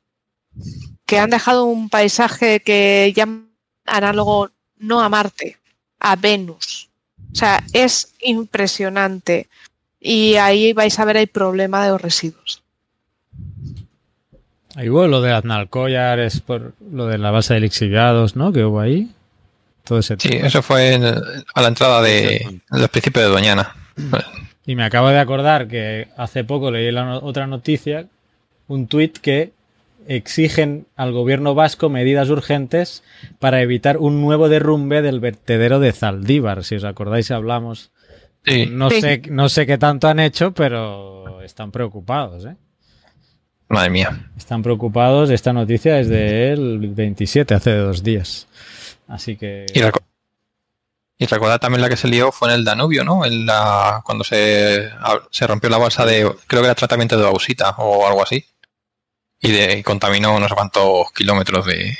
que 1.07 1.17
han 1.17 1.31
dejado 1.31 1.65
un 1.65 1.89
paisaje 1.89 2.59
que 2.59 3.11
llaman 3.15 3.49
análogo 3.87 4.51
no 4.77 5.01
a 5.01 5.09
Marte, 5.09 5.57
a 5.99 6.15
Venus. 6.15 6.89
O 7.31 7.35
sea, 7.35 7.63
es 7.73 8.13
impresionante. 8.21 9.47
Y 9.99 10.35
ahí 10.35 10.73
vais 10.73 10.99
a 10.99 11.05
ver 11.05 11.17
el 11.17 11.27
problema 11.27 11.83
de 11.83 11.91
los 11.91 12.01
residuos. 12.01 12.63
Ahí 14.75 14.89
hubo 14.89 15.07
lo 15.07 15.21
de 15.21 15.31
Aznalcóllar, 15.31 16.19
es 16.19 16.41
por 16.41 16.75
lo 16.91 17.07
de 17.07 17.17
la 17.17 17.31
base 17.31 17.55
de 17.55 17.61
lixiviados, 17.61 18.35
¿no? 18.35 18.51
Que 18.51 18.65
hubo 18.65 18.79
ahí 18.79 19.09
sí, 20.17 20.29
eso 20.31 20.61
fue 20.61 20.95
a 21.53 21.61
la 21.61 21.67
entrada 21.67 22.01
de, 22.01 22.61
los 22.69 22.89
principios 22.89 23.25
de 23.25 23.31
Doñana. 23.31 23.75
Y 24.65 24.75
me 24.75 24.83
acabo 24.83 25.09
de 25.09 25.19
acordar 25.19 25.67
que 25.67 26.07
hace 26.17 26.43
poco 26.43 26.71
leí 26.71 26.91
la 26.91 27.19
otra 27.19 27.47
noticia, 27.47 28.07
un 28.67 28.87
tuit 28.87 29.17
que 29.17 29.51
exigen 30.07 30.85
al 30.95 31.11
gobierno 31.11 31.55
vasco 31.55 31.89
medidas 31.89 32.29
urgentes 32.29 33.03
para 33.39 33.61
evitar 33.61 33.97
un 33.97 34.21
nuevo 34.21 34.49
derrumbe 34.49 35.01
del 35.01 35.19
vertedero 35.19 35.79
de 35.79 35.91
Zaldívar. 35.91 36.63
Si 36.63 36.75
os 36.75 36.83
acordáis, 36.83 37.31
hablamos. 37.31 37.91
No, 38.69 38.91
Sé, 38.91 39.23
no 39.29 39.49
sé 39.49 39.65
qué 39.65 39.77
tanto 39.79 40.07
han 40.07 40.19
hecho, 40.19 40.51
pero 40.51 41.41
están 41.41 41.71
preocupados. 41.71 42.45
¿eh? 42.45 42.55
Madre 43.69 43.89
mía. 43.89 44.29
Están 44.37 44.61
preocupados. 44.61 45.31
Esta 45.31 45.51
noticia 45.51 45.99
es 45.99 46.07
del 46.07 46.79
27, 46.89 47.53
hace 47.53 47.75
dos 47.75 48.03
días. 48.03 48.47
Así 49.07 49.37
que. 49.37 49.65
Y, 49.73 49.81
y 51.17 51.25
recordad 51.27 51.59
también 51.59 51.81
la 51.81 51.89
que 51.89 51.97
se 51.97 52.07
lió 52.07 52.31
fue 52.31 52.49
en 52.49 52.55
el 52.55 52.65
Danubio, 52.65 53.03
¿no? 53.03 53.25
En 53.25 53.45
la, 53.45 54.01
cuando 54.03 54.23
se, 54.23 54.89
se 55.31 55.47
rompió 55.47 55.69
la 55.69 55.77
balsa 55.77 56.05
de. 56.05 56.29
Creo 56.47 56.61
que 56.61 56.67
era 56.67 56.75
tratamiento 56.75 57.17
de 57.17 57.23
bausita 57.23 57.71
o 57.77 58.07
algo 58.07 58.23
así. 58.23 58.45
Y, 59.39 59.51
de, 59.51 59.83
contaminó 59.83 60.39
no 60.39 60.47
sé 60.47 60.55
cuántos 60.55 61.11
kilómetros 61.13 61.65
de, 61.65 61.97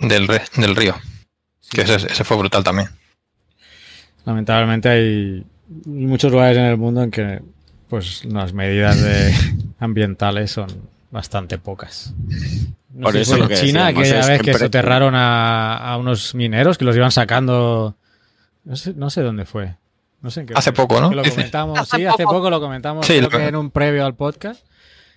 del, 0.00 0.26
del 0.26 0.76
río. 0.76 0.96
Que 1.70 1.82
ese, 1.82 1.94
ese 1.94 2.24
fue 2.24 2.36
brutal 2.36 2.64
también. 2.64 2.88
Lamentablemente 4.24 4.88
hay 4.88 5.46
muchos 5.86 6.32
lugares 6.32 6.58
en 6.58 6.64
el 6.64 6.76
mundo 6.76 7.02
en 7.02 7.10
que 7.10 7.40
pues 7.88 8.24
las 8.24 8.52
medidas 8.52 9.00
de 9.00 9.34
ambientales 9.78 10.50
son 10.50 10.93
bastante 11.14 11.58
pocas. 11.58 12.12
Por 13.00 13.16
eso 13.16 13.36
lo 13.36 13.46
que 13.46 13.54
China, 13.54 13.86
aquella 13.86 14.26
vez 14.26 14.42
que 14.42 14.52
soterraron 14.52 15.14
a, 15.14 15.76
a, 15.76 15.96
unos 15.96 16.34
mineros 16.34 16.76
que 16.76 16.84
los 16.84 16.96
iban 16.96 17.12
sacando. 17.12 17.96
No 18.64 18.76
sé, 18.76 18.94
no 18.94 19.10
sé 19.10 19.22
dónde 19.22 19.44
fue. 19.44 19.76
No 20.20 20.30
sé 20.30 20.40
en 20.40 20.46
qué 20.46 20.54
hace 20.56 20.72
poco, 20.72 21.00
¿no? 21.00 21.12
Lo 21.12 21.22
comentamos, 21.22 21.88
sí, 21.88 22.04
hace 22.04 22.24
poco 22.24 22.50
lo 22.50 22.60
comentamos 22.60 23.06
sí, 23.06 23.20
en 23.32 23.56
un 23.56 23.70
previo 23.70 24.04
al 24.04 24.16
podcast. 24.16 24.66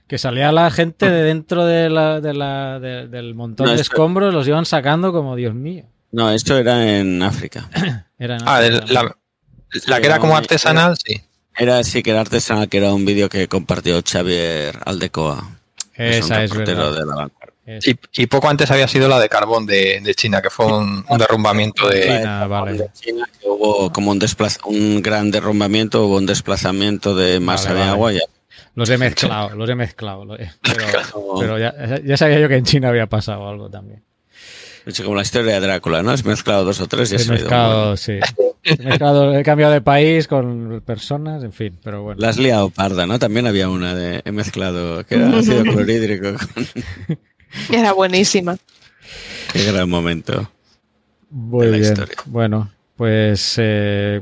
Que 0.06 0.18
salía 0.18 0.52
la 0.52 0.70
gente 0.70 1.10
de 1.10 1.24
dentro 1.24 1.66
de 1.66 1.90
la, 1.90 2.22
de 2.22 2.34
la, 2.34 2.80
del 2.80 3.34
montón 3.34 3.76
de 3.76 3.82
escombros, 3.82 4.34
los 4.34 4.48
iban 4.48 4.66
sacando 4.66 5.12
como 5.12 5.36
Dios 5.36 5.54
mío. 5.54 5.86
No, 6.12 6.32
esto 6.32 6.58
era 6.58 6.98
en 6.98 7.22
África. 7.24 7.70
era 8.20 8.38
en 8.38 8.44
ah, 8.46 8.62
la, 8.62 9.16
la, 9.88 10.00
que 10.00 10.08
era 10.08 10.20
como 10.20 10.38
artesanal, 10.38 10.96
sí. 11.04 11.22
Era, 11.58 11.84
sí, 11.84 12.04
que 12.04 12.12
era 12.12 12.22
artesanal, 12.22 12.70
que 12.70 12.78
era 12.78 12.94
un 12.94 13.04
vídeo 13.04 13.30
que 13.30 13.48
compartió 13.48 14.02
Xavier 14.06 14.80
Aldecoa. 14.86 15.57
Esa 15.98 16.44
es, 16.44 16.56
verdad. 16.56 16.94
De 16.94 17.06
la 17.06 17.30
y, 18.14 18.28
poco 18.28 18.48
antes 18.48 18.72
había 18.72 18.88
sido 18.88 19.10
la 19.10 19.20
de 19.20 19.28
carbón 19.28 19.66
de, 19.66 20.14
China, 20.16 20.42
que 20.42 20.50
fue 20.50 20.68
un, 20.68 21.04
derrumbamiento 21.18 21.90
de 21.90 22.02
China, 22.04 22.48
vale. 22.48 22.90
China, 22.94 23.30
que 23.40 23.48
hubo 23.48 23.92
como 23.92 24.12
un, 24.12 24.20
un 24.66 25.02
gran 25.02 25.32
derrumbamiento, 25.32 26.06
hubo 26.06 26.18
un 26.18 26.26
desplazamiento 26.26 27.14
de 27.14 27.42
masa 27.42 27.74
de 27.74 27.84
agua. 27.84 28.14
Ya. 28.14 28.22
Los 28.76 28.90
he 28.90 28.98
mezclado, 28.98 29.56
los 29.56 29.70
he 29.70 29.76
mezclado. 29.76 30.26
Pero, 31.40 31.58
ya, 31.58 32.18
sabía 32.18 32.40
yo 32.40 32.48
que 32.48 32.56
en 32.56 32.64
China 32.64 32.88
había 32.90 33.08
pasado 33.08 33.50
algo 33.50 33.70
también. 33.70 34.02
Es 34.86 35.02
como 35.02 35.16
la 35.16 35.24
historia 35.24 35.56
de 35.56 35.60
Drácula, 35.60 36.02
¿no? 36.04 36.12
Has 36.12 36.24
mezclado 36.24 36.64
dos 36.64 36.80
o 36.80 36.88
tres 36.88 37.12
y 37.12 37.16
he 37.16 37.26
mezclado, 37.26 37.98
sí. 37.98 38.20
He, 38.64 38.84
mezclado, 38.84 39.38
he 39.38 39.44
cambiado 39.44 39.74
de 39.74 39.82
país 39.82 40.28
con 40.28 40.82
personas, 40.86 41.44
en 41.44 41.54
fin, 41.54 41.78
pero 41.84 42.04
bueno. 42.04 42.20
La 42.20 42.30
has 42.30 42.38
liado 42.38 42.70
parda, 42.70 43.06
¿no? 43.06 43.20
También 43.20 43.48
había 43.48 43.70
una 43.70 43.96
de 43.96 44.22
he 44.26 44.32
mezclado 44.32 45.06
que 45.06 45.16
era 45.16 45.30
ácido 45.38 45.64
clorhídrico 45.64 46.34
con... 46.54 46.68
Era 47.72 47.94
buenísima. 47.94 48.58
Qué 49.54 49.72
gran 49.72 49.90
momento. 49.90 50.50
Muy 51.30 51.68
bien. 51.68 51.96
Bueno, 52.26 52.70
pues 52.96 53.56
eh, 53.58 54.22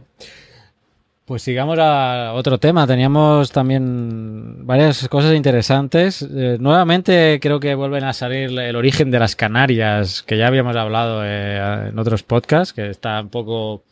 pues 1.26 1.42
sigamos 1.42 1.80
a 1.80 2.34
otro 2.34 2.60
tema. 2.60 2.86
Teníamos 2.86 3.52
también 3.52 4.66
varias 4.66 5.08
cosas 5.10 5.34
interesantes. 5.34 6.22
Eh, 6.22 6.58
nuevamente 6.60 7.40
creo 7.42 7.60
que 7.60 7.74
vuelven 7.74 8.04
a 8.04 8.14
salir 8.14 8.58
el 8.60 8.76
origen 8.76 9.10
de 9.10 9.20
las 9.20 9.36
Canarias, 9.36 10.22
que 10.22 10.38
ya 10.38 10.48
habíamos 10.48 10.76
hablado 10.76 11.22
eh, 11.24 11.90
en 11.90 11.98
otros 11.98 12.22
podcasts, 12.22 12.74
que 12.74 12.90
está 12.90 13.22
un 13.22 13.30
poco 13.30 13.84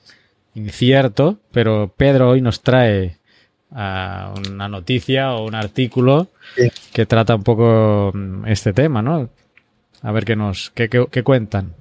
incierto, 0.56 1.38
pero 1.51 1.93
Pedro 1.95 2.30
hoy 2.30 2.41
nos 2.41 2.62
trae 2.62 3.18
ah, 3.72 4.34
una 4.49 4.68
noticia 4.68 5.34
o 5.34 5.45
un 5.47 5.56
artículo 5.56 6.28
que 6.93 7.06
trata 7.06 7.36
un 7.36 7.43
poco 7.43 8.12
mm, 8.14 8.45
este 8.47 8.74
tema, 8.74 9.01
¿no? 9.01 9.30
A 10.01 10.12
ver 10.12 10.26
qué 10.26 10.36
nos, 10.36 10.72
qué, 10.72 10.89
qué, 10.89 11.24
cuentan. 11.24 11.74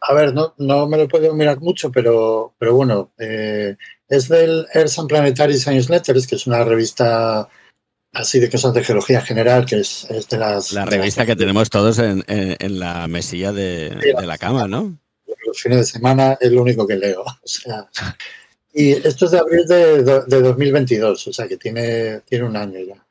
A 0.00 0.14
ver, 0.14 0.32
no, 0.34 0.54
no 0.58 0.86
me 0.88 0.98
lo 0.98 1.08
puedo 1.08 1.34
mirar 1.34 1.60
mucho, 1.60 1.90
pero, 1.90 2.54
pero 2.58 2.74
bueno, 2.74 3.10
eh, 3.18 3.76
es 4.08 4.28
del 4.28 4.66
Earth 4.72 4.98
and 4.98 5.08
Planetary 5.08 5.58
Science 5.58 5.90
Letters, 5.92 6.26
que 6.26 6.36
es 6.36 6.46
una 6.46 6.62
revista 6.64 7.48
así 8.12 8.38
de 8.40 8.48
cosas 8.50 8.72
de 8.72 8.84
geología 8.84 9.20
general, 9.20 9.66
que 9.66 9.80
es, 9.80 10.06
es 10.10 10.28
de 10.28 10.38
las... 10.38 10.72
La 10.72 10.84
de 10.84 10.90
revista 10.96 11.22
las- 11.22 11.26
que 11.28 11.36
tenemos 11.36 11.68
todos 11.70 11.98
en, 11.98 12.24
en- 12.28 12.56
en 12.58 12.78
la 12.78 13.06
mesilla 13.08 13.52
de, 13.52 13.90
de 13.90 14.26
la 14.26 14.38
cama, 14.38 14.66
¿no? 14.68 14.96
Los 15.46 15.60
fines 15.62 15.78
de 15.78 15.84
semana 15.84 16.36
es 16.40 16.50
lo 16.52 16.62
único 16.62 16.86
que 16.86 16.96
leo. 16.96 17.22
O 17.42 17.48
sea, 17.48 17.88
y 18.74 18.92
esto 18.92 19.24
es 19.24 19.30
de 19.30 19.38
abril 19.38 19.66
de, 19.66 20.02
de 20.26 20.42
2022, 20.42 21.28
o 21.28 21.32
sea 21.32 21.48
que 21.48 21.56
tiene, 21.56 22.20
tiene 22.20 22.44
un 22.44 22.56
año 22.56 22.78
ya. 22.80 23.06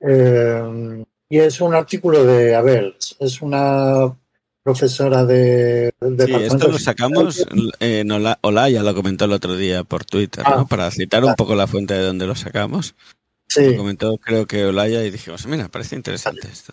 Eh, 0.00 1.04
y 1.28 1.38
es 1.38 1.60
un 1.60 1.74
artículo 1.74 2.24
de, 2.24 2.54
a 2.54 2.62
ver, 2.62 2.96
es 3.18 3.42
una 3.42 4.16
profesora 4.62 5.24
de, 5.24 5.92
del 6.00 6.26
Sí, 6.26 6.34
esto 6.34 6.66
lo 6.68 6.74
de 6.74 6.78
sacamos, 6.78 7.46
eh, 7.80 8.04
Ola- 8.10 8.38
Olaya 8.42 8.82
lo 8.82 8.94
comentó 8.94 9.26
el 9.26 9.32
otro 9.32 9.56
día 9.56 9.84
por 9.84 10.04
Twitter, 10.04 10.44
Ah, 10.46 10.56
¿no? 10.58 10.66
Para 10.66 10.90
citar 10.90 11.24
un 11.24 11.34
poco 11.34 11.54
la 11.54 11.66
fuente 11.66 11.94
de 11.94 12.02
donde 12.04 12.26
lo 12.26 12.34
sacamos. 12.34 12.94
Sí, 13.48 13.72
Lo 13.72 13.76
comentó 13.78 14.16
creo 14.18 14.46
que 14.46 14.64
Olaya 14.64 15.04
y 15.04 15.10
dijimos, 15.10 15.46
mira, 15.46 15.68
parece 15.68 15.96
interesante 15.96 16.48
esto. 16.50 16.72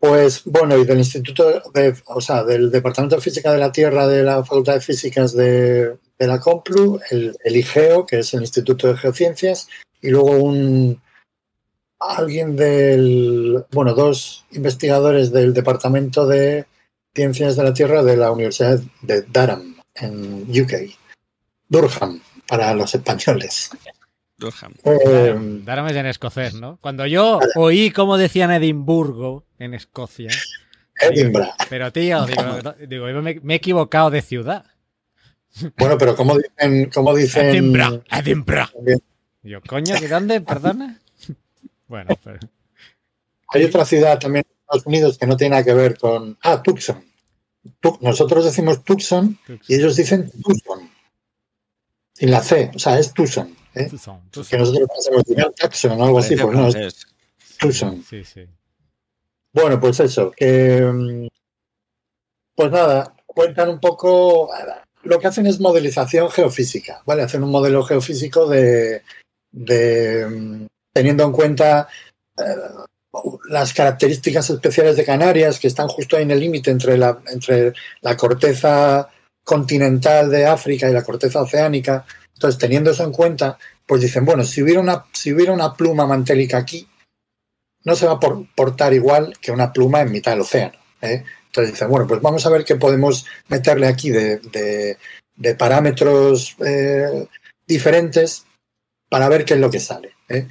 Pues 0.00 0.42
bueno, 0.46 0.78
y 0.78 0.86
del 0.86 0.98
Instituto 0.98 1.62
de, 1.74 1.94
o 2.06 2.20
sea, 2.22 2.42
del 2.42 2.70
Departamento 2.70 3.16
de 3.16 3.22
Física 3.22 3.52
de 3.52 3.58
la 3.58 3.70
Tierra 3.70 4.08
de 4.08 4.22
la 4.22 4.42
Facultad 4.42 4.74
de 4.74 4.80
Físicas 4.80 5.34
de, 5.34 5.98
la 6.18 6.40
Complu, 6.40 6.98
el, 7.10 7.36
el 7.44 7.56
IGEO, 7.56 8.06
que 8.06 8.20
es 8.20 8.32
el 8.32 8.40
Instituto 8.40 8.88
de 8.88 8.96
Geociencias, 8.96 9.68
y 10.00 10.08
luego 10.08 10.30
un 10.30 11.00
alguien 12.00 12.56
del, 12.56 13.66
bueno, 13.70 13.94
dos 13.94 14.46
investigadores 14.52 15.30
del 15.32 15.52
Departamento 15.52 16.26
de 16.26 16.66
Ciencias 17.14 17.56
de 17.56 17.62
la 17.62 17.74
Tierra 17.74 18.02
de 18.02 18.16
la 18.16 18.32
Universidad 18.32 18.80
de 19.02 19.22
Durham, 19.22 19.76
en 19.94 20.46
UK. 20.48 20.96
Durham, 21.68 22.22
para 22.48 22.72
los 22.74 22.94
españoles. 22.94 23.70
Durham. 24.40 24.74
Eh, 24.84 25.34
Durham 25.64 25.86
es 25.88 25.96
en 25.96 26.06
escocés, 26.06 26.54
¿no? 26.54 26.78
Cuando 26.80 27.06
yo 27.06 27.38
oí 27.54 27.90
cómo 27.92 28.16
decían 28.16 28.50
Edimburgo 28.50 29.44
en 29.58 29.74
Escocia. 29.74 30.30
Edinburgh. 31.00 31.48
Pero 31.68 31.92
tío, 31.92 32.26
digo, 32.26 32.74
digo, 32.88 33.22
me, 33.22 33.38
me 33.42 33.54
he 33.54 33.56
equivocado 33.58 34.10
de 34.10 34.22
ciudad. 34.22 34.64
Bueno, 35.78 35.96
pero 35.98 36.14
como 36.16 36.36
dicen, 36.36 36.90
como 36.90 37.14
dicen 37.14 37.46
Edinburgh, 37.46 38.02
Edinburgh. 38.10 38.68
Yo, 39.42 39.60
coño, 39.62 39.98
¿de 39.98 40.08
dónde? 40.08 40.40
Perdona. 40.40 40.98
Bueno, 41.88 42.16
pero, 42.22 42.38
Hay 43.48 43.64
otra 43.64 43.84
ciudad 43.84 44.16
también 44.20 44.44
en 44.48 44.60
Estados 44.60 44.86
Unidos 44.86 45.18
que 45.18 45.26
no 45.26 45.36
tiene 45.36 45.50
nada 45.56 45.64
que 45.64 45.74
ver 45.74 45.98
con. 45.98 46.38
Ah, 46.40 46.62
Tucson. 46.62 47.02
Tu- 47.80 47.98
Nosotros 48.00 48.44
decimos 48.44 48.84
Tucson 48.84 49.36
y 49.66 49.74
ellos 49.74 49.96
dicen 49.96 50.30
Tucson. 50.30 50.79
Sin 52.20 52.30
la 52.30 52.42
C, 52.42 52.70
o 52.74 52.78
sea, 52.78 52.98
es 52.98 53.14
Tucson. 53.14 53.56
¿eh? 53.74 53.88
Tucson, 53.88 54.20
Que 54.50 54.58
nosotros 54.58 54.88
pensamos 54.92 55.24
digan 55.24 55.52
Tucson 55.54 55.98
o 55.98 56.04
algo 56.04 56.18
así, 56.18 56.36
pues 56.36 56.54
no, 56.54 56.68
es. 56.68 57.06
Tucson. 57.58 58.04
Sí, 58.06 58.22
sí. 58.24 58.46
Bueno, 59.54 59.80
pues 59.80 60.00
eso, 60.00 60.30
que. 60.30 60.82
mm, 60.82 61.28
Pues 62.54 62.70
nada, 62.70 63.16
cuentan 63.24 63.70
un 63.70 63.80
poco. 63.80 64.50
Lo 65.04 65.18
que 65.18 65.28
hacen 65.28 65.46
es 65.46 65.60
modelización 65.60 66.30
geofísica, 66.30 67.02
¿vale? 67.06 67.22
Hacen 67.22 67.42
un 67.42 67.50
modelo 67.50 67.82
geofísico 67.84 68.46
de. 68.46 69.00
de 69.50 70.26
mm, 70.28 70.66
teniendo 70.92 71.24
en 71.24 71.32
cuenta 71.32 71.88
eh, 72.36 72.42
las 73.48 73.72
características 73.72 74.50
especiales 74.50 74.98
de 74.98 75.06
Canarias, 75.06 75.58
que 75.58 75.68
están 75.68 75.88
justo 75.88 76.18
ahí 76.18 76.24
en 76.24 76.32
el 76.32 76.40
límite 76.40 76.70
entre 76.70 76.98
la, 76.98 77.18
entre 77.28 77.72
la 78.02 78.14
corteza 78.14 79.08
continental 79.44 80.30
de 80.30 80.46
África 80.46 80.88
y 80.88 80.92
la 80.92 81.02
corteza 81.02 81.40
oceánica. 81.42 82.04
Entonces, 82.34 82.58
teniendo 82.58 82.90
eso 82.90 83.04
en 83.04 83.12
cuenta, 83.12 83.58
pues 83.86 84.00
dicen, 84.02 84.24
bueno, 84.24 84.44
si 84.44 84.62
hubiera 84.62 84.80
una, 84.80 85.04
si 85.12 85.32
hubiera 85.32 85.52
una 85.52 85.74
pluma 85.74 86.06
mantélica 86.06 86.58
aquí, 86.58 86.86
no 87.84 87.96
se 87.96 88.06
va 88.06 88.12
a 88.12 88.20
por- 88.20 88.46
portar 88.54 88.92
igual 88.94 89.36
que 89.40 89.52
una 89.52 89.72
pluma 89.72 90.00
en 90.02 90.12
mitad 90.12 90.32
del 90.32 90.42
océano. 90.42 90.78
¿eh? 91.02 91.24
Entonces 91.46 91.72
dicen, 91.74 91.88
bueno, 91.88 92.06
pues 92.06 92.20
vamos 92.20 92.44
a 92.46 92.50
ver 92.50 92.64
qué 92.64 92.76
podemos 92.76 93.26
meterle 93.48 93.86
aquí 93.88 94.10
de, 94.10 94.38
de- 94.38 94.96
de 95.36 95.54
parámetros 95.54 96.56
eh, 96.64 97.26
diferentes 97.66 98.44
para 99.08 99.28
ver 99.28 99.44
qué 99.44 99.54
es 99.54 99.60
lo 99.60 99.70
que 99.70 99.80
sale. 99.80 100.12
¿eh? 100.28 100.46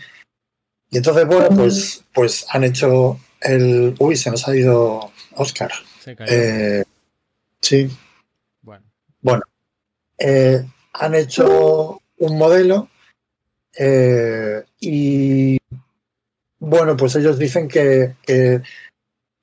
Y 0.89 0.97
entonces, 0.97 1.25
bueno, 1.27 1.49
pues, 1.55 2.03
pues 2.13 2.45
han 2.49 2.63
hecho 2.63 3.19
el... 3.41 3.95
Uy, 3.99 4.15
se 4.17 4.31
nos 4.31 4.47
ha 4.47 4.55
ido 4.55 5.11
Oscar. 5.35 5.71
Se 6.03 6.15
cayó. 6.15 6.31
Eh, 6.33 6.83
sí, 7.61 7.89
Bueno, 9.22 9.43
eh, 10.17 10.65
han 10.93 11.15
hecho 11.15 12.01
un 12.17 12.38
modelo 12.38 12.89
eh, 13.78 14.63
y 14.80 15.57
bueno, 16.59 16.97
pues 16.97 17.15
ellos 17.15 17.39
dicen 17.39 17.67
que, 17.67 18.15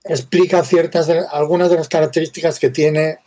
explica 0.05 0.63
ciertas 0.63 1.09
algunas 1.09 1.69
de 1.69 1.77
las 1.77 1.89
características 1.89 2.61
que 2.61 2.71
tiene 2.71 3.19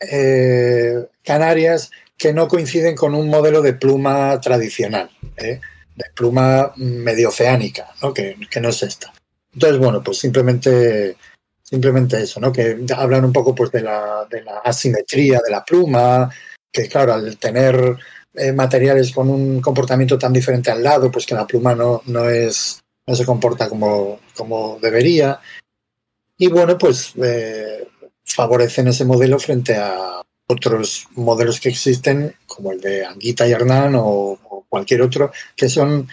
eh, 0.00 1.06
Canarias 1.22 1.90
que 2.16 2.32
no 2.32 2.48
coinciden 2.48 2.96
con 2.96 3.14
un 3.14 3.28
modelo 3.28 3.60
de 3.60 3.74
pluma 3.74 4.40
tradicional, 4.40 5.10
¿eh? 5.36 5.60
de 5.94 6.04
pluma 6.14 6.72
medio 6.76 7.28
oceánica, 7.28 7.88
¿no? 8.00 8.14
Que, 8.14 8.36
que 8.50 8.60
no 8.60 8.70
es 8.70 8.82
esta. 8.82 9.12
Entonces, 9.52 9.78
bueno, 9.78 10.02
pues 10.02 10.18
simplemente 10.18 11.16
simplemente 11.68 12.22
eso, 12.22 12.40
¿no? 12.40 12.52
Que 12.52 12.78
hablan 12.96 13.24
un 13.24 13.32
poco 13.32 13.54
pues 13.54 13.72
de 13.72 13.82
la, 13.82 14.26
de 14.30 14.42
la 14.42 14.58
asimetría 14.58 15.40
de 15.44 15.50
la 15.50 15.64
pluma, 15.64 16.30
que 16.70 16.88
claro, 16.88 17.14
al 17.14 17.36
tener 17.38 17.96
eh, 18.34 18.52
materiales 18.52 19.12
con 19.12 19.28
un 19.28 19.60
comportamiento 19.60 20.16
tan 20.16 20.32
diferente 20.32 20.70
al 20.70 20.82
lado, 20.82 21.10
pues 21.10 21.26
que 21.26 21.34
la 21.34 21.46
pluma 21.46 21.74
no, 21.74 22.02
no 22.06 22.28
es, 22.28 22.80
no 23.06 23.16
se 23.16 23.26
comporta 23.26 23.68
como, 23.68 24.20
como 24.36 24.78
debería. 24.80 25.40
Y 26.38 26.48
bueno, 26.48 26.78
pues 26.78 27.12
eh, 27.22 27.88
favorecen 28.24 28.88
ese 28.88 29.04
modelo 29.04 29.38
frente 29.40 29.74
a 29.76 30.22
otros 30.46 31.08
modelos 31.16 31.58
que 31.58 31.70
existen, 31.70 32.36
como 32.46 32.70
el 32.70 32.80
de 32.80 33.04
Anguita 33.04 33.48
y 33.48 33.52
Hernán 33.52 33.96
o, 33.96 34.38
o 34.48 34.66
cualquier 34.68 35.02
otro, 35.02 35.32
que 35.56 35.68
son, 35.68 36.06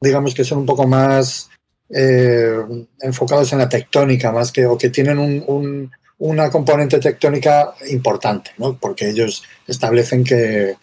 digamos 0.00 0.34
que 0.34 0.44
son 0.44 0.58
un 0.58 0.66
poco 0.66 0.86
más 0.86 1.47
eh, 1.90 2.58
enfocados 3.00 3.52
en 3.52 3.58
la 3.60 3.68
tectónica, 3.68 4.32
más 4.32 4.52
que, 4.52 4.66
o 4.66 4.76
que 4.76 4.90
tienen 4.90 5.18
un, 5.18 5.42
un, 5.46 5.90
una 6.18 6.50
componente 6.50 6.98
tectónica 6.98 7.74
importante, 7.88 8.50
¿no? 8.58 8.76
Porque 8.78 9.08
ellos 9.08 9.44
establecen 9.66 10.24
que, 10.24 10.76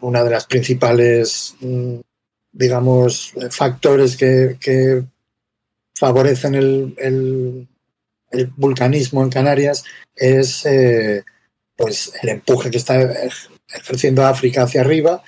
una 0.00 0.24
de 0.24 0.30
las 0.30 0.46
principales, 0.46 1.54
mm, 1.60 1.96
digamos, 2.52 3.34
factores 3.50 4.16
que, 4.16 5.04
favorecen 5.96 6.54
el, 6.54 7.68
vulcanismo 8.56 9.22
en 9.22 9.30
Canarias 9.30 9.84
es 10.16 10.66
eh, 10.66 11.22
pues 11.76 12.12
el 12.20 12.30
empuje 12.30 12.68
que 12.68 12.78
está 12.78 13.00
ejerciendo 13.72 14.26
África 14.26 14.64
hacia 14.64 14.80
arriba 14.80 15.22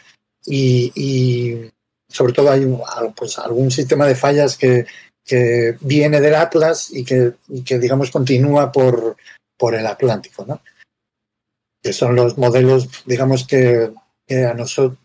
y 0.44 1.70
sobre 2.08 2.32
todo 2.32 2.50
hay 2.50 2.66
pues, 3.14 3.38
algún 3.38 3.70
sistema 3.70 4.06
de 4.06 4.14
fallas 4.14 4.56
que, 4.56 4.86
que 5.24 5.76
viene 5.80 6.20
del 6.20 6.34
Atlas 6.34 6.90
y 6.92 7.04
que, 7.04 7.32
que 7.64 7.78
digamos, 7.78 8.10
continúa 8.10 8.70
por, 8.70 9.16
por 9.58 9.74
el 9.74 9.86
Atlántico, 9.86 10.44
¿no? 10.46 10.60
Que 11.82 11.92
son 11.92 12.14
los 12.14 12.38
modelos, 12.38 12.88
digamos, 13.04 13.46
que, 13.46 13.92
a 14.30 14.54
nosotros, 14.54 14.98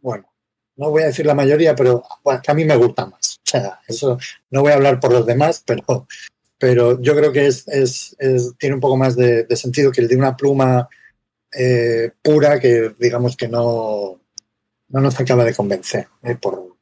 bueno, 0.00 0.28
no 0.76 0.90
voy 0.90 1.02
a 1.02 1.06
decir 1.06 1.26
la 1.26 1.34
mayoría, 1.34 1.74
pero 1.74 2.04
bueno, 2.22 2.40
que 2.42 2.50
a 2.50 2.54
mí 2.54 2.64
me 2.64 2.76
gusta 2.76 3.06
más. 3.06 3.40
Eso 3.86 4.18
no 4.50 4.60
voy 4.60 4.72
a 4.72 4.76
hablar 4.76 5.00
por 5.00 5.12
los 5.12 5.26
demás, 5.26 5.62
pero, 5.64 6.06
pero 6.58 7.00
yo 7.00 7.16
creo 7.16 7.32
que 7.32 7.46
es, 7.46 7.66
es, 7.68 8.16
es 8.18 8.52
tiene 8.58 8.74
un 8.74 8.80
poco 8.80 8.96
más 8.96 9.16
de, 9.16 9.44
de, 9.44 9.56
sentido 9.56 9.90
que 9.90 10.02
el 10.02 10.08
de 10.08 10.16
una 10.16 10.36
pluma 10.36 10.88
eh, 11.52 12.12
pura 12.22 12.60
que, 12.60 12.94
digamos, 12.98 13.36
que 13.36 13.48
no, 13.48 14.20
no 14.88 15.00
nos 15.00 15.18
acaba 15.20 15.44
de 15.44 15.54
convencer, 15.54 16.08
¿eh? 16.22 16.36
por, 16.40 16.76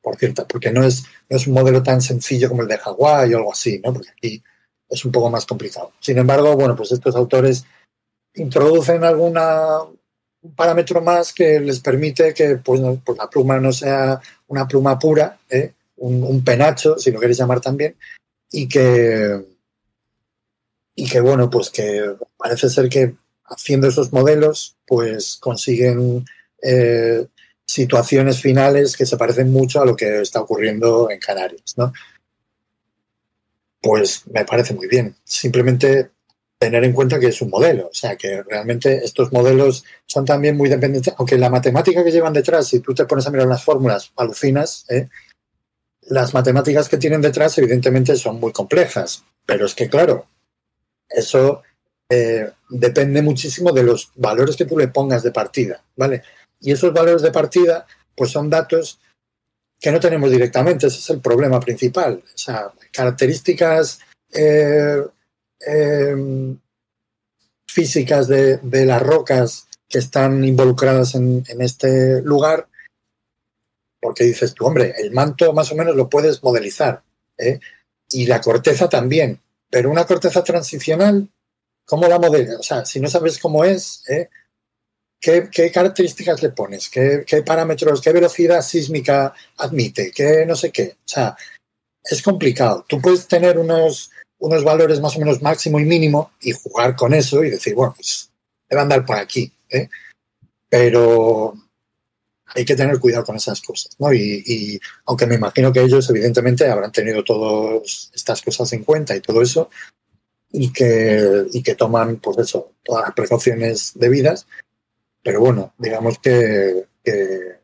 por 0.00 0.16
cierto, 0.16 0.46
porque 0.46 0.70
no 0.70 0.84
es, 0.84 1.04
no 1.28 1.36
es 1.36 1.46
un 1.46 1.54
modelo 1.54 1.82
tan 1.82 2.00
sencillo 2.00 2.48
como 2.48 2.62
el 2.62 2.68
de 2.68 2.78
Hawái 2.78 3.34
o 3.34 3.38
algo 3.38 3.52
así, 3.52 3.80
¿no? 3.84 3.92
Porque 3.92 4.10
aquí 4.10 4.42
es 4.88 5.04
un 5.04 5.12
poco 5.12 5.30
más 5.30 5.44
complicado. 5.44 5.92
Sin 6.00 6.18
embargo, 6.18 6.56
bueno, 6.56 6.74
pues 6.76 6.92
estos 6.92 7.14
autores 7.16 7.64
introducen 8.34 9.04
alguna 9.04 9.80
un 10.40 10.54
parámetro 10.54 11.00
más 11.00 11.32
que 11.32 11.58
les 11.58 11.80
permite 11.80 12.32
que 12.32 12.56
pues, 12.56 12.80
pues 13.04 13.18
la 13.18 13.28
pluma 13.28 13.58
no 13.58 13.72
sea 13.72 14.20
una 14.46 14.68
pluma 14.68 14.98
pura, 14.98 15.38
¿eh? 15.50 15.72
un, 15.96 16.22
un, 16.22 16.44
penacho, 16.44 16.96
si 16.96 17.10
lo 17.10 17.18
queréis 17.18 17.38
llamar 17.38 17.60
también, 17.60 17.96
y 18.50 18.68
que 18.68 19.44
y 20.94 21.08
que 21.08 21.20
bueno, 21.20 21.48
pues 21.48 21.70
que 21.70 22.16
parece 22.36 22.68
ser 22.68 22.88
que 22.88 23.14
haciendo 23.44 23.88
esos 23.88 24.12
modelos, 24.12 24.76
pues 24.86 25.36
consiguen 25.36 26.24
eh, 26.62 27.26
situaciones 27.68 28.40
finales 28.40 28.96
que 28.96 29.04
se 29.04 29.18
parecen 29.18 29.52
mucho 29.52 29.82
a 29.82 29.84
lo 29.84 29.94
que 29.94 30.22
está 30.22 30.40
ocurriendo 30.40 31.10
en 31.10 31.20
Canarias, 31.20 31.74
¿no? 31.76 31.92
Pues 33.82 34.22
me 34.32 34.46
parece 34.46 34.72
muy 34.74 34.88
bien. 34.88 35.14
Simplemente 35.22 36.10
tener 36.58 36.82
en 36.82 36.94
cuenta 36.94 37.20
que 37.20 37.26
es 37.26 37.42
un 37.42 37.50
modelo, 37.50 37.88
o 37.88 37.94
sea, 37.94 38.16
que 38.16 38.42
realmente 38.42 39.04
estos 39.04 39.32
modelos 39.32 39.84
son 40.06 40.24
también 40.24 40.56
muy 40.56 40.68
dependientes, 40.68 41.14
aunque 41.18 41.36
la 41.36 41.50
matemática 41.50 42.02
que 42.02 42.10
llevan 42.10 42.32
detrás, 42.32 42.66
si 42.66 42.80
tú 42.80 42.94
te 42.94 43.04
pones 43.04 43.26
a 43.26 43.30
mirar 43.30 43.46
las 43.46 43.62
fórmulas, 43.62 44.12
alucinas, 44.16 44.86
¿eh? 44.88 45.08
las 46.08 46.32
matemáticas 46.32 46.88
que 46.88 46.96
tienen 46.96 47.20
detrás, 47.20 47.58
evidentemente, 47.58 48.16
son 48.16 48.40
muy 48.40 48.50
complejas. 48.50 49.24
Pero 49.44 49.66
es 49.66 49.74
que, 49.74 49.88
claro, 49.88 50.26
eso 51.08 51.62
eh, 52.08 52.50
depende 52.70 53.20
muchísimo 53.20 53.72
de 53.72 53.82
los 53.82 54.10
valores 54.16 54.56
que 54.56 54.64
tú 54.64 54.76
le 54.78 54.88
pongas 54.88 55.22
de 55.22 55.32
partida, 55.32 55.84
¿vale? 55.96 56.22
Y 56.60 56.72
esos 56.72 56.92
valores 56.92 57.22
de 57.22 57.30
partida, 57.30 57.86
pues 58.16 58.30
son 58.30 58.50
datos 58.50 59.00
que 59.80 59.92
no 59.92 60.00
tenemos 60.00 60.30
directamente, 60.30 60.88
ese 60.88 60.98
es 60.98 61.10
el 61.10 61.20
problema 61.20 61.60
principal. 61.60 62.22
O 62.34 62.38
sea, 62.38 62.72
características 62.92 64.00
eh, 64.32 65.02
eh, 65.66 66.56
físicas 67.66 68.26
de, 68.28 68.84
las 68.84 69.02
rocas 69.02 69.68
que 69.88 69.98
están 69.98 70.44
involucradas 70.44 71.14
en, 71.14 71.44
en, 71.48 71.62
este 71.62 72.20
lugar, 72.22 72.68
porque 74.00 74.24
dices 74.24 74.52
tú, 74.54 74.66
hombre, 74.66 74.94
el 74.98 75.12
manto 75.12 75.52
más 75.52 75.70
o 75.72 75.76
menos 75.76 75.94
lo 75.94 76.08
puedes 76.08 76.42
modelizar, 76.42 77.02
¿eh? 77.38 77.60
y 78.10 78.26
la 78.26 78.40
corteza 78.40 78.88
también, 78.88 79.40
pero 79.70 79.90
una 79.90 80.06
corteza 80.06 80.42
transicional, 80.42 81.28
¿cómo 81.84 82.08
la 82.08 82.18
modelas? 82.18 82.56
O 82.58 82.62
sea, 82.62 82.84
si 82.84 83.00
no 83.00 83.08
sabes 83.08 83.38
cómo 83.38 83.64
es, 83.64 84.02
¿eh? 84.08 84.28
¿Qué, 85.20 85.48
¿Qué, 85.50 85.70
características 85.72 86.42
le 86.42 86.50
pones? 86.50 86.88
¿Qué, 86.88 87.24
¿Qué, 87.26 87.42
parámetros, 87.42 88.00
qué 88.00 88.12
velocidad 88.12 88.62
sísmica 88.62 89.34
admite? 89.56 90.12
¿Qué 90.12 90.46
no 90.46 90.54
sé 90.54 90.70
qué? 90.70 90.96
O 90.98 91.08
sea, 91.08 91.36
es 92.04 92.22
complicado. 92.22 92.84
Tú 92.88 93.00
puedes 93.00 93.26
tener 93.26 93.58
unos, 93.58 94.10
unos 94.38 94.62
valores 94.62 95.00
más 95.00 95.16
o 95.16 95.18
menos 95.18 95.42
máximo 95.42 95.80
y 95.80 95.84
mínimo 95.84 96.32
y 96.40 96.52
jugar 96.52 96.94
con 96.94 97.14
eso 97.14 97.42
y 97.42 97.50
decir, 97.50 97.74
bueno, 97.74 97.94
pues 97.94 98.30
debe 98.68 98.82
andar 98.82 99.04
por 99.04 99.16
aquí. 99.16 99.52
¿eh? 99.70 99.88
Pero 100.68 101.54
hay 102.54 102.64
que 102.64 102.76
tener 102.76 102.98
cuidado 102.98 103.24
con 103.24 103.36
esas 103.36 103.60
cosas, 103.60 103.94
¿no? 103.98 104.12
Y, 104.12 104.42
y, 104.46 104.80
aunque 105.06 105.26
me 105.26 105.34
imagino 105.34 105.72
que 105.72 105.82
ellos, 105.82 106.08
evidentemente, 106.08 106.66
habrán 106.66 106.92
tenido 106.92 107.22
todas 107.22 108.10
estas 108.14 108.40
cosas 108.40 108.72
en 108.72 108.84
cuenta 108.84 109.14
y 109.14 109.20
todo 109.20 109.42
eso, 109.42 109.68
y 110.50 110.72
que, 110.72 111.44
y 111.52 111.62
que 111.62 111.74
toman, 111.74 112.16
pues 112.16 112.38
eso, 112.38 112.72
todas 112.82 113.04
las 113.04 113.14
precauciones 113.14 113.92
debidas, 113.94 114.46
pero 115.22 115.40
bueno, 115.40 115.74
digamos 115.78 116.18
que, 116.18 116.86
que 117.04 117.58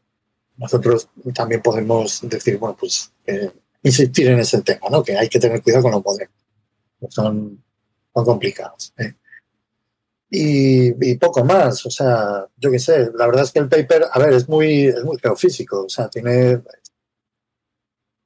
nosotros 0.57 1.09
también 1.35 1.63
podemos 1.63 2.21
decir, 2.23 2.59
bueno, 2.59 2.77
pues 2.79 3.13
insistir 3.85 4.29
en 4.29 4.41
ese 4.41 4.63
tema, 4.63 4.89
¿no? 4.91 5.03
Que 5.03 5.17
hay 5.17 5.29
que 5.29 5.39
tener 5.39 5.63
cuidado 5.63 5.85
con 5.85 5.93
los 5.93 6.05
modelos, 6.05 6.35
son, 7.11 7.63
son 8.13 8.25
complicados. 8.25 8.93
¿eh? 8.99 9.15
Y, 10.31 11.15
poco 11.17 11.45
más, 11.45 11.85
o 11.87 11.91
sea, 11.91 12.47
yo 12.57 12.71
qué 12.71 12.79
sé, 12.79 13.11
la 13.15 13.27
verdad 13.27 13.45
es 13.45 13.53
que 13.53 13.61
el 13.61 13.69
paper, 13.69 14.07
a 14.11 14.19
ver, 14.19 14.33
es 14.33 14.49
muy, 14.49 14.87
es 14.87 15.05
muy 15.05 15.19
geofísico, 15.19 15.85
o 15.85 15.89
sea, 15.89 16.09
tiene 16.09 16.61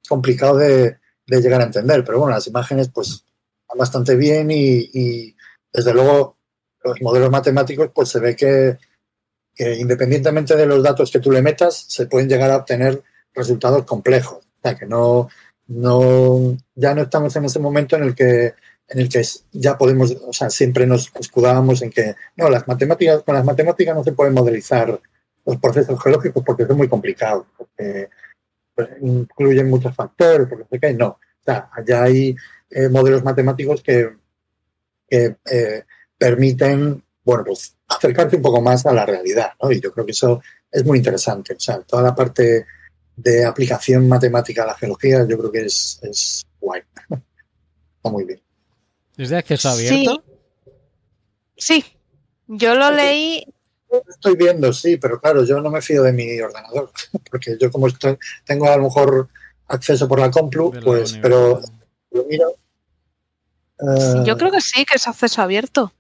complicado 0.08 0.56
de, 0.56 0.98
de 1.26 1.40
llegar 1.42 1.60
a 1.60 1.64
entender, 1.64 2.04
pero 2.04 2.20
bueno, 2.20 2.34
las 2.34 2.46
imágenes 2.46 2.88
pues 2.88 3.24
van 3.68 3.78
bastante 3.78 4.16
bien 4.16 4.50
y, 4.50 4.88
y 4.92 5.36
desde 5.72 5.92
luego 5.92 6.38
los 6.82 7.02
modelos 7.02 7.30
matemáticos 7.30 7.90
pues 7.94 8.08
se 8.08 8.20
ve 8.20 8.36
que, 8.36 8.78
que 9.59 9.74
independientemente 9.74 10.54
de 10.54 10.66
los 10.66 10.84
datos 10.84 11.11
que 11.11 11.18
tú 11.18 11.32
le 11.32 11.42
metas, 11.42 11.84
se 11.88 12.06
pueden 12.06 12.28
llegar 12.28 12.48
a 12.52 12.59
obtener 12.59 13.02
resultados 13.34 13.84
complejos. 13.84 14.38
O 14.38 14.61
sea, 14.62 14.76
que 14.76 14.86
no, 14.86 15.28
no, 15.66 16.56
ya 16.76 16.94
no 16.94 17.02
estamos 17.02 17.34
en 17.34 17.44
ese 17.44 17.59
momento 17.59 17.96
en 17.96 18.04
el 18.04 18.14
que 18.14 18.54
en 18.90 19.00
el 19.00 19.09
que 19.09 19.22
ya 19.52 19.76
podemos, 19.76 20.16
o 20.26 20.32
sea, 20.32 20.48
siempre 20.48 20.86
nos 20.86 21.12
escudábamos 21.20 21.82
en 21.82 21.90
que 21.90 22.14
no, 22.36 22.48
las 22.48 22.66
matemáticas, 22.66 23.22
con 23.22 23.34
las 23.34 23.44
matemáticas 23.44 23.94
no 23.94 24.02
se 24.02 24.12
pueden 24.12 24.32
modelizar 24.32 24.98
los 25.44 25.56
procesos 25.59 26.02
geológicos 26.02 26.42
porque 26.42 26.62
es 26.62 26.70
muy 26.70 26.88
complicado, 26.88 27.46
porque 27.56 28.09
pues, 28.74 28.88
incluyen 29.02 29.68
muchos 29.68 29.94
factores, 29.94 30.46
porque 30.48 30.64
sé 30.70 30.80
qué, 30.80 30.94
no. 30.94 31.09
O 31.09 31.44
sea, 31.44 31.68
ya 31.86 32.04
hay 32.04 32.34
eh, 32.70 32.88
modelos 32.88 33.22
matemáticos 33.24 33.82
que, 33.82 34.09
que 35.06 35.36
eh, 35.50 35.84
permiten, 36.16 37.02
bueno, 37.24 37.44
pues 37.44 37.76
acercarse 37.89 38.36
un 38.36 38.43
poco 38.43 38.61
más 38.61 38.84
a 38.86 38.93
la 38.93 39.07
realidad, 39.07 39.53
¿no? 39.62 39.72
Y 39.72 39.80
yo 39.80 39.93
creo 39.93 40.05
que 40.05 40.12
eso 40.12 40.43
es 40.70 40.84
muy 40.84 40.99
interesante. 40.99 41.55
O 41.55 41.61
sea, 41.61 41.80
toda 41.80 42.03
la 42.03 42.14
parte 42.14 42.66
de 43.16 43.45
aplicación 43.45 44.07
matemática 44.09 44.62
a 44.62 44.66
la 44.66 44.74
geología, 44.74 45.26
yo 45.26 45.39
creo 45.39 45.51
que 45.51 45.64
es, 45.64 45.99
es 46.03 46.47
guay. 46.61 46.82
Está 47.11 48.11
muy 48.11 48.24
bien. 48.24 48.41
¿Es 49.16 49.30
de 49.30 49.39
acceso 49.39 49.70
abierto? 49.70 50.22
Sí. 51.57 51.82
sí. 51.82 51.99
Yo 52.47 52.74
lo 52.74 52.91
leí. 52.91 53.45
Estoy 54.09 54.36
viendo, 54.36 54.72
sí, 54.72 54.97
pero 54.97 55.20
claro, 55.20 55.45
yo 55.45 55.61
no 55.61 55.70
me 55.70 55.80
fío 55.80 56.03
de 56.03 56.12
mi 56.12 56.39
ordenador, 56.41 56.91
porque 57.30 57.57
yo 57.59 57.70
como 57.70 57.89
estoy, 57.89 58.18
tengo 58.45 58.70
a 58.70 58.76
lo 58.76 58.84
mejor 58.84 59.28
acceso 59.66 60.07
por 60.07 60.20
la 60.20 60.30
Complu, 60.30 60.72
pues, 60.84 61.18
pero 61.20 61.61
lo 62.11 62.24
miro. 62.24 62.55
Uh, 63.80 64.24
yo 64.24 64.36
creo 64.36 64.51
que 64.51 64.61
sí, 64.61 64.84
que 64.84 64.97
es 64.97 65.07
acceso 65.07 65.41
abierto. 65.41 65.93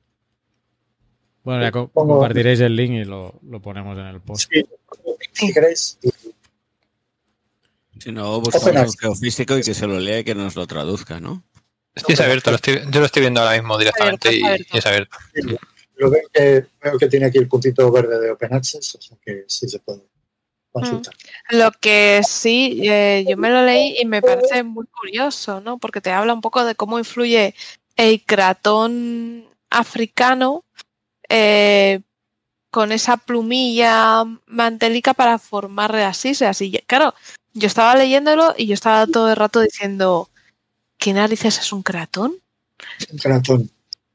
Bueno, 1.48 1.62
ya 1.62 1.72
co 1.72 1.88
pongo, 1.88 2.18
compartiréis 2.18 2.60
el 2.60 2.76
link 2.76 2.90
y 2.90 3.04
lo, 3.04 3.40
lo, 3.48 3.62
ponemos 3.62 3.96
en 3.96 4.04
el 4.04 4.20
post. 4.20 4.52
Sí, 4.52 4.66
si 5.32 5.50
queréis. 5.50 5.98
Si 7.98 8.12
no, 8.12 8.42
buscamos 8.42 8.94
geofísico 9.00 9.56
y 9.56 9.62
que 9.62 9.72
se 9.72 9.86
lo 9.86 9.98
lea 9.98 10.18
y 10.18 10.24
que 10.24 10.34
nos 10.34 10.56
lo 10.56 10.66
traduzca, 10.66 11.20
¿no? 11.20 11.42
Sí, 11.96 12.12
es 12.12 12.20
abierto, 12.20 12.50
lo 12.50 12.56
estoy, 12.56 12.82
yo 12.90 13.00
lo 13.00 13.06
estoy 13.06 13.22
viendo 13.22 13.40
ahora 13.40 13.54
mismo 13.54 13.78
directamente 13.78 14.28
abierto, 14.28 14.46
abierto. 14.46 14.74
Y, 14.74 14.78
es 14.78 14.86
abierto. 14.86 15.16
Sí, 15.34 15.56
lo 15.96 16.10
veo 16.10 16.22
que, 16.30 16.66
veo 16.82 16.98
que 16.98 17.08
tiene 17.08 17.24
aquí 17.24 17.38
el 17.38 17.48
puntito 17.48 17.90
verde 17.90 18.20
de 18.20 18.30
Open 18.30 18.52
Access, 18.52 18.96
o 18.96 19.00
sea 19.00 19.16
que 19.24 19.44
sí 19.46 19.66
se 19.70 19.78
puede 19.78 20.02
consultar. 20.70 21.14
Mm. 21.14 21.56
Lo 21.56 21.70
que 21.80 22.20
sí, 22.28 22.82
eh, 22.82 23.24
yo 23.26 23.38
me 23.38 23.48
lo 23.48 23.64
leí 23.64 23.96
y 23.98 24.04
me 24.04 24.20
parece 24.20 24.64
muy 24.64 24.84
curioso, 24.84 25.62
¿no? 25.62 25.78
Porque 25.78 26.02
te 26.02 26.10
habla 26.10 26.34
un 26.34 26.42
poco 26.42 26.62
de 26.66 26.74
cómo 26.74 26.98
influye 26.98 27.54
el 27.96 28.22
cratón 28.22 29.46
africano 29.70 30.66
eh, 31.28 32.00
con 32.70 32.92
esa 32.92 33.16
plumilla 33.16 34.24
mantelica 34.46 35.14
para 35.14 35.38
formar 35.38 35.94
las 35.94 36.24
islas. 36.24 36.60
Y 36.60 36.72
claro, 36.86 37.14
yo 37.54 37.66
estaba 37.66 37.94
leyéndolo 37.94 38.54
y 38.56 38.66
yo 38.66 38.74
estaba 38.74 39.06
todo 39.06 39.30
el 39.30 39.36
rato 39.36 39.60
diciendo 39.60 40.28
¿Qué 40.98 41.12
narices 41.12 41.58
es 41.60 41.72
un 41.72 41.82
cratón? 41.82 42.34
Un 43.12 43.18
cratón. 43.18 43.70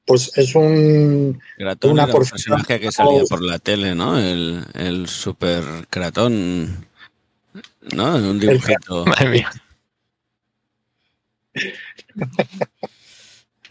Pues 0.05 0.37
es 0.37 0.53
un. 0.53 1.41
Cratón 1.55 1.91
una 1.91 2.03
era 2.03 2.13
un 2.13 2.19
personaje 2.19 2.79
que 2.81 2.91
salía 2.91 3.23
por 3.23 3.41
la 3.41 3.57
tele, 3.57 3.95
¿no? 3.95 4.19
El, 4.19 4.65
el 4.73 5.07
super 5.07 5.63
cratón. 5.89 6.85
¿No? 7.93 8.15
Un 8.15 8.37
dibujito. 8.37 9.05
Madre 9.05 9.29
mía. 9.29 9.51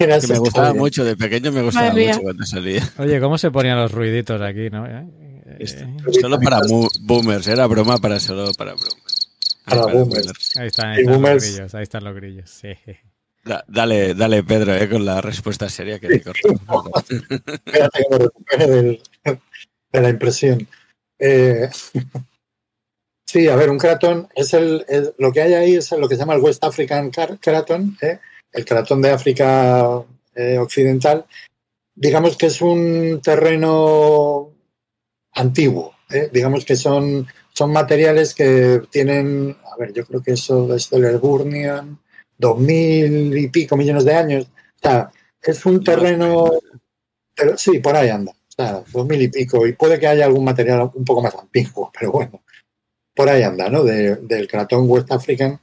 que 0.06 0.26
me 0.28 0.38
gustaba 0.38 0.74
mucho, 0.74 1.04
de 1.04 1.16
pequeño 1.16 1.52
me 1.52 1.62
gustaba 1.62 1.92
mucho 1.92 2.20
cuando 2.20 2.46
salía. 2.46 2.88
Oye, 2.98 3.20
¿cómo 3.20 3.38
se 3.38 3.50
ponían 3.50 3.78
los 3.78 3.92
ruiditos 3.92 4.40
aquí, 4.40 4.70
no? 4.70 4.86
¿Eh? 4.86 5.06
Solo 6.20 6.40
para 6.40 6.60
boomers, 7.00 7.46
era 7.46 7.66
broma 7.66 7.98
para 7.98 8.20
solo 8.20 8.52
para 8.54 8.74
bromas. 8.74 9.28
Para 9.64 9.86
boomers. 9.86 10.56
Ahí 10.56 10.68
están, 10.68 10.90
ahí 10.90 11.00
están 11.00 11.14
boomers. 11.14 11.44
los 11.44 11.52
grillos, 11.52 11.74
ahí 11.74 11.82
están 11.82 12.04
los 12.04 12.14
grillos. 12.14 12.50
Sí. 12.50 12.74
Da, 13.44 13.64
dale, 13.66 14.14
dale, 14.14 14.44
Pedro, 14.44 14.74
eh, 14.74 14.88
con 14.88 15.04
la 15.04 15.20
respuesta 15.20 15.68
seria 15.68 15.98
que 15.98 16.08
te 16.08 16.22
corto. 16.22 16.48
Espérate 17.64 18.04
que 18.04 18.10
me 18.10 18.18
recupere 18.18 18.66
del, 18.66 19.02
de 19.92 20.00
la 20.00 20.08
impresión. 20.08 20.68
Eh, 21.18 21.68
sí, 23.26 23.48
a 23.48 23.56
ver, 23.56 23.70
un 23.70 23.78
cratón 23.78 24.28
es 24.34 24.54
el, 24.54 24.84
el, 24.88 25.14
lo 25.18 25.32
que 25.32 25.42
hay 25.42 25.54
ahí 25.54 25.74
es 25.74 25.90
lo 25.92 26.08
que 26.08 26.14
se 26.14 26.20
llama 26.20 26.34
el 26.34 26.40
West 26.40 26.62
African 26.64 27.10
Craton, 27.10 27.96
eh, 28.00 28.20
el 28.52 28.64
cratón 28.64 29.02
de 29.02 29.10
África 29.10 30.02
eh, 30.34 30.58
Occidental. 30.58 31.26
Digamos 31.94 32.36
que 32.36 32.46
es 32.46 32.60
un 32.62 33.20
terreno 33.22 34.50
antiguo, 35.32 35.94
eh, 36.10 36.28
digamos 36.32 36.64
que 36.64 36.76
son 36.76 37.26
son 37.52 37.70
materiales 37.72 38.34
que 38.34 38.82
tienen, 38.90 39.56
a 39.70 39.76
ver, 39.76 39.92
yo 39.92 40.06
creo 40.06 40.22
que 40.22 40.32
eso 40.32 40.74
es 40.74 40.88
del 40.90 41.18
Burnian, 41.18 41.98
dos 42.38 42.58
mil 42.58 43.36
y 43.36 43.48
pico 43.48 43.76
millones 43.76 44.04
de 44.04 44.14
años. 44.14 44.46
O 44.46 44.88
sea, 44.88 45.10
es 45.42 45.66
un 45.66 45.84
terreno, 45.84 46.50
pero 47.34 47.56
sí, 47.58 47.78
por 47.78 47.94
ahí 47.94 48.08
anda. 48.08 48.32
O 48.32 48.52
sea, 48.54 48.82
dos 48.90 49.06
mil 49.06 49.20
y 49.20 49.28
pico. 49.28 49.66
Y 49.66 49.74
puede 49.74 50.00
que 50.00 50.06
haya 50.06 50.24
algún 50.24 50.44
material 50.44 50.90
un 50.94 51.04
poco 51.04 51.22
más 51.22 51.34
antiguo, 51.34 51.90
pero 51.98 52.12
bueno, 52.12 52.42
por 53.14 53.28
ahí 53.28 53.42
anda, 53.42 53.68
¿no? 53.68 53.84
De, 53.84 54.16
del 54.16 54.48
cratón 54.48 54.88
West 54.88 55.12
African. 55.12 55.60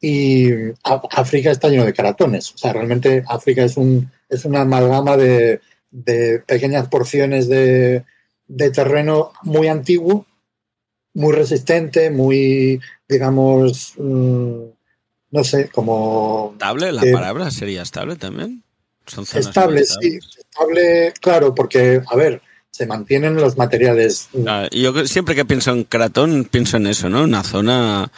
Y 0.00 0.50
África 0.82 1.50
está 1.50 1.68
lleno 1.68 1.84
de 1.84 1.94
cratones. 1.94 2.52
O 2.54 2.58
sea, 2.58 2.72
realmente 2.72 3.24
África 3.26 3.64
es, 3.64 3.76
un, 3.76 4.10
es 4.28 4.44
una 4.44 4.62
amalgama 4.62 5.16
de, 5.16 5.60
de 5.90 6.40
pequeñas 6.40 6.88
porciones 6.88 7.48
de, 7.48 8.04
de 8.46 8.70
terreno 8.70 9.32
muy 9.42 9.68
antiguo 9.68 10.26
muy 11.14 11.32
resistente, 11.32 12.10
muy, 12.10 12.80
digamos, 13.08 13.94
mmm, 13.96 14.64
no 15.30 15.44
sé, 15.44 15.68
como... 15.68 16.50
¿Estable? 16.52 16.92
¿La 16.92 17.04
eh, 17.04 17.12
palabra 17.12 17.50
sería 17.50 17.82
estable 17.82 18.16
también? 18.16 18.62
¿Son 19.06 19.24
estable, 19.34 19.84
sí. 19.84 20.18
Estable, 20.38 21.12
claro, 21.20 21.54
porque, 21.54 22.00
a 22.06 22.16
ver, 22.16 22.42
se 22.70 22.86
mantienen 22.86 23.36
los 23.36 23.56
materiales. 23.56 24.28
Ah, 24.46 24.68
yo 24.72 25.06
siempre 25.06 25.34
que 25.34 25.44
pienso 25.44 25.72
en 25.72 25.84
Cratón, 25.84 26.48
pienso 26.50 26.78
en 26.78 26.86
eso, 26.88 27.08
¿no? 27.08 27.22
Una 27.22 27.44
zona 27.44 28.10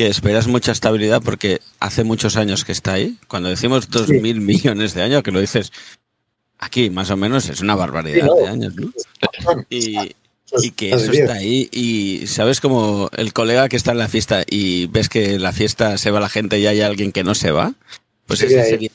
que 0.00 0.06
esperas 0.06 0.46
mucha 0.46 0.72
estabilidad 0.72 1.20
porque 1.22 1.60
hace 1.78 2.04
muchos 2.04 2.38
años 2.38 2.64
que 2.64 2.72
está 2.72 2.94
ahí. 2.94 3.18
Cuando 3.28 3.50
decimos 3.50 3.90
dos 3.90 4.06
Sí. 4.06 4.14
mil 4.14 4.40
millones 4.40 4.94
de 4.94 5.02
años, 5.02 5.22
que 5.22 5.30
lo 5.30 5.40
dices 5.42 5.72
aquí, 6.58 6.88
más 6.88 7.10
o 7.10 7.18
menos, 7.18 7.50
es 7.50 7.60
una 7.60 7.74
barbaridad 7.74 8.24
Sí, 8.24 8.26
no. 8.26 8.34
de 8.36 8.48
años, 8.48 8.74
¿no? 8.76 8.90
Y, 9.68 10.16
y 10.62 10.70
que 10.70 10.88
eso 10.92 11.10
Dios. 11.12 11.16
está 11.16 11.34
ahí 11.34 11.68
y 11.70 12.26
sabes 12.28 12.62
como 12.62 13.10
el 13.14 13.34
colega 13.34 13.68
que 13.68 13.76
está 13.76 13.92
en 13.92 13.98
la 13.98 14.08
fiesta 14.08 14.42
y 14.48 14.86
ves 14.86 15.10
que 15.10 15.38
la 15.38 15.52
fiesta 15.52 15.98
se 15.98 16.10
va 16.10 16.18
la 16.18 16.30
gente 16.30 16.58
y 16.58 16.66
hay 16.66 16.80
alguien 16.80 17.12
que 17.12 17.22
no 17.22 17.34
se 17.34 17.50
va, 17.50 17.74
pues 18.24 18.40
Sigue 18.40 18.58
ese 18.58 18.70
sería 18.70 18.90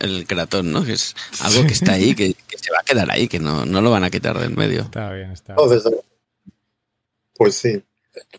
el 0.00 0.26
cratón, 0.26 0.70
¿no? 0.70 0.84
Que 0.84 0.92
es 0.92 1.16
algo 1.40 1.66
que 1.66 1.72
está 1.72 1.92
ahí, 1.94 2.14
que, 2.14 2.34
que 2.46 2.58
se 2.58 2.70
va 2.70 2.80
a 2.80 2.84
quedar 2.84 3.10
ahí, 3.10 3.26
que 3.26 3.38
no, 3.38 3.64
no 3.64 3.80
lo 3.80 3.90
van 3.90 4.04
a 4.04 4.10
quitar 4.10 4.38
del 4.38 4.54
medio. 4.54 4.82
Está 4.82 5.10
bien, 5.14 5.30
está 5.32 5.54
bien. 5.56 5.94
Pues 7.36 7.54
sí. 7.54 7.82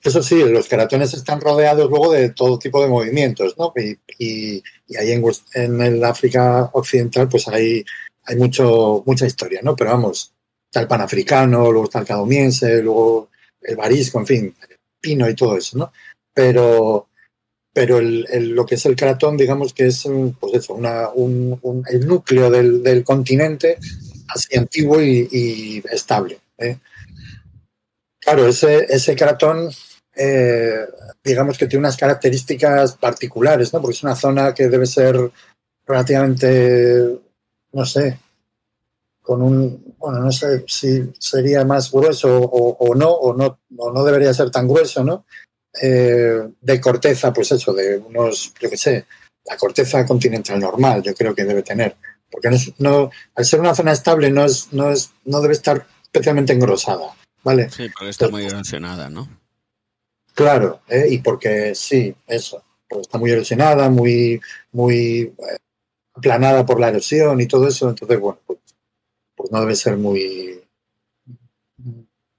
Eso 0.04 0.22
sí, 0.22 0.36
los 0.44 0.68
keratones 0.68 1.14
están 1.14 1.42
rodeados 1.42 1.90
luego 1.90 2.12
de 2.12 2.30
todo 2.30 2.60
tipo 2.60 2.82
de 2.82 2.88
movimientos, 2.90 3.56
¿no? 3.58 3.74
Y, 3.76 3.98
y- 4.20 4.64
ahí 5.00 5.12
en, 5.12 5.24
en 5.56 5.82
el 5.82 6.04
África 6.04 6.70
Occidental, 6.74 7.28
pues 7.28 7.48
hay, 7.48 7.84
hay 8.26 8.36
mucho, 8.36 9.02
mucha 9.06 9.26
historia, 9.26 9.62
¿no? 9.64 9.76
Pero 9.76 9.90
vamos, 9.92 10.32
está 10.68 10.82
el 10.82 10.88
panafricano, 10.88 11.72
luego 11.72 11.86
está 11.86 12.00
el 12.00 12.06
cadomiense, 12.06 12.82
luego 12.84 13.30
el 13.62 13.76
barisco, 13.76 14.20
en 14.20 14.28
fin, 14.28 14.56
el 14.70 14.78
pino 15.02 15.28
y 15.28 15.34
todo 15.36 15.58
eso, 15.58 15.78
¿no? 15.80 15.92
Pero, 16.34 17.08
pero 17.74 17.98
el, 17.98 18.50
lo 18.50 18.66
que 18.66 18.76
es 18.76 18.86
el 18.86 18.96
cratón, 18.96 19.38
digamos 19.38 19.74
que 19.74 19.88
es, 19.88 20.06
mm, 20.06 20.30
pues 20.40 20.54
eso, 20.56 20.76
una, 20.76 21.10
un- 21.10 21.58
un- 21.64 21.84
el 21.90 22.06
núcleo 22.08 22.52
del, 22.52 22.84
del 22.84 23.04
continente 23.04 23.78
así 24.30 24.56
antiguo 24.58 25.02
y, 25.02 25.28
y 25.32 25.84
estable. 25.92 26.40
¿eh? 26.60 26.78
Claro, 28.24 28.48
ese, 28.48 28.86
ese 28.90 29.16
cratón, 29.16 29.70
eh, 30.16 30.86
digamos 31.24 31.58
que 31.58 31.68
tiene 31.68 31.82
unas 31.82 31.98
características 31.98 32.94
particulares, 32.96 33.74
¿no? 33.74 33.82
Porque 33.82 33.98
es 33.98 34.04
una 34.04 34.16
zona 34.16 34.54
que 34.54 34.70
debe 34.70 34.86
ser 34.86 35.32
relativamente, 35.86 37.20
no 37.74 37.86
sé, 37.86 38.18
con 39.22 39.42
un, 39.42 39.96
bueno, 39.98 40.20
no 40.20 40.32
sé 40.32 40.64
si 40.68 41.12
sería 41.20 41.66
más 41.66 41.92
grueso 41.92 42.40
o, 42.40 42.96
no, 42.96 43.10
o 43.10 43.34
no, 43.34 43.60
o 43.78 43.92
no 43.92 44.04
debería 44.04 44.34
ser 44.34 44.52
tan 44.52 44.68
grueso, 44.68 45.04
¿no? 45.04 45.26
Eh, 45.82 46.50
de 46.62 46.82
corteza, 46.82 47.34
pues 47.34 47.52
eso, 47.52 47.74
de 47.74 47.98
unos, 47.98 48.54
yo 48.60 48.70
qué 48.70 48.78
sé, 48.78 49.06
la 49.46 49.58
corteza 49.58 50.06
continental 50.06 50.60
normal, 50.60 51.02
yo 51.02 51.14
creo 51.14 51.36
que 51.36 51.44
debe 51.44 51.64
tener. 51.64 51.96
Porque 52.30 52.50
no, 52.50 52.58
no, 52.80 53.12
al 53.36 53.46
ser 53.46 53.60
una 53.60 53.76
zona 53.76 53.92
estable 53.92 54.30
no, 54.30 54.46
es, 54.46 54.72
no, 54.72 54.92
es, 54.92 55.12
no 55.26 55.42
debe 55.42 55.54
estar 55.54 55.86
especialmente 56.04 56.54
engrosada, 56.54 57.14
¿vale? 57.44 57.70
Sí, 57.70 57.90
porque 57.90 58.10
está 58.10 58.30
muy 58.30 58.46
erosionada, 58.46 59.10
¿no? 59.10 59.28
Claro, 60.34 60.82
¿eh? 60.88 61.08
y 61.10 61.20
porque 61.20 61.76
sí, 61.76 62.16
eso, 62.26 62.64
porque 62.88 63.02
está 63.02 63.18
muy 63.18 63.32
erosionada, 63.32 63.90
muy, 63.90 64.42
muy 64.72 65.34
eh, 65.38 65.58
aplanada 66.16 66.66
por 66.66 66.80
la 66.80 66.90
erosión 66.90 67.40
y 67.40 67.48
todo 67.48 67.68
eso, 67.68 67.90
entonces, 67.90 68.20
bueno, 68.20 68.40
pues, 68.46 68.60
pues 69.36 69.52
no 69.52 69.62
debe 69.62 69.76
ser 69.76 69.98
muy, 69.98 70.60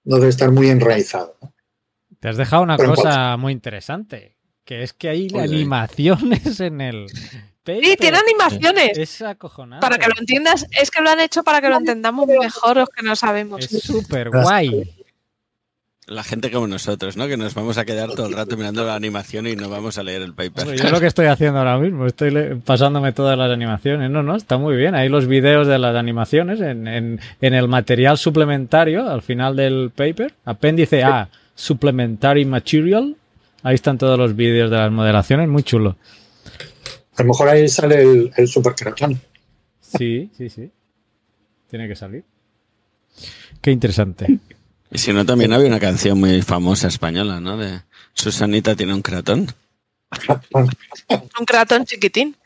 no 0.04 0.16
debe 0.16 0.28
estar 0.28 0.50
muy 0.50 0.68
enraizado. 0.68 1.36
¿no? 1.40 1.54
Te 2.18 2.28
has 2.28 2.36
dejado 2.36 2.62
una 2.62 2.76
Pero 2.76 2.94
cosa 2.94 3.36
muy 3.36 3.52
interesante, 3.52 4.36
que 4.64 4.82
es 4.82 4.92
que 4.92 5.10
hay 5.10 5.28
animaciones 5.38 6.58
en 6.60 6.80
el 6.80 7.06
paper. 7.62 7.84
Sí, 7.84 7.96
tiene 7.96 8.18
animaciones. 8.18 8.98
Es 8.98 9.22
acojonante. 9.22 9.82
Para 9.82 9.98
que 9.98 10.06
lo 10.06 10.14
entiendas, 10.18 10.66
es 10.80 10.90
que 10.90 11.02
lo 11.02 11.10
han 11.10 11.20
hecho 11.20 11.44
para 11.44 11.60
que 11.60 11.68
lo 11.68 11.76
entendamos 11.76 12.26
mejor 12.26 12.78
los 12.78 12.88
que 12.88 13.02
no 13.02 13.14
sabemos. 13.14 13.70
Es 13.70 13.82
súper 13.82 14.30
guay. 14.30 14.93
La 16.06 16.22
gente 16.22 16.50
como 16.50 16.66
nosotros, 16.66 17.16
¿no? 17.16 17.26
Que 17.26 17.38
nos 17.38 17.54
vamos 17.54 17.78
a 17.78 17.86
quedar 17.86 18.10
todo 18.10 18.26
el 18.26 18.34
rato 18.34 18.58
mirando 18.58 18.84
la 18.84 18.94
animación 18.94 19.46
y 19.46 19.56
no 19.56 19.70
vamos 19.70 19.96
a 19.96 20.02
leer 20.02 20.20
el 20.20 20.34
paper. 20.34 20.64
Hombre, 20.64 20.76
yo 20.78 20.90
lo 20.90 21.00
que 21.00 21.06
estoy 21.06 21.26
haciendo 21.26 21.58
ahora 21.60 21.78
mismo, 21.78 22.04
estoy 22.06 22.60
pasándome 22.62 23.12
todas 23.12 23.38
las 23.38 23.50
animaciones. 23.50 24.10
No, 24.10 24.22
no, 24.22 24.36
está 24.36 24.58
muy 24.58 24.76
bien. 24.76 24.94
Ahí 24.94 25.08
los 25.08 25.26
vídeos 25.26 25.66
de 25.66 25.78
las 25.78 25.96
animaciones 25.96 26.60
en, 26.60 26.86
en- 26.86 27.20
en 27.40 27.54
el 27.54 27.68
material 27.68 28.18
suplementario 28.18 29.08
al 29.08 29.22
final 29.22 29.56
del 29.56 29.92
paper. 29.96 30.34
Apéndice 30.44 31.02
A, 31.04 31.30
Supplementary 31.54 32.44
Material. 32.44 33.16
Ahí 33.62 33.76
están 33.76 33.96
todos 33.96 34.18
los 34.18 34.36
vídeos 34.36 34.70
de 34.70 34.76
las 34.76 34.92
modelaciones, 34.92 35.48
muy 35.48 35.62
chulo. 35.62 35.96
A 37.16 37.22
lo 37.22 37.28
mejor 37.28 37.48
ahí 37.48 37.66
sale 37.66 38.02
el, 38.02 38.30
el 38.36 38.46
supercratón. 38.48 39.18
Sí, 39.80 40.30
sí, 40.36 40.50
sí. 40.50 40.70
Tiene 41.70 41.88
que 41.88 41.96
salir. 41.96 42.24
Qué 43.62 43.70
interesante. 43.70 44.38
Y 44.94 44.98
si 44.98 45.12
no, 45.12 45.26
también 45.26 45.52
había 45.52 45.66
una 45.66 45.80
canción 45.80 46.20
muy 46.20 46.40
famosa 46.40 46.86
española, 46.86 47.40
¿no? 47.40 47.56
De 47.56 47.82
Susanita 48.12 48.76
tiene 48.76 48.94
un 48.94 49.02
cratón. 49.02 49.52
Un 50.56 51.44
cratón 51.44 51.84
chiquitín 51.84 52.36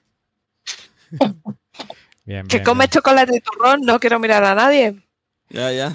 Bien, 2.24 2.46
que 2.46 2.56
bien, 2.56 2.64
come 2.64 2.84
bien. 2.84 2.90
chocolate 2.90 3.36
y 3.36 3.40
turrón. 3.40 3.82
No 3.82 4.00
quiero 4.00 4.18
mirar 4.18 4.44
a 4.44 4.54
nadie. 4.54 4.94
Ya, 5.50 5.70
ya. 5.72 5.92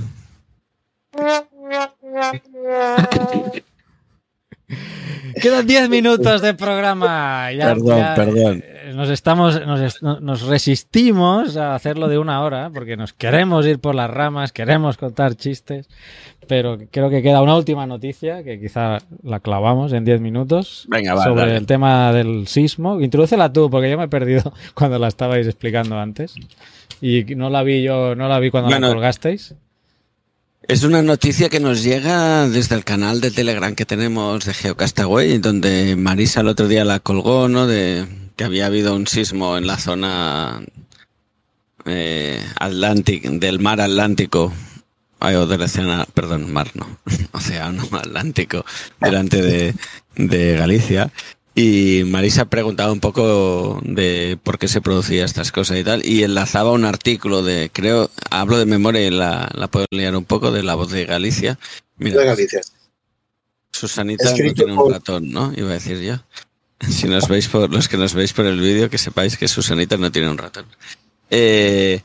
Quedan 5.41 5.65
10 5.67 5.89
minutos 5.89 6.41
de 6.41 6.53
programa. 6.53 7.51
Ya- 7.51 7.73
Perdón, 7.73 7.97
ya, 7.97 8.15
perdón. 8.15 8.63
eh, 8.65 8.91
Nos 8.95 9.09
estamos, 9.09 9.61
nos, 10.01 10.41
resistimos 10.41 11.57
a 11.57 11.75
hacerlo 11.75 12.07
de 12.07 12.17
una 12.17 12.41
hora 12.43 12.69
porque 12.73 12.97
nos 12.97 13.13
queremos 13.13 13.65
ir 13.65 13.79
por 13.79 13.95
las 13.95 14.09
ramas, 14.09 14.51
queremos 14.51 14.97
contar 14.97 15.35
chistes, 15.35 15.87
pero 16.47 16.77
creo 16.91 17.09
que 17.09 17.21
queda 17.21 17.41
una 17.41 17.55
última 17.55 17.85
noticia 17.87 18.43
que 18.43 18.59
quizá 18.59 18.97
la 19.23 19.39
clavamos 19.39 19.93
en 19.93 20.03
10 20.05 20.19
minutos 20.21 20.85
Venga, 20.89 21.13
va, 21.15 21.23
sobre 21.23 21.41
dale. 21.45 21.57
el 21.57 21.65
tema 21.65 22.11
del 22.11 22.47
sismo. 22.47 22.99
Introdúcela 22.99 23.51
tú 23.53 23.69
porque 23.69 23.89
yo 23.89 23.97
me 23.97 24.05
he 24.05 24.09
perdido 24.09 24.53
cuando 24.73 24.99
la 24.99 25.07
estabais 25.07 25.47
explicando 25.47 25.97
antes 25.99 26.35
y 27.01 27.23
no 27.35 27.49
la 27.49 27.63
vi 27.63 27.81
yo, 27.83 28.15
no 28.15 28.27
la 28.27 28.39
vi 28.39 28.51
cuando 28.51 28.69
Bueno, 28.69 28.87
la 28.87 28.93
colgasteis. 28.93 29.55
Es 30.65 30.83
una 30.83 31.01
noticia 31.01 31.49
que 31.49 31.59
nos 31.59 31.83
llega 31.83 32.47
desde 32.47 32.75
el 32.75 32.85
canal 32.85 33.19
de 33.19 33.31
Telegram 33.31 33.75
que 33.75 33.85
tenemos 33.85 34.45
de 34.45 34.53
Geocastaway, 34.53 35.37
donde 35.39 35.97
Marisa 35.97 36.39
el 36.39 36.47
otro 36.47 36.69
día 36.69 36.85
la 36.85 37.01
colgó, 37.01 37.49
¿no? 37.49 37.67
De 37.67 38.07
que 38.37 38.45
había 38.45 38.67
habido 38.67 38.95
un 38.95 39.05
sismo 39.05 39.57
en 39.57 39.67
la 39.67 39.77
zona 39.77 40.63
eh, 41.85 42.41
del 43.33 43.59
mar 43.59 43.81
Atlántico, 43.81 44.53
ay, 45.19 45.35
o 45.35 45.47
del 45.47 45.63
océano, 45.63 46.05
perdón, 46.13 46.51
mar 46.53 46.71
no, 46.75 46.87
océano 47.33 47.83
Atlántico, 47.91 48.65
delante 49.01 49.41
de, 49.41 49.75
de 50.15 50.55
Galicia. 50.55 51.11
Y 51.55 52.03
Marisa 52.05 52.45
preguntaba 52.45 52.91
un 52.91 52.99
poco 52.99 53.79
de 53.83 54.39
por 54.41 54.57
qué 54.57 54.67
se 54.67 54.81
producía 54.81 55.23
estas 55.23 55.51
cosas 55.51 55.77
y 55.77 55.83
tal, 55.83 56.03
y 56.05 56.23
enlazaba 56.23 56.71
un 56.71 56.83
artículo 56.83 57.43
de, 57.43 57.69
creo, 57.71 58.09
hablo 58.31 58.57
de 58.57 58.65
memoria 58.65 59.05
y 59.05 59.11
la, 59.11 59.51
la 59.53 59.67
puedo 59.67 59.85
liar 59.91 60.15
un 60.15 60.25
poco, 60.25 60.51
de 60.51 60.63
la 60.63 60.73
voz 60.75 60.89
de 60.89 61.05
Galicia. 61.05 61.59
Mira, 61.97 62.21
de 62.21 62.25
Galicia. 62.25 62.61
Susanita 63.71 64.29
no 64.31 64.53
tiene 64.53 64.71
un 64.71 64.77
por- 64.77 64.91
ratón, 64.91 65.31
¿no? 65.31 65.53
Iba 65.55 65.69
a 65.69 65.73
decir 65.73 65.99
yo. 66.01 66.15
Si 66.89 67.07
nos 67.07 67.29
veis 67.29 67.47
por, 67.47 67.71
los 67.71 67.87
que 67.87 67.95
nos 67.95 68.13
veis 68.13 68.33
por 68.33 68.45
el 68.45 68.59
vídeo, 68.59 68.89
que 68.89 68.97
sepáis 68.97 69.37
que 69.37 69.47
Susanita 69.47 69.95
no 69.95 70.11
tiene 70.11 70.29
un 70.29 70.37
ratón. 70.37 70.65
Eh, 71.29 72.01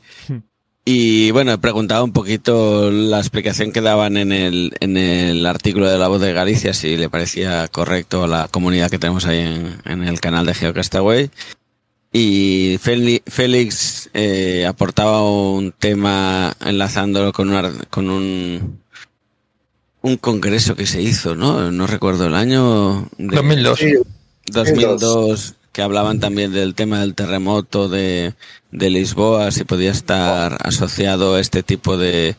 y 0.91 1.29
bueno, 1.31 1.51
he 1.51 1.57
preguntado 1.59 2.03
un 2.03 2.11
poquito 2.13 2.89
la 2.89 3.19
explicación 3.19 3.71
que 3.71 3.81
daban 3.81 4.17
en 4.17 4.31
el, 4.31 4.73
en 4.79 4.97
el 4.97 5.45
artículo 5.45 5.87
de 5.89 5.97
La 5.99 6.07
Voz 6.07 6.19
de 6.21 6.33
Galicia, 6.33 6.73
si 6.73 6.97
le 6.97 7.09
parecía 7.09 7.67
correcto 7.67 8.23
a 8.23 8.27
la 8.27 8.47
comunidad 8.47 8.89
que 8.89 8.97
tenemos 8.97 9.25
ahí 9.25 9.39
en, 9.39 9.77
en 9.85 10.03
el 10.03 10.19
canal 10.19 10.45
de 10.47 10.53
Geocastaway. 10.55 11.29
Y 12.11 12.79
Félix 12.81 14.09
eh, 14.15 14.65
aportaba 14.67 15.21
un 15.29 15.71
tema 15.77 16.55
enlazándolo 16.65 17.33
con, 17.33 17.49
un 17.49 17.55
ar- 17.55 17.87
con 17.89 18.09
un, 18.09 18.79
un 20.01 20.17
congreso 20.17 20.75
que 20.75 20.87
se 20.87 21.03
hizo, 21.03 21.35
¿no? 21.35 21.71
No 21.71 21.85
recuerdo 21.85 22.25
el 22.25 22.33
año. 22.33 23.07
de- 23.19 23.35
2002. 23.35 23.79
Sí, 23.79 23.93
2002, 24.51 25.53
que 25.79 25.83
hablaban 25.83 26.19
también 26.19 26.51
del 26.51 26.75
tema 26.75 26.99
del 26.99 27.15
terremoto 27.15 27.87
de, 27.87 28.33
de 28.69 28.89
Lisboa, 28.89 29.49
si 29.49 29.63
podía 29.63 29.91
estar 29.91 30.57
asociado 30.59 31.35
a 31.35 31.39
este 31.39 31.63
tipo 31.63 31.95
de, 31.95 32.35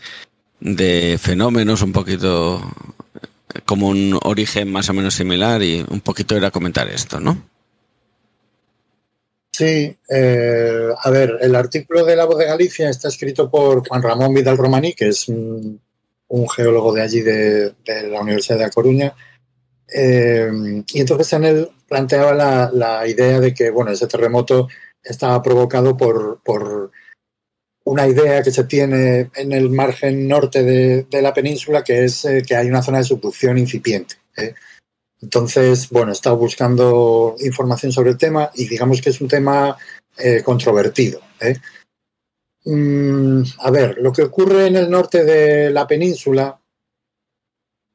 de 0.60 1.16
fenómenos, 1.18 1.80
un 1.80 1.92
poquito 1.92 2.60
eh, 3.54 3.60
como 3.64 3.88
un 3.88 4.18
origen 4.24 4.70
más 4.70 4.90
o 4.90 4.92
menos 4.92 5.14
similar 5.14 5.62
y 5.62 5.82
un 5.88 6.02
poquito 6.02 6.36
era 6.36 6.50
comentar 6.50 6.86
esto, 6.90 7.18
¿no? 7.18 7.42
Sí, 9.52 9.96
eh, 10.10 10.88
a 11.02 11.08
ver, 11.08 11.38
el 11.40 11.54
artículo 11.54 12.04
de 12.04 12.16
La 12.16 12.26
Voz 12.26 12.36
de 12.36 12.44
Galicia 12.44 12.90
está 12.90 13.08
escrito 13.08 13.50
por 13.50 13.88
Juan 13.88 14.02
Ramón 14.02 14.34
Vidal 14.34 14.58
Romaní, 14.58 14.92
que 14.92 15.08
es 15.08 15.28
un, 15.28 15.80
un 16.28 16.46
geólogo 16.46 16.92
de 16.92 17.00
allí 17.00 17.22
de, 17.22 17.72
de 17.86 18.02
la 18.10 18.20
Universidad 18.20 18.58
de 18.58 18.64
A 18.64 18.70
Coruña. 18.70 19.14
Eh, 19.92 20.82
y 20.92 21.00
entonces 21.00 21.32
en 21.32 21.44
él 21.44 21.70
planteaba 21.88 22.34
la, 22.34 22.70
la 22.72 23.06
idea 23.06 23.40
de 23.40 23.52
que, 23.52 23.70
bueno, 23.70 23.90
ese 23.90 24.06
terremoto 24.06 24.68
estaba 25.02 25.42
provocado 25.42 25.96
por, 25.96 26.40
por 26.44 26.90
una 27.84 28.06
idea 28.06 28.42
que 28.42 28.50
se 28.50 28.64
tiene 28.64 29.30
en 29.34 29.52
el 29.52 29.70
margen 29.70 30.28
norte 30.28 30.62
de, 30.62 31.04
de 31.04 31.22
la 31.22 31.34
península, 31.34 31.82
que 31.82 32.04
es 32.04 32.24
eh, 32.24 32.42
que 32.46 32.54
hay 32.54 32.68
una 32.68 32.82
zona 32.82 32.98
de 32.98 33.04
subducción 33.04 33.58
incipiente. 33.58 34.16
¿eh? 34.36 34.54
Entonces, 35.20 35.88
bueno, 35.90 36.10
he 36.10 36.14
estado 36.14 36.36
buscando 36.36 37.36
información 37.40 37.92
sobre 37.92 38.10
el 38.10 38.18
tema 38.18 38.50
y 38.54 38.66
digamos 38.66 39.00
que 39.00 39.10
es 39.10 39.20
un 39.20 39.28
tema 39.28 39.76
controvertido. 40.44 41.20
Mm, 42.64 43.42
a 43.58 43.70
ver, 43.70 43.96
lo 43.98 44.12
que 44.12 44.22
ocurre 44.22 44.66
en 44.66 44.76
el 44.76 44.90
norte 44.90 45.24
de 45.24 45.70
la 45.70 45.86
península, 45.86 46.59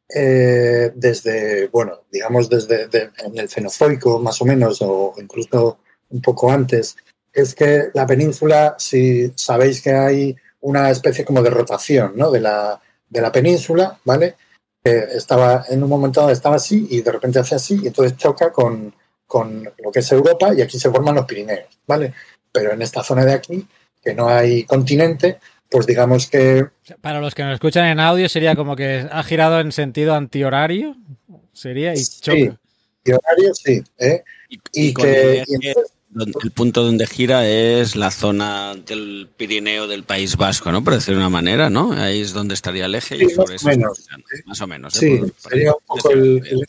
eh, 0.10 0.92
desde, 0.96 1.68
bueno, 1.68 2.02
digamos 2.12 2.50
desde 2.50 2.88
en 3.18 3.38
el 3.38 3.50
Fenozoico 3.50 4.20
más 4.20 4.42
o 4.42 4.46
menos, 4.46 4.82
o 4.82 5.14
incluso 5.18 5.80
un 6.10 6.22
poco 6.22 6.52
antes, 6.52 6.96
es 7.34 7.56
que 7.56 7.90
la 7.94 8.06
península, 8.06 8.76
si 8.78 9.32
sabéis 9.36 9.82
que 9.82 9.92
hay 9.92 10.36
una 10.62 10.90
especie 10.90 11.26
como 11.26 11.42
de 11.42 11.50
rotación 11.50 12.14
¿no? 12.16 12.32
de, 12.32 12.40
la, 12.40 12.80
de 13.10 13.22
la 13.22 13.32
península, 13.32 14.00
¿vale? 14.04 14.36
estaba 14.84 15.66
en 15.68 15.82
un 15.82 15.90
momento 15.90 16.20
dado 16.20 16.32
estaba 16.32 16.58
así 16.58 16.88
y 16.92 17.02
de 17.02 17.12
repente 17.12 17.40
hace 17.40 17.56
así 17.56 17.80
y 17.82 17.88
entonces 17.88 18.16
choca 18.18 18.52
con, 18.52 18.94
con 19.26 19.64
lo 19.80 19.92
que 19.92 20.00
es 20.00 20.12
Europa 20.12 20.54
y 20.54 20.62
aquí 20.62 20.78
se 20.78 20.92
forman 20.92 21.16
los 21.16 21.26
Pirineos, 21.26 21.80
¿vale? 21.88 22.14
Pero 22.52 22.72
en 22.72 22.84
esta 22.84 23.04
zona 23.04 23.26
de 23.26 23.34
aquí, 23.34 23.68
que 24.04 24.14
no 24.14 24.30
hay 24.30 24.64
continente, 24.64 25.40
pues 25.70 25.86
digamos 25.86 26.28
que... 26.28 26.68
Para 27.02 27.20
los 27.20 27.34
que 27.36 27.44
nos 27.44 27.54
escuchan 27.54 27.88
en 27.88 28.00
audio 28.00 28.30
sería 28.30 28.56
como 28.56 28.76
que 28.76 29.08
ha 29.12 29.24
girado 29.24 29.60
en 29.60 29.72
sentido 29.72 30.14
antihorario, 30.16 30.96
sería 31.54 31.94
y 31.94 32.04
choca. 32.04 32.38
Sí, 32.38 32.50
antihorario 33.00 33.54
sí, 33.56 33.84
¿eh? 33.98 34.24
Y, 34.72 34.94
que... 34.94 35.44
el 35.44 36.52
punto 36.52 36.84
donde 36.84 37.08
gira 37.08 37.48
es 37.48 37.96
la 37.96 38.12
zona 38.12 38.76
del 38.76 39.30
Pirineo 39.36 39.88
del 39.88 40.04
País 40.04 40.38
Vasco, 40.38 40.72
¿no? 40.72 40.84
Por 40.84 40.94
decir 40.94 41.14
de 41.14 41.20
una 41.20 41.30
manera, 41.30 41.70
¿no? 41.70 41.94
Ahí 41.94 42.22
es 42.22 42.34
donde 42.34 42.54
estaría 42.54 42.86
el 42.86 42.96
eje. 42.96 43.18
y 43.18 43.30
sobre 43.30 43.56
más, 43.56 43.62
eso 43.62 43.68
o 43.68 43.70
menos, 43.70 44.08
más 44.46 44.62
o 44.62 44.68
menos. 44.68 44.96
¿eh? 44.96 45.00
Sí, 45.00 45.34
sería 45.38 45.74
un 45.74 45.84
poco 45.86 46.12
el, 46.12 46.68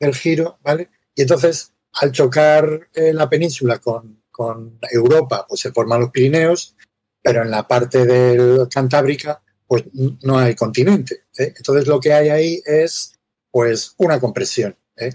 el, 0.00 0.14
giro, 0.14 0.58
¿vale? 0.62 0.88
Y 1.14 1.22
entonces, 1.22 1.72
al 1.92 2.12
chocar 2.12 2.88
en 2.94 3.16
la 3.16 3.28
península 3.28 3.78
con, 3.78 4.22
con 4.30 4.78
Europa, 4.90 5.46
pues 5.48 5.60
se 5.60 5.72
forman 5.72 6.00
los 6.00 6.10
Pirineos, 6.10 6.74
pero 7.22 7.42
en 7.42 7.50
la 7.50 7.66
parte 7.66 8.06
del 8.06 8.68
Cantábrica, 8.68 9.42
pues 9.66 9.84
no 10.22 10.38
hay 10.38 10.54
continente. 10.54 11.24
¿eh? 11.38 11.52
Entonces 11.56 11.86
lo 11.86 12.00
que 12.00 12.12
hay 12.12 12.30
ahí 12.30 12.62
es 12.64 13.14
pues 13.50 13.94
una 13.98 14.18
compresión. 14.18 14.76
¿eh? 14.96 15.10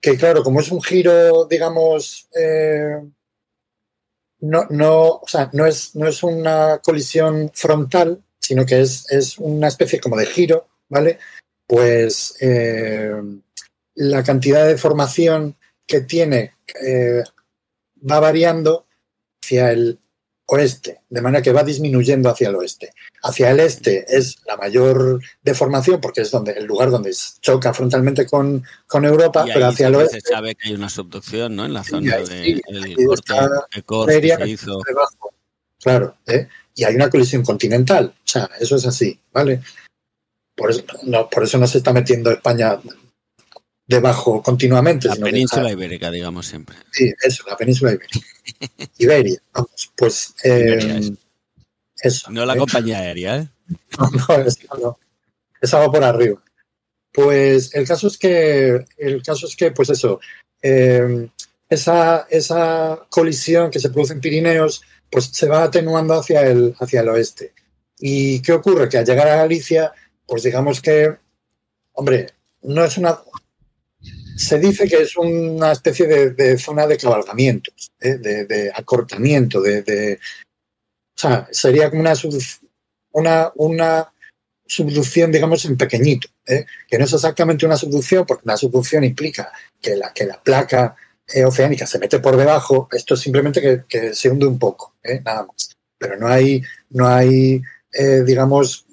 Que 0.00 0.16
claro, 0.16 0.42
como 0.42 0.60
es 0.60 0.70
un 0.72 0.82
giro, 0.82 1.46
digamos, 1.46 2.28
eh, 2.34 2.96
no, 4.40 4.66
no, 4.70 5.08
o 5.08 5.28
sea, 5.28 5.50
no 5.52 5.66
es, 5.66 5.94
no 5.94 6.08
es 6.08 6.22
una 6.22 6.78
colisión 6.78 7.50
frontal, 7.54 8.22
sino 8.40 8.66
que 8.66 8.80
es, 8.80 9.10
es 9.10 9.38
una 9.38 9.68
especie 9.68 10.00
como 10.00 10.16
de 10.16 10.26
giro, 10.26 10.66
¿vale? 10.88 11.18
Pues 11.66 12.34
la 13.94 14.22
cantidad 14.24 14.66
de 14.66 14.76
formación 14.76 15.56
que 15.86 16.00
tiene 16.00 16.56
va 18.10 18.20
variando 18.20 18.86
hacia 19.42 19.70
el 19.70 20.01
oeste, 20.52 21.00
de 21.08 21.22
manera 21.22 21.42
que 21.42 21.52
va 21.52 21.64
disminuyendo 21.64 22.28
hacia 22.28 22.50
el 22.50 22.56
oeste. 22.56 22.92
Hacia 23.22 23.50
el 23.50 23.60
este 23.60 24.04
es 24.08 24.36
la 24.46 24.56
mayor 24.56 25.20
deformación 25.42 25.98
porque 26.00 26.20
es 26.20 26.30
donde 26.30 26.52
el 26.52 26.66
lugar 26.66 26.90
donde 26.90 27.10
choca 27.40 27.72
frontalmente 27.72 28.26
con, 28.26 28.62
con 28.86 29.04
Europa, 29.06 29.46
pero 29.46 29.66
hacia 29.66 29.88
el 29.88 29.94
oeste 29.94 30.20
se 30.20 30.28
sabe 30.28 30.54
que 30.54 30.68
hay 30.68 30.74
una 30.74 30.90
subducción, 30.90 31.56
¿no? 31.56 31.64
En 31.64 31.72
la 31.72 31.82
zona 31.82 32.16
del 32.16 32.28
de, 32.28 33.82
corte, 33.86 34.20
que 34.20 34.36
se 34.36 34.48
hizo. 34.48 34.78
Claro, 35.80 36.16
¿eh? 36.26 36.48
y 36.74 36.84
hay 36.84 36.94
una 36.94 37.08
colisión 37.08 37.42
continental, 37.42 38.14
o 38.14 38.28
sea, 38.28 38.50
eso 38.60 38.76
es 38.76 38.86
así, 38.86 39.18
¿vale? 39.32 39.62
Por 40.54 40.70
eso 40.70 40.84
no, 41.04 41.30
por 41.30 41.44
eso 41.44 41.56
no 41.56 41.66
se 41.66 41.78
está 41.78 41.92
metiendo 41.94 42.30
España 42.30 42.78
debajo 43.92 44.42
continuamente. 44.42 45.08
La 45.08 45.16
península 45.16 45.70
ibérica, 45.70 46.10
digamos 46.10 46.46
siempre. 46.46 46.76
Sí, 46.90 47.12
eso, 47.22 47.44
la 47.48 47.56
península 47.56 47.92
ibérica. 47.92 48.18
Iberia, 48.98 49.38
vamos, 49.52 49.92
pues 49.96 50.34
eh, 50.44 51.12
eso. 52.00 52.30
No 52.30 52.44
la 52.44 52.56
compañía 52.56 52.98
aérea, 52.98 53.36
¿eh? 53.38 53.48
No, 53.98 54.10
no, 54.10 54.78
no, 54.80 54.98
es 55.60 55.74
algo 55.74 55.92
por 55.92 56.04
arriba. 56.04 56.42
Pues 57.12 57.74
el 57.74 57.86
caso 57.86 58.06
es 58.06 58.18
que, 58.18 58.84
el 58.96 59.22
caso 59.22 59.46
es 59.46 59.54
que, 59.54 59.70
pues 59.70 59.90
eso, 59.90 60.20
eh, 60.62 61.28
esa, 61.68 62.26
esa 62.30 63.06
colisión 63.08 63.70
que 63.70 63.80
se 63.80 63.90
produce 63.90 64.14
en 64.14 64.20
Pirineos, 64.20 64.82
pues 65.10 65.26
se 65.26 65.46
va 65.46 65.64
atenuando 65.64 66.14
hacia 66.14 66.42
el, 66.42 66.74
hacia 66.78 67.00
el 67.00 67.08
oeste. 67.10 67.52
¿Y 67.98 68.40
qué 68.40 68.52
ocurre? 68.52 68.88
Que 68.88 68.98
al 68.98 69.06
llegar 69.06 69.28
a 69.28 69.36
Galicia, 69.36 69.92
pues 70.26 70.42
digamos 70.42 70.80
que, 70.80 71.14
hombre, 71.92 72.28
no 72.62 72.84
es 72.84 72.96
una, 72.98 73.18
se 74.36 74.58
dice 74.58 74.88
que 74.88 75.02
es 75.02 75.16
una 75.16 75.72
especie 75.72 76.06
de, 76.06 76.58
zona 76.58 76.86
de 76.86 76.96
cabalgamientos, 76.96 77.90
¿eh? 78.00 78.16
de, 78.16 78.72
acortamiento, 78.74 79.60
de, 79.60 80.18
o 81.16 81.20
sea, 81.20 81.46
sería 81.50 81.90
como 81.90 82.02
una, 83.12 83.52
una, 83.56 84.12
subducción, 84.64 85.30
digamos, 85.30 85.66
en 85.66 85.76
pequeñito, 85.76 86.28
¿eh? 86.46 86.64
que 86.88 86.98
no 86.98 87.04
es 87.04 87.12
exactamente 87.12 87.66
una 87.66 87.76
subducción, 87.76 88.24
porque 88.24 88.44
una 88.46 88.56
subducción 88.56 89.04
implica 89.04 89.52
que 89.78 89.96
la, 89.96 90.14
que 90.14 90.24
la 90.24 90.42
placa 90.42 90.96
eh, 91.26 91.44
oceánica 91.44 91.86
se 91.86 91.98
mete 91.98 92.20
por 92.20 92.38
debajo, 92.38 92.88
esto 92.90 93.14
es 93.14 93.20
simplemente 93.20 93.84
que, 93.86 94.14
se 94.14 94.30
hunde 94.30 94.46
un 94.46 94.58
poco, 94.58 94.94
nada 95.24 95.44
más. 95.44 95.72
Pero 95.98 96.16
no 96.16 96.26
hay, 96.26 96.62
no 96.88 97.06
hay 97.06 97.60
digamos, 98.24 98.86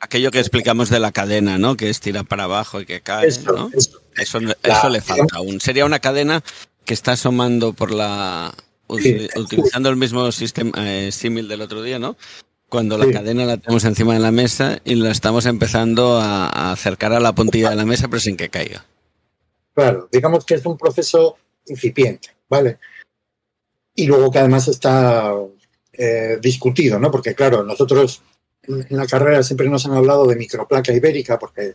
Aquello 0.00 0.30
que 0.30 0.40
explicamos 0.40 0.88
de 0.88 0.98
la 0.98 1.12
cadena, 1.12 1.58
¿no? 1.58 1.76
Que 1.76 1.90
es 1.90 2.00
tira 2.00 2.24
para 2.24 2.44
abajo 2.44 2.80
y 2.80 2.86
que 2.86 3.02
cae, 3.02 3.28
¿no? 3.44 3.70
Eso, 4.16 4.40
le 4.40 5.00
falta 5.02 5.36
aún. 5.36 5.60
Sería 5.60 5.84
una 5.84 5.98
cadena 5.98 6.42
que 6.86 6.94
está 6.94 7.12
asomando 7.12 7.74
por 7.74 7.92
la... 7.92 8.54
utilizando 8.88 9.90
el 9.90 9.96
mismo 9.96 10.32
sistema 10.32 10.72
eh, 10.78 11.12
símil 11.12 11.48
del 11.48 11.60
otro 11.60 11.82
día, 11.82 11.98
¿no? 11.98 12.16
Cuando 12.70 12.96
la 12.96 13.10
cadena 13.10 13.44
la 13.44 13.56
tenemos 13.58 13.84
encima 13.84 14.14
de 14.14 14.20
la 14.20 14.30
mesa 14.30 14.80
y 14.84 14.94
la 14.94 15.10
estamos 15.10 15.44
empezando 15.44 16.16
a, 16.18 16.72
acercar 16.72 17.12
a 17.12 17.20
la 17.20 17.34
puntilla 17.34 17.70
de 17.70 17.76
la 17.76 17.84
mesa, 17.84 18.08
pero 18.08 18.20
sin 18.20 18.36
que 18.36 18.48
caiga. 18.48 18.86
Claro, 19.74 20.08
digamos 20.10 20.44
que 20.44 20.54
es 20.54 20.64
un 20.64 20.78
proceso 20.78 21.36
incipiente, 21.66 22.30
¿vale? 22.48 22.78
Y 23.94 24.06
luego 24.06 24.30
que 24.30 24.38
además 24.38 24.68
está 24.68 25.34
eh, 25.92 26.38
discutido, 26.40 26.98
¿no? 26.98 27.10
Porque 27.10 27.34
claro, 27.34 27.64
nosotros 27.64 28.22
en 28.62 28.96
la 28.96 29.06
carrera 29.06 29.42
siempre 29.42 29.68
nos 29.68 29.86
han 29.86 29.92
hablado 29.92 30.26
de 30.26 30.36
microplaca 30.36 30.92
ibérica 30.92 31.38
porque 31.38 31.74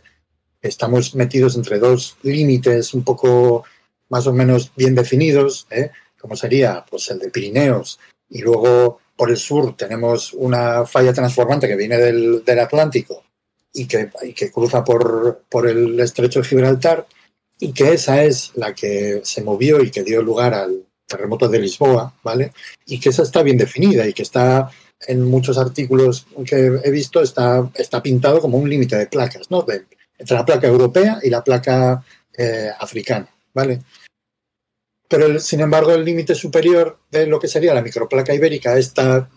estamos 0.62 1.14
metidos 1.14 1.56
entre 1.56 1.78
dos 1.78 2.16
límites 2.22 2.94
un 2.94 3.04
poco 3.04 3.64
más 4.08 4.26
o 4.26 4.32
menos 4.32 4.72
bien 4.76 4.94
definidos, 4.94 5.66
¿eh? 5.70 5.90
como 6.20 6.36
sería 6.36 6.84
pues 6.88 7.10
el 7.10 7.18
de 7.18 7.30
Pirineos 7.30 7.98
y 8.28 8.40
luego 8.42 9.00
por 9.16 9.30
el 9.30 9.36
sur 9.36 9.76
tenemos 9.76 10.32
una 10.32 10.84
falla 10.86 11.12
transformante 11.12 11.68
que 11.68 11.76
viene 11.76 11.98
del, 11.98 12.42
Atlántico 12.60 13.24
y 13.72 13.86
que, 13.86 14.10
que 14.34 14.50
cruza 14.50 14.84
por, 14.84 15.42
por 15.48 15.68
el 15.68 15.98
estrecho 16.00 16.40
de 16.40 16.48
Gibraltar 16.48 17.06
y 17.58 17.72
que 17.72 17.92
esa 17.92 18.22
es 18.22 18.52
la 18.54 18.74
que 18.74 19.20
se 19.24 19.42
movió 19.42 19.82
y 19.82 19.90
que 19.90 20.02
dio 20.02 20.22
lugar 20.22 20.54
al 20.54 20.86
terremoto 21.06 21.48
de 21.48 21.60
Lisboa, 21.60 22.14
¿vale? 22.22 22.52
Y 22.84 23.00
que 23.00 23.10
esa 23.10 23.22
está 23.22 23.42
bien 23.42 23.56
definida 23.56 24.06
y 24.06 24.12
que 24.12 24.22
está 24.22 24.70
en 25.00 25.24
muchos 25.24 25.58
artículos 25.58 26.26
que 26.46 26.80
he 26.82 26.90
visto 26.90 27.20
está, 27.20 27.70
está 27.74 28.02
pintado 28.02 28.40
como 28.40 28.58
un 28.58 28.68
límite 28.68 28.96
de 28.96 29.06
placas, 29.06 29.50
¿no? 29.50 29.64
entre 30.18 30.36
la 30.36 30.44
placa 30.44 30.66
europea 30.66 31.18
y 31.22 31.30
la 31.30 31.44
placa 31.44 32.02
eh, 32.36 32.70
africana, 32.78 33.28
¿vale? 33.52 33.82
Pero, 35.08 35.38
sin 35.38 35.60
embargo, 35.60 35.92
el 35.92 36.04
límite 36.04 36.34
superior 36.34 36.98
de 37.10 37.26
lo 37.26 37.38
que 37.38 37.48
sería 37.48 37.74
la 37.74 37.82
microplaca 37.82 38.34
ibérica, 38.34 38.76
esta 38.76 39.28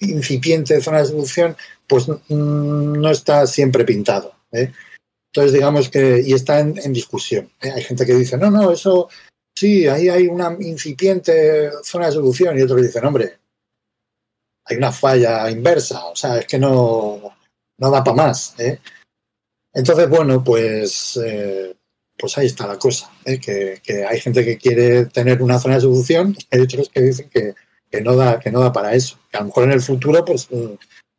incipiente 0.00 0.80
zona 0.82 0.98
de 0.98 1.06
solución, 1.06 1.56
pues 1.86 2.06
no 2.28 3.10
está 3.10 3.46
siempre 3.46 3.84
pintado. 3.84 4.34
¿eh? 4.52 4.72
Entonces, 5.32 5.52
digamos 5.52 5.88
que, 5.88 6.22
y 6.24 6.34
está 6.34 6.60
en, 6.60 6.92
discusión. 6.92 7.50
¿eh? 7.62 7.72
Hay 7.74 7.82
gente 7.82 8.04
que 8.04 8.14
dice, 8.14 8.36
no, 8.36 8.50
no, 8.50 8.70
eso 8.70 9.08
sí, 9.54 9.86
ahí 9.86 10.08
hay 10.08 10.26
una 10.26 10.54
incipiente 10.60 11.70
zona 11.82 12.06
de 12.06 12.12
solución, 12.12 12.58
y 12.58 12.62
otros 12.62 12.82
dicen, 12.82 13.04
hombre, 13.06 13.38
hay 14.66 14.76
una 14.76 14.92
falla 14.92 15.50
inversa, 15.50 16.06
o 16.06 16.16
sea, 16.16 16.38
es 16.38 16.46
que 16.46 16.58
no, 16.58 17.36
no 17.78 17.90
da 17.90 18.02
para 18.02 18.16
más. 18.16 18.54
¿eh? 18.58 18.80
Entonces, 19.72 20.08
bueno, 20.08 20.42
pues, 20.42 21.18
eh, 21.24 21.76
pues 22.18 22.36
ahí 22.36 22.46
está 22.46 22.66
la 22.66 22.78
cosa, 22.78 23.10
¿eh? 23.24 23.38
que, 23.38 23.80
hay 24.04 24.20
gente 24.20 24.44
que 24.44 24.58
quiere 24.58 25.06
tener 25.06 25.40
una 25.42 25.58
zona 25.58 25.76
de 25.76 25.82
solución 25.82 26.36
hay 26.50 26.60
otros 26.60 26.88
que 26.88 27.00
dicen 27.00 27.28
que, 27.30 27.54
no 28.02 28.16
da, 28.16 28.38
que 28.40 28.50
no 28.50 28.60
da 28.60 28.72
para 28.72 28.94
eso. 28.94 29.18
Que 29.30 29.38
a 29.38 29.40
lo 29.40 29.46
mejor 29.46 29.64
en 29.64 29.72
el 29.72 29.80
futuro, 29.80 30.24
pues, 30.24 30.50
mm, 30.50 30.74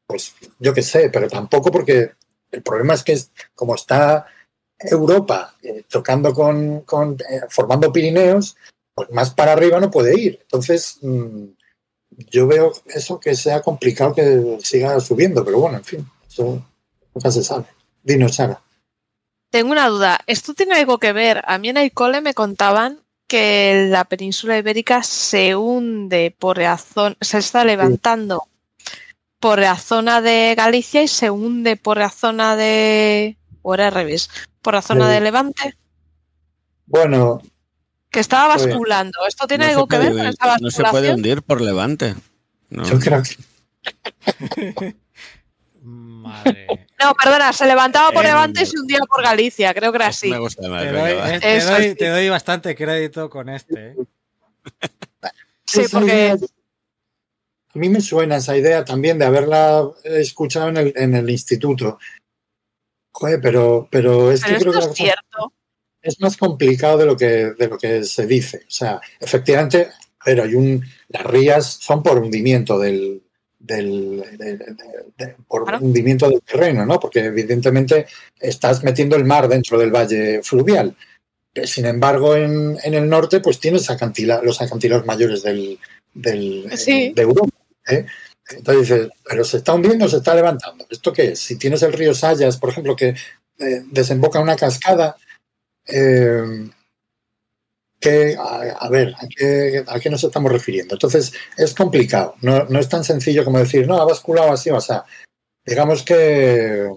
pues 0.05 0.35
yo 0.59 0.73
qué 0.73 0.83
sé, 0.83 1.09
pero 1.09 1.27
tampoco 1.27 1.71
porque 1.71 2.11
el 2.51 2.61
problema 2.61 2.93
es 2.93 3.03
que 3.03 3.17
como 3.55 3.75
está 3.75 4.27
Europa 4.79 5.55
tocando 5.89 6.33
con, 6.33 6.81
con 6.81 7.17
formando 7.49 7.91
Pirineos, 7.91 8.55
pues 8.93 9.09
más 9.11 9.33
para 9.33 9.53
arriba 9.53 9.79
no 9.79 9.89
puede 9.89 10.19
ir. 10.19 10.39
Entonces, 10.43 10.99
mm, 11.01 11.45
yo 12.31 12.47
veo 12.47 12.73
eso 12.87 13.19
que 13.19 13.35
sea 13.35 13.61
complicado 13.61 14.13
que 14.13 14.57
siga 14.63 14.99
subiendo, 14.99 15.43
pero 15.45 15.59
bueno, 15.59 15.77
en 15.77 15.83
fin, 15.83 16.09
eso 16.27 16.61
nunca 17.13 17.31
se 17.31 17.43
sabe. 17.43 17.65
Dinos, 18.03 18.35
Sara. 18.35 18.61
tengo 19.49 19.71
una 19.71 19.87
duda. 19.87 20.19
¿Esto 20.27 20.53
tiene 20.53 20.75
algo 20.75 20.97
que 20.97 21.13
ver? 21.13 21.43
A 21.47 21.57
mí 21.57 21.69
en 21.69 21.77
el 21.77 21.91
cole 21.91 22.21
me 22.21 22.33
contaban 22.33 22.99
que 23.27 23.87
la 23.89 24.05
península 24.05 24.57
ibérica 24.57 25.03
se 25.03 25.55
hunde 25.55 26.33
por 26.37 26.57
la 26.57 26.77
zona, 26.77 27.15
se 27.21 27.37
está 27.39 27.65
levantando 27.65 28.47
por 29.39 29.59
la 29.59 29.75
zona 29.77 30.21
de 30.21 30.55
Galicia 30.55 31.03
y 31.03 31.07
se 31.07 31.29
hunde 31.29 31.75
por 31.75 31.97
la 31.97 32.09
zona 32.09 32.55
de. 32.55 33.37
o 33.61 33.73
era 33.73 33.87
al 33.87 33.93
revés, 33.93 34.29
por 34.61 34.73
la 34.75 34.81
zona 34.81 35.07
Sí. 35.07 35.13
de 35.13 35.21
Levante, 35.21 35.77
Bueno, 36.85 37.41
que 38.17 38.21
estaba 38.21 38.55
basculando. 38.55 39.19
¿Esto 39.27 39.45
tiene 39.45 39.65
No 39.65 39.71
algo 39.73 39.87
que 39.87 39.99
ver 39.99 40.11
con 40.11 40.25
esta 40.25 40.57
No 40.59 40.71
se 40.71 40.77
puede 40.77 40.83
basculación? 41.11 41.15
hundir 41.17 41.43
por 41.43 41.61
levante. 41.61 42.15
¿no? 42.71 42.83
yo 42.83 42.99
creo 42.99 43.21
que 43.21 44.95
Madre. 45.83 46.67
No, 46.99 47.13
perdona, 47.13 47.53
se 47.53 47.67
levantaba 47.67 48.09
por 48.11 48.25
Eh, 48.25 48.29
Levante 48.29 48.63
y 48.63 48.65
se 48.65 48.77
hundía 48.79 48.99
por 49.07 49.23
Galicia, 49.23 49.71
creo 49.75 49.91
que 49.91 49.97
era 49.97 50.07
así. 50.07 50.31
Me 50.31 50.39
gusta 50.39 50.67
más. 50.67 50.81
Te 50.81 50.91
doy, 50.91 51.11
eh, 51.11 51.39
te 51.39 51.59
doy- 51.63 51.83
sí. 51.89 51.95
te 51.95 52.09
doy 52.09 52.29
bastante 52.29 52.75
crédito 52.75 53.29
con 53.29 53.49
este. 53.49 53.89
¿eh? 53.91 53.95
Sí, 55.65 55.81
porque 55.91 56.05
idea- 56.07 56.33
a 56.33 57.77
mí 57.79 57.87
me 57.89 58.01
suena 58.01 58.37
esa 58.37 58.57
idea 58.57 58.83
también 58.83 59.19
de 59.19 59.25
haberla 59.25 59.87
escuchado 60.03 60.69
en 60.69 60.77
el, 60.77 60.93
en 60.95 61.13
el 61.15 61.29
instituto. 61.29 61.99
Joder, 63.11 63.39
pero, 63.41 63.87
pero 63.91 64.31
es 64.31 64.41
pero 64.41 64.55
que 64.55 64.59
creo 64.61 64.71
esto 64.73 64.79
que 64.81 64.85
la 64.87 64.91
es 64.91 64.97
cierto. 64.97 65.53
Es 66.07 66.19
más 66.19 66.37
complicado 66.37 66.97
de 66.97 67.05
lo 67.05 67.15
que, 67.17 67.27
de 67.57 67.67
lo 67.67 67.77
que 67.77 68.03
se 68.03 68.25
dice. 68.25 68.59
O 68.67 68.71
sea, 68.71 68.99
efectivamente, 69.19 69.89
pero 70.23 70.43
hay 70.43 70.55
un. 70.55 70.83
Las 71.09 71.23
rías 71.25 71.65
son 71.81 72.01
por 72.03 72.17
hundimiento 72.19 72.79
del. 72.79 73.21
del 73.59 74.23
de- 74.37 74.57
de- 74.57 74.75
de- 75.17 75.35
por 75.47 75.65
Claro. 75.65 75.83
hundimiento 75.83 76.29
del 76.29 76.41
terreno, 76.41 76.85
¿no? 76.85 76.99
Porque 76.99 77.19
evidentemente 77.25 78.05
estás 78.39 78.83
metiendo 78.83 79.15
el 79.15 79.25
mar 79.25 79.47
dentro 79.47 79.77
del 79.79 79.91
valle 79.91 80.41
fluvial. 80.43 80.95
Sin 81.65 81.85
embargo, 81.87 82.35
en, 82.35 82.77
en 82.83 82.93
el 82.93 83.09
norte, 83.09 83.39
pues 83.39 83.59
tienes 83.59 83.87
los 84.43 84.61
acantilados 84.61 85.05
mayores 85.07 85.41
del, 85.41 85.79
del, 86.13 86.69
Sí. 86.77 87.11
de 87.15 87.21
Europa. 87.23 87.49
¿eh? 87.89 88.05
Entonces 88.51 88.87
dices, 88.89 89.09
pero 89.27 89.43
se 89.43 89.57
está 89.57 89.73
hundiendo 89.73 90.05
o 90.05 90.07
se 90.07 90.17
está 90.17 90.35
levantando. 90.35 90.85
¿Esto 90.89 91.11
qué 91.11 91.29
es? 91.31 91.39
Si 91.39 91.57
tienes 91.57 91.81
el 91.81 91.93
río 91.93 92.13
Sayas, 92.13 92.57
por 92.57 92.69
ejemplo, 92.69 92.95
que 92.95 93.15
eh, 93.59 93.81
desemboca 93.91 94.37
en 94.37 94.43
una 94.43 94.55
cascada, 94.55 95.17
eh, 95.87 96.69
a, 98.79 98.89
ver, 98.89 99.13
¿a 99.87 99.99
qué, 99.99 100.09
nos 100.09 100.23
estamos 100.23 100.51
refiriendo? 100.51 100.95
Entonces, 100.95 101.33
es 101.57 101.73
complicado. 101.73 102.35
No, 102.41 102.79
es 102.79 102.89
tan 102.89 103.03
sencillo 103.03 103.43
como 103.43 103.59
decir, 103.59 103.87
no, 103.87 103.99
ha 103.99 104.05
basculado 104.05 104.51
así, 104.51 104.69
o 104.69 104.81
sea, 104.81 105.03
digamos 105.65 106.03
que 106.03 106.87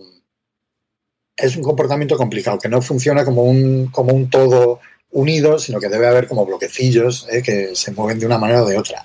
es 1.36 1.56
un 1.56 1.62
comportamiento 1.62 2.16
complicado, 2.16 2.58
que 2.58 2.68
no 2.68 2.82
funciona 2.82 3.24
como 3.24 3.44
un, 3.44 3.86
como 3.86 4.12
un 4.12 4.28
todo 4.28 4.80
unido, 5.12 5.58
sino 5.58 5.80
que 5.80 5.88
debe 5.88 6.06
haber 6.06 6.28
como 6.28 6.46
bloquecillos 6.46 7.26
eh, 7.30 7.42
que 7.42 7.74
se 7.74 7.92
mueven 7.92 8.18
de 8.18 8.26
una 8.26 8.38
manera 8.38 8.62
o 8.62 8.68
de 8.68 8.78
otra. 8.78 9.04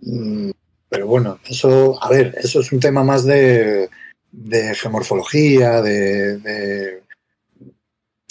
Mm, 0.00 0.50
Pero 0.88 1.06
bueno, 1.06 1.40
eso, 1.46 2.02
a 2.02 2.08
ver, 2.08 2.34
eso 2.38 2.60
es 2.60 2.72
un 2.72 2.80
tema 2.80 3.02
más 3.02 3.24
de, 3.24 3.90
de 4.30 4.74
geomorfología, 4.74 5.82
de 5.82 7.02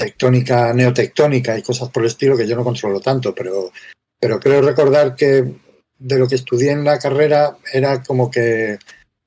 tectónica, 0.03 0.73
neotectónica 0.73 1.57
y 1.57 1.63
cosas 1.63 1.89
por 1.89 2.03
el 2.03 2.07
estilo 2.07 2.35
que 2.35 2.45
yo 2.45 2.57
no 2.57 2.63
controlo 2.65 2.99
tanto, 2.99 3.33
pero, 3.33 3.71
pero 4.19 4.37
creo 4.37 4.61
recordar 4.61 5.15
que 5.15 5.45
de 5.97 6.19
lo 6.19 6.27
que 6.27 6.35
estudié 6.35 6.71
en 6.71 6.83
la 6.83 6.99
carrera 6.99 7.57
era 7.71 8.03
como 8.03 8.29
que 8.29 8.77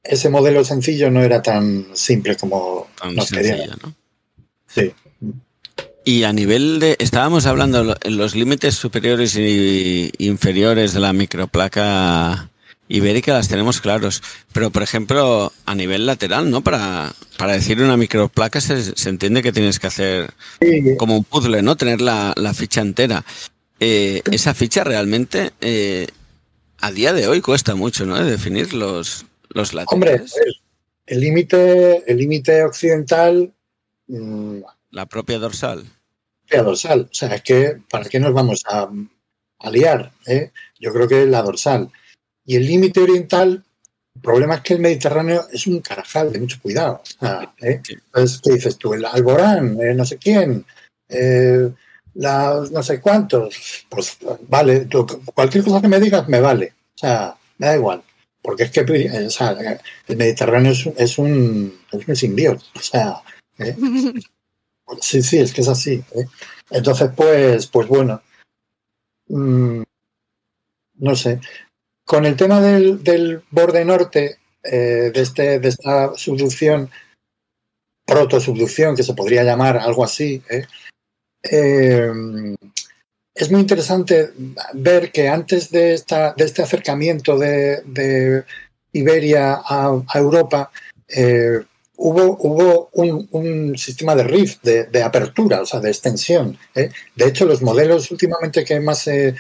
ese 0.03 0.29
modelo 0.29 0.64
sencillo 0.64 1.11
no 1.11 1.22
era 1.22 1.41
tan 1.41 1.87
simple 1.95 2.37
como 2.37 2.89
Tan 3.01 3.14
nos 3.14 3.31
querían. 3.31 3.57
sencilla, 3.59 3.77
¿no? 3.83 3.95
Sí. 4.68 4.93
Y 6.05 6.24
a 6.24 6.33
nivel 6.33 6.79
de. 6.79 6.97
Estábamos 7.01 7.47
hablando 7.47 7.97
en 8.01 8.16
los 8.18 8.37
límites 8.37 8.74
superiores 8.74 9.35
y 9.37 10.12
inferiores 10.18 10.93
de 10.93 11.01
la 11.01 11.12
microplaca 11.14 12.51
ibérica, 12.89 13.32
las 13.34 13.49
tenemos 13.49 13.80
claros. 13.80 14.22
Pero, 14.53 14.70
por 14.70 14.82
ejemplo, 14.82 15.53
a 15.64 15.74
nivel 15.74 16.07
lateral, 16.07 16.51
¿no? 16.51 16.62
Para, 16.62 17.12
para 17.39 17.53
decir 17.55 17.80
una 17.82 17.97
microplaca 17.97 18.61
se, 18.61 18.80
se 18.97 19.09
entiende 19.09 19.43
que 19.43 19.53
tienes 19.53 19.78
que 19.78 19.87
hacer 19.89 20.32
como 20.99 21.16
un 21.16 21.24
puzzle, 21.24 21.62
¿no? 21.62 21.76
Tener 21.76 22.01
la, 22.01 22.32
la 22.37 22.55
ficha 22.55 22.80
entera. 22.80 23.24
Eh, 23.80 24.22
esa 24.30 24.55
ficha 24.55 24.84
realmente, 24.84 25.53
eh, 25.61 26.07
a 26.80 26.91
día 26.93 27.12
de 27.12 27.26
hoy 27.28 27.41
cuesta 27.41 27.74
mucho, 27.74 28.07
¿no? 28.07 28.16
De 28.22 28.30
definir 28.30 28.72
los, 28.72 29.26
los 29.51 29.74
Hombre, 29.87 30.12
laterales. 30.12 30.34
el- 30.45 30.55
el 31.09 31.20
límite 31.20 32.11
el 32.11 32.16
límite 32.18 32.64
occidental 32.64 33.55
mm, 34.09 34.59
La 34.91 35.07
propia 35.07 35.39
dorsal. 35.39 35.84
la 36.51 36.62
dorsal. 36.64 37.09
O 37.11 37.14
sea, 37.14 37.34
es 37.37 37.43
que 37.43 37.76
¿para 37.89 38.09
qué 38.09 38.18
nos 38.18 38.32
vamos 38.32 38.62
a, 38.66 38.89
a 39.61 39.70
liar? 39.70 40.11
eh? 40.26 40.51
Yo 40.80 40.93
creo 40.93 41.07
que 41.07 41.26
la 41.26 41.43
dorsal. 41.43 41.91
Y 42.47 42.57
el 42.57 42.66
límite 42.66 43.01
oriental, 43.01 43.64
el 44.14 44.20
problema 44.22 44.57
es 44.57 44.61
que 44.62 44.74
el 44.74 44.80
Mediterráneo 44.80 45.47
es 45.53 45.66
un 45.66 45.80
carajal 45.80 46.32
de 46.32 46.40
mucho 46.40 46.59
cuidado. 46.62 47.03
Sea, 47.05 47.55
¿eh? 47.61 47.80
Entonces, 47.88 48.40
¿qué 48.42 48.53
dices 48.53 48.78
tú? 48.78 48.94
El 48.94 49.05
Alborán, 49.05 49.78
eh, 49.80 49.94
no 49.94 50.05
sé 50.05 50.16
quién, 50.18 50.64
eh, 51.09 51.70
la- 52.14 52.64
no 52.70 52.82
sé 52.82 53.01
cuántos. 53.01 53.84
Pues 53.88 54.16
vale, 54.49 54.86
tú- 54.86 55.07
cualquier 55.34 55.64
cosa 55.64 55.80
que 55.82 55.88
me 55.88 56.01
digas 56.01 56.28
me 56.28 56.40
vale. 56.40 56.72
O 56.94 56.99
sea, 56.99 57.36
me 57.59 57.66
da 57.66 57.76
igual. 57.76 58.03
Porque 58.42 58.62
es 58.64 58.70
que 58.70 58.80
eh, 58.80 59.26
o 59.26 59.30
sea, 59.30 59.57
el 60.09 60.16
Mediterráneo 60.16 60.72
es, 60.72 60.86
un- 60.86 60.94
es 60.97 61.18
un, 61.18 61.78
es 61.92 62.09
un 62.09 62.16
simbiote. 62.16 62.64
O 62.74 62.80
sea, 62.80 63.16
¿eh? 63.59 63.76
Sí, 65.01 65.20
sí, 65.20 65.38
es 65.38 65.53
que 65.53 65.62
es 65.62 65.68
así. 65.68 66.03
¿eh? 66.14 66.26
Entonces, 66.70 67.11
pues, 67.16 67.66
pues 67.66 67.88
bueno. 67.88 68.22
Mm, 69.28 69.82
no 70.99 71.16
sé. 71.16 71.40
Con 72.07 72.25
el 72.25 72.37
tema 72.37 72.61
del, 72.61 73.43
borde 73.51 73.85
norte, 73.85 74.39
eh, 74.63 75.11
de, 75.13 75.21
este, 75.21 75.59
de 75.59 75.69
esta 75.69 76.15
subducción, 76.15 76.89
protosubducción, 78.07 78.95
que 78.95 79.03
se 79.03 79.15
podría 79.15 79.43
llamar 79.43 79.77
algo 79.77 80.05
así, 80.05 80.41
¿eh? 80.49 80.67
Eh, 81.43 82.57
es 83.35 83.51
muy 83.51 83.61
interesante 83.61 84.31
ver 84.73 85.13
que 85.13 85.29
antes 85.29 85.71
de, 85.71 85.93
esta, 85.93 86.33
de 86.33 86.45
este 86.45 86.63
acercamiento 86.63 87.37
de, 87.37 87.83
de 87.85 88.45
Iberia 88.93 89.61
a, 89.63 90.03
Europa, 90.15 90.71
eh, 91.07 91.61
hubo, 91.97 92.39
hubo 92.41 92.89
un, 92.93 93.29
un, 93.33 93.77
sistema 93.77 94.15
de 94.15 94.25
rift, 94.25 94.63
de, 94.63 94.85
de, 94.85 95.03
apertura, 95.03 95.61
o 95.61 95.67
sea, 95.67 95.81
de 95.81 95.91
extensión. 95.91 96.59
¿eh? 96.75 96.91
De 97.15 97.27
hecho, 97.27 97.45
los 97.45 97.61
modelos 97.61 98.11
últimamente 98.11 98.65
que 98.65 98.81
más 98.81 99.01
se, 99.01 99.35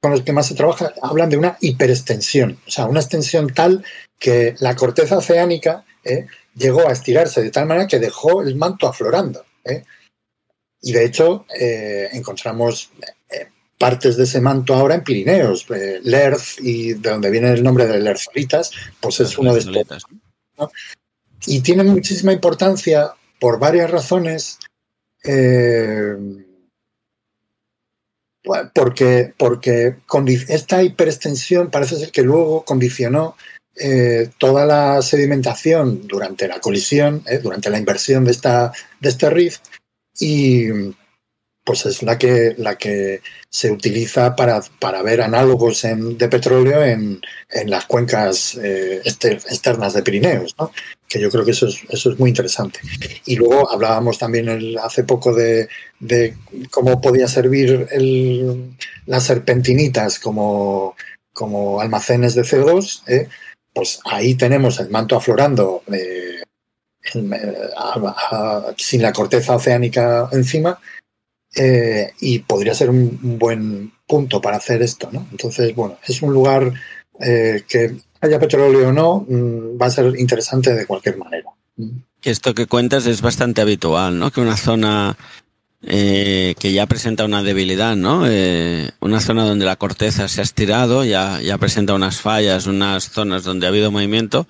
con 0.00 0.12
los 0.12 0.22
que 0.22 0.32
más 0.32 0.46
se 0.46 0.54
trabaja 0.54 0.92
hablan 1.02 1.28
de 1.28 1.36
una 1.36 1.56
hiperextensión, 1.60 2.58
o 2.66 2.70
sea, 2.70 2.86
una 2.86 3.00
extensión 3.00 3.52
tal 3.52 3.84
que 4.18 4.54
la 4.60 4.74
corteza 4.74 5.18
oceánica 5.18 5.84
¿eh? 6.04 6.26
llegó 6.54 6.88
a 6.88 6.92
estirarse 6.92 7.42
de 7.42 7.50
tal 7.50 7.66
manera 7.66 7.86
que 7.86 7.98
dejó 7.98 8.42
el 8.42 8.56
manto 8.56 8.86
aflorando. 8.86 9.44
¿eh? 9.64 9.84
Y 10.82 10.92
de 10.92 11.04
hecho, 11.04 11.46
eh, 11.58 12.08
encontramos 12.12 12.90
partes 13.78 14.18
de 14.18 14.24
ese 14.24 14.42
manto 14.42 14.74
ahora 14.74 14.94
en 14.94 15.04
Pirineos. 15.04 15.66
Lerz, 16.02 16.58
y 16.60 16.92
de 16.94 17.10
donde 17.10 17.30
viene 17.30 17.50
el 17.50 17.62
nombre 17.62 17.86
de 17.86 17.98
Lerzolitas, 17.98 18.70
pues 19.00 19.20
es 19.20 19.38
uno 19.38 19.54
de 19.54 19.60
estos. 19.60 20.04
¿no? 20.58 20.70
Y 21.46 21.60
tiene 21.60 21.84
muchísima 21.84 22.32
importancia 22.32 23.14
por 23.38 23.58
varias 23.58 23.90
razones. 23.90 24.58
Eh, 25.24 26.14
porque, 28.74 29.32
porque 29.36 29.96
esta 30.48 30.82
hiperextensión 30.82 31.70
parece 31.70 31.96
ser 31.96 32.10
que 32.10 32.22
luego 32.22 32.64
condicionó 32.64 33.36
eh, 33.76 34.30
toda 34.38 34.66
la 34.66 35.00
sedimentación 35.02 36.06
durante 36.06 36.46
la 36.48 36.60
colisión, 36.60 37.22
eh, 37.26 37.38
durante 37.38 37.70
la 37.70 37.78
inversión 37.78 38.24
de, 38.24 38.32
esta, 38.32 38.72
de 39.00 39.08
este 39.08 39.30
rift, 39.30 39.62
y 40.18 40.66
pues 41.64 41.86
es 41.86 42.02
la 42.02 42.18
que, 42.18 42.54
la 42.58 42.76
que 42.76 43.20
se 43.48 43.70
utiliza 43.70 44.34
para, 44.34 44.62
para 44.78 45.02
ver 45.02 45.20
análogos 45.20 45.84
en, 45.84 46.16
de 46.16 46.28
petróleo 46.28 46.82
en, 46.84 47.20
en 47.50 47.70
las 47.70 47.86
cuencas 47.86 48.56
eh, 48.56 49.02
externas 49.04 49.92
de 49.92 50.02
Pirineos, 50.02 50.56
que 51.06 51.20
yo 51.20 51.30
creo 51.30 51.44
que 51.44 51.50
eso 51.50 51.66
es, 51.66 51.80
eso 51.88 52.12
es 52.12 52.18
muy 52.18 52.30
interesante. 52.30 52.80
Y 53.26 53.36
luego 53.36 53.70
hablábamos 53.70 54.18
también 54.18 54.48
el, 54.48 54.78
hace 54.78 55.04
poco 55.04 55.34
de, 55.34 55.68
de, 55.98 56.36
cómo 56.70 57.00
podía 57.00 57.28
servir 57.28 57.86
el, 57.90 58.76
las 59.06 59.24
serpentinitas 59.24 60.18
como, 60.18 60.96
como 61.32 61.80
almacenes 61.80 62.34
de 62.34 62.42
CO2. 62.42 63.02
¿eh? 63.06 63.28
Pues 63.74 64.00
ahí 64.04 64.34
tenemos 64.34 64.80
el 64.80 64.88
manto 64.88 65.16
aflorando 65.16 65.82
eh, 65.92 66.42
a, 67.76 68.72
sin 68.76 69.02
la 69.02 69.12
corteza 69.12 69.56
oceánica 69.56 70.28
encima 70.32 70.78
eh, 71.54 72.12
y 72.20 72.40
podría 72.40 72.74
ser 72.74 72.90
un, 72.90 73.38
buen 73.38 73.92
punto 74.06 74.40
para 74.40 74.56
hacer 74.56 74.82
esto, 74.82 75.08
¿no? 75.12 75.26
Entonces, 75.30 75.74
bueno, 75.74 75.98
es 76.06 76.22
un 76.22 76.32
lugar 76.32 76.72
eh, 77.20 77.64
que 77.68 77.96
haya 78.20 78.38
petróleo 78.38 78.88
o 78.88 78.92
no, 78.92 79.26
mmm, 79.28 79.80
va 79.80 79.86
a 79.86 79.90
ser 79.90 80.18
interesante 80.18 80.74
de 80.74 80.86
cualquier 80.86 81.16
manera. 81.16 81.50
esto 82.22 82.54
que 82.54 82.66
cuentas 82.66 83.06
es 83.06 83.22
bastante 83.22 83.60
habitual, 83.60 84.18
¿no? 84.18 84.30
Que 84.30 84.40
una 84.40 84.56
zona 84.56 85.16
eh, 85.82 86.54
que 86.58 86.72
ya 86.72 86.84
presenta 86.86 87.24
una 87.24 87.42
debilidad, 87.42 87.96
¿no? 87.96 88.24
Eh, 88.26 88.90
una 89.00 89.20
zona 89.20 89.46
donde 89.46 89.64
la 89.64 89.76
corteza 89.76 90.28
se 90.28 90.40
ha 90.40 90.44
estirado, 90.44 91.04
ya, 91.04 91.40
ya 91.40 91.56
presenta 91.56 91.94
unas 91.94 92.20
fallas, 92.20 92.66
unas 92.66 93.10
zonas 93.10 93.44
donde 93.44 93.66
ha 93.66 93.70
habido 93.70 93.90
movimiento. 93.90 94.46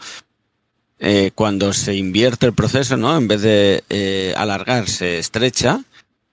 Eh, 0.98 1.30
cuando 1.34 1.72
se 1.72 1.94
invierte 1.94 2.46
el 2.46 2.52
proceso, 2.52 2.96
¿no? 2.96 3.16
En 3.16 3.28
vez 3.28 3.42
de 3.42 4.34
alargar, 4.36 4.88
se 4.88 5.18
estrecha. 5.18 5.84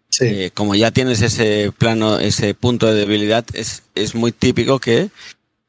Sí. 0.10 0.26
Eh, 0.26 0.52
como 0.54 0.74
ya 0.76 0.92
tienes 0.92 1.22
ese 1.22 1.72
plano, 1.78 2.20
ese 2.20 2.54
punto 2.54 2.88
de 2.88 2.96
debilidad, 2.96 3.46
es, 3.54 3.84
es 3.94 4.16
muy 4.16 4.32
típico 4.32 4.80
que 4.80 5.10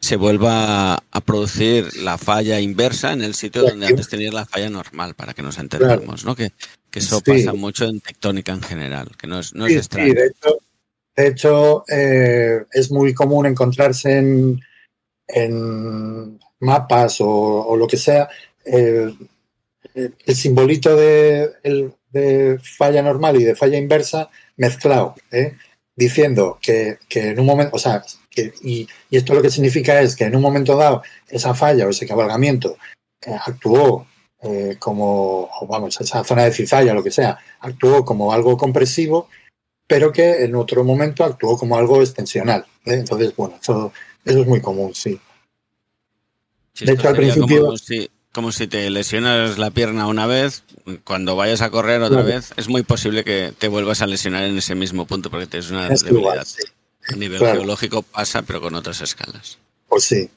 se 0.00 0.14
vuelva 0.16 0.94
a 0.94 1.20
producir 1.20 1.96
la 1.96 2.16
falla 2.18 2.60
inversa 2.60 3.12
en 3.12 3.22
el 3.22 3.34
sitio 3.34 3.62
donde 3.62 3.88
antes 3.88 4.08
tenías 4.08 4.32
la 4.32 4.46
falla 4.46 4.70
normal, 4.70 5.14
para 5.14 5.34
que 5.34 5.42
nos 5.42 5.58
entendamos, 5.58 6.24
¿no? 6.24 6.36
Que, 6.36 6.52
que 6.90 7.00
eso 7.00 7.20
Sí. 7.24 7.32
pasa 7.32 7.52
mucho 7.52 7.84
en 7.86 8.00
tectónica 8.00 8.52
en 8.52 8.62
general, 8.62 9.10
que 9.18 9.26
no 9.26 9.40
es, 9.40 9.54
no 9.54 9.66
es 9.66 9.70
Sí, 9.72 9.74
sí, 9.74 9.78
extraño. 9.80 10.14
de 10.14 10.26
hecho, 10.26 10.58
de 11.16 11.26
hecho 11.26 11.84
eh, 11.88 12.64
es 12.72 12.90
muy 12.92 13.12
común 13.12 13.46
encontrarse 13.46 14.18
en, 14.18 14.60
en 15.26 16.38
mapas 16.60 17.20
o, 17.20 17.28
o 17.28 17.76
lo 17.76 17.86
que 17.88 17.96
sea 17.96 18.28
eh, 18.64 19.12
el 19.94 20.36
simbolito 20.36 20.94
de, 20.96 21.50
el- 21.64 21.92
de 22.10 22.58
falla 22.62 23.02
normal 23.02 23.36
y 23.40 23.44
de 23.44 23.54
falla 23.56 23.76
inversa 23.78 24.30
mezclado, 24.56 25.14
¿eh? 25.30 25.56
diciendo 25.94 26.58
que, 26.62 26.98
que 27.08 27.28
en 27.30 27.40
un 27.40 27.46
momento, 27.46 27.74
o 27.76 27.78
sea, 27.78 28.02
que- 28.30 28.52
y, 28.62 28.88
y 29.10 29.16
esto 29.16 29.34
lo 29.34 29.42
que 29.42 29.50
significa 29.50 30.00
es 30.00 30.14
que 30.16 30.24
en 30.24 30.36
un 30.36 30.42
momento 30.42 30.76
dado 30.76 31.02
esa 31.28 31.54
falla 31.54 31.86
o 31.86 31.90
ese 31.90 32.06
cabalgamiento 32.06 32.76
eh, 33.26 33.36
actuó 33.46 34.06
eh, 34.42 34.76
como, 34.78 35.50
vamos, 35.68 36.00
esa 36.00 36.22
zona 36.22 36.44
de 36.44 36.52
cizalla, 36.52 36.94
lo 36.94 37.02
que 37.02 37.10
sea, 37.10 37.36
actuó 37.60 38.04
como 38.04 38.32
algo 38.32 38.56
compresivo, 38.56 39.28
pero 39.88 40.12
que 40.12 40.44
en 40.44 40.54
otro 40.54 40.84
momento 40.84 41.24
actuó 41.24 41.58
como 41.58 41.76
algo 41.76 42.00
extensional. 42.00 42.64
Entonces, 42.84 43.34
bueno, 43.34 43.58
eso, 43.60 43.92
eso 44.24 44.40
es 44.42 44.46
muy 44.46 44.60
común, 44.60 44.94
sí. 44.94 45.18
Sí, 46.74 46.84
De 46.86 46.92
hecho, 46.92 47.08
al 47.08 47.16
principio- 47.16 47.76
si, 47.76 48.08
como 48.38 48.52
si 48.52 48.68
te 48.68 48.88
lesionas 48.88 49.58
la 49.58 49.72
pierna 49.72 50.06
una 50.06 50.26
vez, 50.28 50.62
cuando 51.02 51.34
vayas 51.34 51.60
a 51.60 51.70
correr 51.70 52.00
otra 52.02 52.22
Claro. 52.22 52.36
vez, 52.36 52.52
es 52.56 52.68
muy 52.68 52.84
posible 52.84 53.24
que 53.24 53.52
te 53.58 53.66
vuelvas 53.66 54.00
a 54.00 54.06
lesionar 54.06 54.44
en 54.44 54.56
ese 54.56 54.76
mismo 54.76 55.06
punto 55.06 55.28
porque 55.28 55.48
tienes 55.48 55.72
una 55.72 55.88
Es 55.88 56.04
debilidad. 56.04 56.20
igual, 56.34 56.46
sí. 56.46 56.62
A 57.12 57.16
nivel 57.16 57.38
Claro. 57.40 57.56
geológico 57.58 58.02
pasa, 58.02 58.42
pero 58.42 58.60
con 58.60 58.76
otras 58.76 59.00
escalas. 59.00 59.58
Pues 59.88 60.04
sí. 60.04 60.30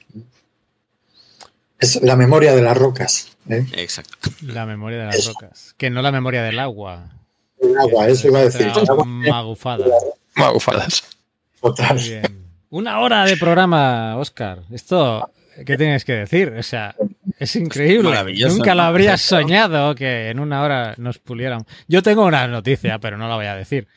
Es 1.80 2.02
la 2.02 2.16
memoria 2.16 2.56
de 2.56 2.64
las 2.64 2.76
rocas. 2.76 3.28
¿eh? 3.48 3.68
Exacto. 3.74 4.18
La 4.42 4.66
memoria 4.66 4.98
de 5.02 5.06
las 5.06 5.16
Eso. 5.18 5.34
rocas. 5.34 5.76
Que 5.78 5.92
no 5.92 6.02
la 6.02 6.12
memoria 6.12 6.42
del 6.42 6.58
agua. 6.58 7.08
El 7.62 7.78
agua, 7.78 8.08
eso 8.08 8.30
iba 8.30 8.40
a 8.40 8.44
decir. 8.46 8.68
Otra 8.70 8.82
El 8.82 8.90
agua 8.90 9.06
magufada. 9.06 9.86
Magufadas. 10.36 11.04
total. 11.62 11.98
Muy 11.98 12.10
bien. 12.10 12.46
Una 12.72 13.00
hora 13.02 13.26
de 13.26 13.38
programa, 13.38 14.18
Oscar. 14.18 14.64
Esto, 14.72 15.30
¿qué 15.68 15.78
tienes 15.78 16.04
que 16.04 16.14
decir? 16.14 16.50
O 16.58 16.64
sea, 16.64 16.96
es 17.42 17.56
increíble. 17.56 18.10
Maravilloso, 18.10 18.56
Nunca 18.58 18.76
lo 18.76 18.84
habrías 18.84 19.22
Perfecto. 19.22 19.42
soñado 19.44 19.96
que 19.96 20.30
en 20.30 20.40
una 20.40 20.62
hora 20.62 20.94
nos 20.98 21.18
pulieran. 21.20 21.66
Yo 21.88 22.02
tengo 22.04 22.26
una 22.26 22.48
noticia, 22.48 23.00
pero 23.00 23.18
no 23.18 23.28
la 23.28 23.36
voy 23.36 23.48
a 23.48 23.56
decir. 23.56 23.88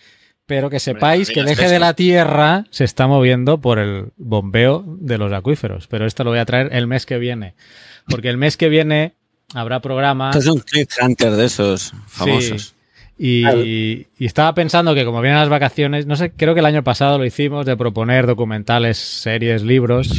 Pero 0.46 0.68
que 0.68 0.78
sepáis 0.80 1.30
que 1.30 1.40
el 1.40 1.48
eje 1.48 1.68
de 1.68 1.78
la 1.78 1.94
Tierra 1.94 2.64
se 2.70 2.84
está 2.84 3.06
moviendo 3.06 3.60
por 3.60 3.78
el 3.78 4.12
bombeo 4.16 4.84
de 4.86 5.16
los 5.18 5.32
acuíferos. 5.32 5.86
Pero 5.86 6.04
esto 6.06 6.22
lo 6.24 6.30
voy 6.30 6.38
a 6.38 6.44
traer 6.44 6.68
el 6.72 6.86
mes 6.86 7.06
que 7.06 7.18
viene. 7.18 7.54
Porque 8.08 8.28
el 8.28 8.36
mes 8.36 8.56
que 8.56 8.68
viene 8.68 9.14
habrá 9.54 9.80
programa. 9.80 10.28
Esto 10.30 10.40
es 10.40 10.46
un 10.48 10.60
cliffhanger 10.60 11.32
de 11.32 11.44
esos 11.46 11.92
famosos. 12.06 12.74
Y, 13.16 13.42
Claro. 13.42 13.64
y 13.64 14.06
estaba 14.18 14.54
pensando 14.54 14.94
que 14.94 15.04
como 15.04 15.20
vienen 15.22 15.38
las 15.38 15.48
vacaciones, 15.48 16.04
no 16.06 16.16
sé, 16.16 16.32
creo 16.32 16.52
que 16.52 16.60
el 16.60 16.66
año 16.66 16.82
pasado 16.82 17.16
lo 17.16 17.24
hicimos 17.24 17.64
de 17.64 17.76
proponer 17.76 18.26
documentales, 18.26 18.98
series, 18.98 19.62
libros, 19.62 20.10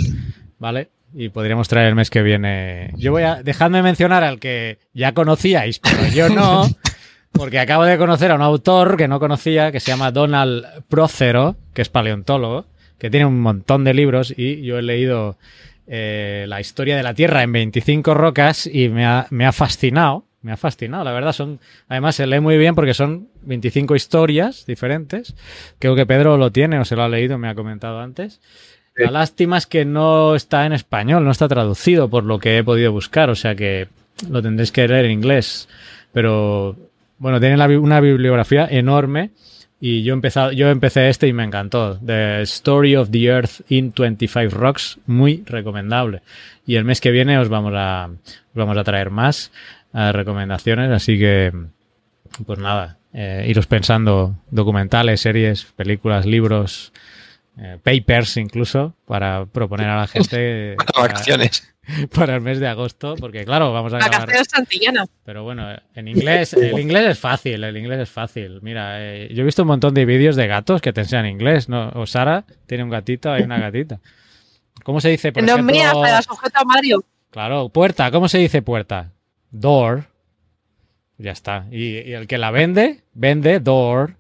¿vale? 0.66 0.90
Y 1.14 1.30
podríamos 1.30 1.68
traer 1.68 1.90
el 1.90 1.96
mes 1.96 2.10
que 2.10 2.24
viene. 2.24 2.90
Yo 2.98 3.12
voy 3.12 3.22
a, 3.22 3.44
dejadme 3.44 3.84
mencionar 3.84 4.24
al 4.24 4.40
que 4.40 4.80
ya 4.96 5.14
conocíais, 5.14 5.78
pero 5.78 6.08
yo 6.08 6.28
no, 6.30 6.68
porque 7.32 7.60
acabo 7.60 7.84
de 7.84 8.00
conocer 8.00 8.32
a 8.32 8.36
un 8.36 8.42
autor 8.42 8.98
que 8.98 9.08
no 9.08 9.20
conocía, 9.20 9.72
que 9.72 9.80
se 9.80 9.92
llama 9.92 10.10
Donald 10.10 10.66
Prócero, 10.90 11.56
que 11.76 11.84
es 11.84 11.90
paleontólogo, 11.90 12.66
que 12.98 13.12
tiene 13.12 13.28
un 13.28 13.42
montón 13.42 13.84
de 13.84 13.94
libros 13.94 14.34
y 14.36 14.64
yo 14.64 14.80
he 14.80 14.82
leído 14.82 15.38
eh, 15.86 16.46
la 16.48 16.60
historia 16.60 16.98
de 16.98 17.04
la 17.04 17.14
Tierra 17.14 17.44
en 17.44 17.52
25 17.52 18.16
rocas 18.16 18.66
y 18.66 18.90
me 18.90 19.06
ha, 19.06 19.28
me 19.30 19.46
ha 19.46 19.52
fascinado. 19.52 20.26
Me 20.42 20.52
ha 20.52 20.58
fascinado, 20.58 21.04
la 21.04 21.12
verdad. 21.12 21.34
Son, 21.34 21.60
además, 21.88 22.16
se 22.16 22.28
lee 22.28 22.40
muy 22.40 22.60
bien 22.60 22.76
porque 22.76 22.94
son 22.94 23.30
25 23.42 23.96
historias 23.96 24.68
diferentes. 24.68 25.36
Creo 25.80 25.96
que 25.96 26.06
Pedro 26.06 26.38
lo 26.38 26.52
tiene 26.52 26.78
o 26.78 26.86
se 26.86 26.96
lo 26.96 27.02
ha 27.02 27.10
leído, 27.10 27.40
me 27.40 27.50
ha 27.50 27.56
comentado 27.56 28.00
antes. 28.00 28.40
La 28.96 29.12
lástima 29.12 29.58
es 29.58 29.66
que 29.66 29.84
no 29.86 30.36
está 30.36 30.66
en 30.66 30.74
español, 30.74 31.26
no 31.26 31.32
está 31.32 31.48
traducido 31.48 32.10
por 32.10 32.24
lo 32.24 32.40
que 32.40 32.58
he 32.58 32.64
podido 32.64 32.92
buscar, 32.92 33.30
o 33.30 33.36
sea 33.36 33.56
que 33.56 33.88
lo 34.30 34.42
tendréis 34.42 34.72
que 34.72 34.88
leer 34.88 35.06
en 35.06 35.12
inglés. 35.12 35.68
Pero 36.14 36.78
bueno, 37.18 37.40
tiene 37.40 37.56
una 37.78 38.00
bibliografía 38.00 38.68
enorme 38.70 39.32
y 39.80 40.04
yo, 40.04 40.14
empezado, 40.14 40.52
yo 40.52 40.70
empecé 40.70 41.10
este 41.10 41.28
y 41.28 41.34
me 41.34 41.44
encantó. 41.44 42.00
The 42.00 42.42
Story 42.44 42.96
of 42.96 43.12
the 43.12 43.26
Earth 43.26 43.62
in 43.70 43.94
25 43.96 44.56
Rocks, 44.56 44.98
muy 45.06 45.44
recomendable. 45.46 46.22
Y 46.66 46.76
el 46.76 46.86
mes 46.86 47.02
que 47.02 47.12
viene 47.12 47.38
os 47.38 47.50
vamos 47.50 47.74
a, 47.76 48.10
os 48.10 48.56
vamos 48.56 48.78
a 48.78 48.84
traer 48.84 49.10
más 49.10 49.52
eh, 49.94 50.12
recomendaciones, 50.12 50.92
así 50.92 51.20
que 51.20 51.52
pues 52.46 52.60
nada, 52.60 52.98
eh, 53.14 53.46
iros 53.48 53.68
pensando 53.68 54.36
documentales, 54.50 55.22
series, 55.22 55.66
películas, 55.76 56.26
libros, 56.26 56.92
eh, 57.58 57.78
papers 57.82 58.38
incluso, 58.38 58.96
para 59.06 59.46
proponer 59.46 59.88
a 59.88 59.98
la 59.98 60.08
gente 60.08 60.76
para, 60.94 61.08
Vacaciones. 61.08 61.74
para 62.14 62.36
el 62.36 62.42
mes 62.42 62.60
de 62.60 62.68
agosto, 62.68 63.16
porque 63.18 63.46
claro, 63.46 63.72
vamos 63.72 63.94
a 63.94 64.00
santillanas. 64.50 65.08
Pero 65.24 65.44
bueno, 65.44 65.68
en 65.94 66.08
inglés, 66.08 66.54
el 66.54 66.78
inglés 66.80 67.12
es 67.12 67.20
fácil, 67.20 67.64
el 67.64 67.78
inglés 67.78 68.00
es 68.00 68.10
fácil. 68.10 68.60
Mira, 68.62 68.98
eh, 69.00 69.30
yo 69.34 69.42
he 69.42 69.46
visto 69.46 69.62
un 69.62 69.70
montón 69.70 69.94
de 69.94 70.06
vídeos 70.06 70.36
de 70.36 70.48
gatos 70.48 70.82
que 70.82 70.92
te 70.92 71.02
enseñan 71.02 71.28
inglés, 71.28 71.70
¿no? 71.70 71.90
O 71.96 72.06
Sara 72.06 72.46
tiene 72.66 72.84
un 72.84 72.90
gatito, 72.90 73.32
hay 73.32 73.44
una 73.44 73.60
gatita. 73.60 74.00
¿Cómo 74.84 75.00
se 75.00 75.10
dice, 75.10 75.32
por 75.32 75.44
No 75.44 75.54
ejemplo? 75.54 75.74
mías, 75.74 75.94
me 75.96 76.12
la 76.12 76.22
sujeta 76.22 76.60
a 76.60 76.66
Mario. 76.66 77.04
Claro, 77.32 77.70
puerta, 77.70 78.12
¿cómo 78.12 78.28
se 78.28 78.38
dice 78.38 78.62
puerta? 78.62 79.12
Door. 79.52 80.06
Ya 81.18 81.32
está. 81.32 81.66
Y, 81.72 82.00
y 82.00 82.14
el 82.14 82.28
que 82.28 82.38
la 82.38 82.52
vende, 82.52 83.04
vende 83.14 83.60
door. 83.60 84.18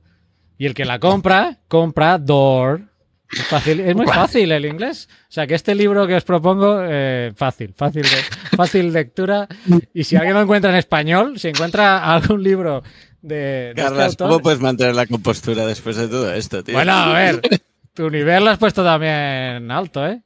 Y 0.57 0.65
el 0.65 0.73
que 0.73 0.86
la 0.86 0.99
compra, 0.99 1.57
compra 1.67 2.17
door. 2.17 2.95
Es, 3.32 3.43
fácil, 3.47 3.80
es 3.80 3.95
muy 3.95 4.05
fácil 4.05 4.51
el 4.51 4.65
inglés. 4.65 5.09
O 5.30 5.32
sea 5.32 5.47
que 5.47 5.55
este 5.55 5.76
libro 5.76 6.07
que 6.07 6.15
os 6.15 6.23
propongo, 6.23 6.80
eh, 6.82 7.34
fácil, 7.36 7.73
fácil, 7.76 8.03
de, 8.03 8.55
fácil 8.55 8.93
lectura. 8.93 9.47
Y 9.93 10.03
si 10.03 10.15
alguien 10.15 10.36
lo 10.36 10.41
encuentra 10.41 10.69
en 10.71 10.78
español, 10.78 11.39
si 11.39 11.49
encuentra 11.49 12.13
algún 12.13 12.43
libro 12.43 12.84
de, 13.21 13.36
de 13.36 13.69
este 13.69 13.82
Carlas, 13.82 14.15
¿cómo 14.15 14.39
puedes 14.39 14.59
mantener 14.59 14.95
la 14.95 15.07
compostura 15.07 15.65
después 15.65 15.95
de 15.95 16.07
todo 16.07 16.34
esto, 16.34 16.63
tío? 16.63 16.76
bueno, 16.76 16.93
a 16.93 17.13
ver, 17.13 17.41
tu 17.93 18.09
nivel 18.09 18.43
lo 18.43 18.51
has 18.51 18.57
puesto 18.57 18.84
también 18.84 19.71
alto, 19.71 20.07
¿eh? 20.07 20.21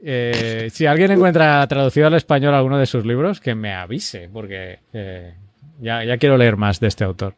Eh, 0.00 0.68
si 0.72 0.86
alguien 0.86 1.10
encuentra 1.10 1.66
traducido 1.66 2.06
al 2.06 2.14
español 2.14 2.54
alguno 2.54 2.78
de 2.78 2.86
sus 2.86 3.04
libros, 3.04 3.40
que 3.40 3.54
me 3.54 3.74
avise, 3.74 4.28
porque 4.32 4.78
eh, 4.92 5.34
ya, 5.80 6.04
ya 6.04 6.18
quiero 6.18 6.36
leer 6.36 6.56
más 6.56 6.80
de 6.80 6.88
este 6.88 7.04
autor. 7.04 7.36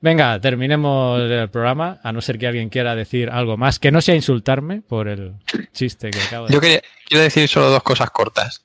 Venga, 0.00 0.40
terminemos 0.40 1.20
el 1.20 1.48
programa, 1.50 2.00
a 2.02 2.12
no 2.12 2.20
ser 2.20 2.38
que 2.38 2.46
alguien 2.46 2.68
quiera 2.68 2.94
decir 2.94 3.30
algo 3.30 3.56
más, 3.56 3.78
que 3.78 3.90
no 3.90 4.00
sea 4.00 4.14
insultarme 4.14 4.82
por 4.82 5.08
el 5.08 5.34
chiste 5.72 6.10
que 6.10 6.20
acabo 6.20 6.46
de 6.46 6.52
Yo 6.54 6.60
quería, 6.60 6.82
quiero 7.06 7.22
decir 7.24 7.48
solo 7.48 7.70
dos 7.70 7.82
cosas 7.82 8.10
cortas. 8.10 8.64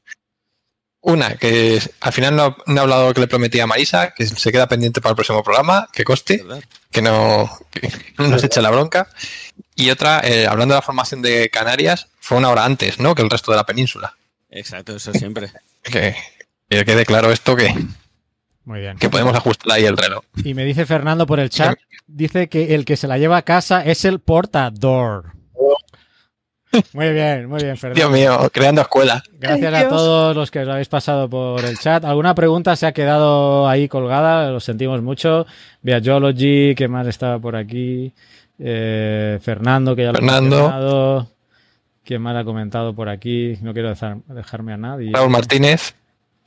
Una, 1.03 1.35
que 1.35 1.77
es- 1.77 1.89
al 1.99 2.13
final 2.13 2.35
no, 2.35 2.55
no 2.67 2.75
he 2.77 2.79
hablado 2.79 3.07
lo 3.07 3.13
que 3.13 3.21
le 3.21 3.27
prometí 3.27 3.59
a 3.59 3.65
Marisa, 3.65 4.13
que 4.13 4.27
se 4.27 4.51
queda 4.51 4.67
pendiente 4.67 5.01
para 5.01 5.11
el 5.11 5.15
próximo 5.15 5.41
programa, 5.43 5.87
que 5.91 6.03
coste, 6.03 6.43
que 6.91 7.01
no, 7.01 7.49
que 7.71 7.89
no 8.19 8.27
nos 8.27 8.43
eche 8.43 8.61
la 8.61 8.69
bronca. 8.69 9.07
Y 9.75 9.89
otra, 9.89 10.21
eh, 10.23 10.45
hablando 10.45 10.75
de 10.75 10.77
la 10.77 10.83
formación 10.83 11.23
de 11.23 11.49
Canarias, 11.49 12.07
fue 12.19 12.37
una 12.37 12.49
hora 12.49 12.65
antes, 12.65 12.99
¿no? 12.99 13.15
Que 13.15 13.23
el 13.23 13.31
resto 13.31 13.49
de 13.51 13.57
la 13.57 13.65
península. 13.65 14.15
Exacto, 14.51 14.95
eso 14.95 15.11
siempre. 15.13 15.49
Que, 15.83 16.15
que 16.69 16.85
quede 16.85 17.05
claro 17.07 17.31
esto, 17.31 17.55
que, 17.55 17.73
Muy 18.65 18.79
bien. 18.79 18.97
que 18.97 19.09
podemos 19.09 19.35
ajustar 19.35 19.73
ahí 19.77 19.85
el 19.85 19.97
reloj. 19.97 20.23
Y 20.43 20.53
me 20.53 20.63
dice 20.65 20.85
Fernando 20.85 21.25
por 21.25 21.39
el 21.39 21.49
chat, 21.49 21.77
dice 22.07 22.47
que 22.47 22.75
el 22.75 22.85
que 22.85 22.95
se 22.97 23.07
la 23.07 23.17
lleva 23.17 23.37
a 23.37 23.41
casa 23.41 23.83
es 23.83 24.05
el 24.05 24.19
portador. 24.19 25.33
Muy 26.93 27.11
bien, 27.11 27.47
muy 27.49 27.61
bien, 27.61 27.75
Fernando. 27.75 27.95
Dios 27.99 28.11
mío, 28.11 28.49
creando 28.53 28.79
escuela. 28.81 29.21
Gracias 29.37 29.73
Ay, 29.73 29.83
a 29.83 29.89
todos 29.89 30.33
los 30.35 30.49
que 30.51 30.59
os 30.59 30.69
habéis 30.69 30.87
pasado 30.87 31.29
por 31.29 31.65
el 31.65 31.77
chat. 31.77 32.05
¿Alguna 32.05 32.33
pregunta 32.33 32.75
se 32.77 32.85
ha 32.85 32.93
quedado 32.93 33.67
ahí 33.67 33.89
colgada? 33.89 34.49
Lo 34.51 34.61
sentimos 34.61 35.01
mucho. 35.01 35.45
Viagology, 35.81 36.73
que 36.75 36.87
más 36.87 37.07
estaba 37.07 37.39
por 37.39 37.57
aquí? 37.57 38.13
Eh, 38.57 39.37
Fernando, 39.41 39.95
que 39.97 40.03
ya 40.03 40.09
lo 40.13 40.19
Fernando. 40.19 40.55
mencionado. 40.55 41.27
¿Quién 42.05 42.21
más 42.21 42.37
ha 42.37 42.45
comentado 42.45 42.93
por 42.95 43.09
aquí? 43.09 43.57
No 43.61 43.73
quiero 43.73 43.89
dejar- 43.89 44.19
dejarme 44.27 44.71
a 44.71 44.77
nadie. 44.77 45.11
Raúl 45.13 45.29
Martínez, 45.29 45.93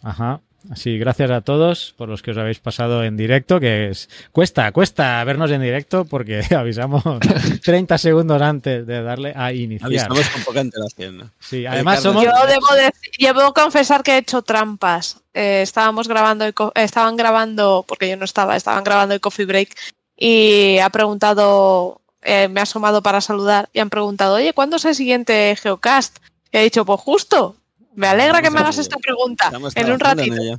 Ajá. 0.03 0.41
Así, 0.71 0.97
gracias 0.99 1.31
a 1.31 1.43
todos 1.43 1.95
por 1.99 2.09
los 2.09 2.23
que 2.23 2.31
os 2.31 2.39
habéis 2.39 2.59
pasado 2.59 3.05
en 3.05 3.17
directo, 3.17 3.61
que 3.61 3.91
es, 3.91 4.09
cuesta, 4.33 4.73
cuesta 4.73 5.23
vernos 5.25 5.51
en 5.51 5.61
directo 5.61 6.05
porque 6.07 6.41
avisamos 6.57 7.03
30 7.65 7.99
segundos 7.99 8.41
antes 8.41 8.87
de 8.87 9.03
darle 9.03 9.33
a 9.37 9.53
iniciar. 9.53 9.89
Avisamos 9.89 10.29
con 10.31 10.43
poca 10.45 10.61
antelación. 10.61 11.31
Sí, 11.39 11.67
además 11.67 11.99
Ricardo, 11.99 12.21
somos... 12.21 12.25
Yo 12.25 12.47
debo, 12.47 12.67
decir- 12.75 13.13
debo 13.19 13.53
confesar 13.53 14.03
que 14.03 14.13
he 14.13 14.19
hecho 14.19 14.43
trampas. 14.43 15.21
Eh, 15.35 15.61
estábamos 15.63 16.09
grabando, 16.09 16.45
el 16.45 16.55
estaban 16.77 17.17
grabando, 17.17 17.85
porque 17.87 18.09
yo 18.09 18.17
no 18.17 18.25
estaba, 18.25 18.57
estaban 18.57 18.85
grabando 18.85 19.15
el 19.15 19.21
coffee 19.21 19.47
break 19.47 19.75
y 20.17 20.79
ha 20.79 20.89
preguntado, 20.91 22.01
eh, 22.23 22.49
me 22.49 22.61
ha 22.61 22.63
asomado 22.63 23.03
para 23.03 23.21
saludar 23.21 23.69
y 23.73 23.81
han 23.81 23.91
preguntado, 23.91 24.37
oye, 24.37 24.53
¿cuándo 24.53 24.77
es 24.77 24.85
el 24.85 24.95
siguiente 24.95 25.57
Geocast? 25.61 26.19
Y 26.53 26.59
he 26.59 26.63
dicho, 26.63 26.85
pues 26.85 27.01
justo, 27.01 27.57
me 27.95 28.07
alegra 28.07 28.43
que 28.43 28.51
me 28.51 28.61
hagas 28.61 28.79
esta 28.79 28.97
pregunta 28.97 29.47
Estamos 29.47 29.77
en 29.77 29.93
un 29.93 30.01
ratito. 30.01 30.59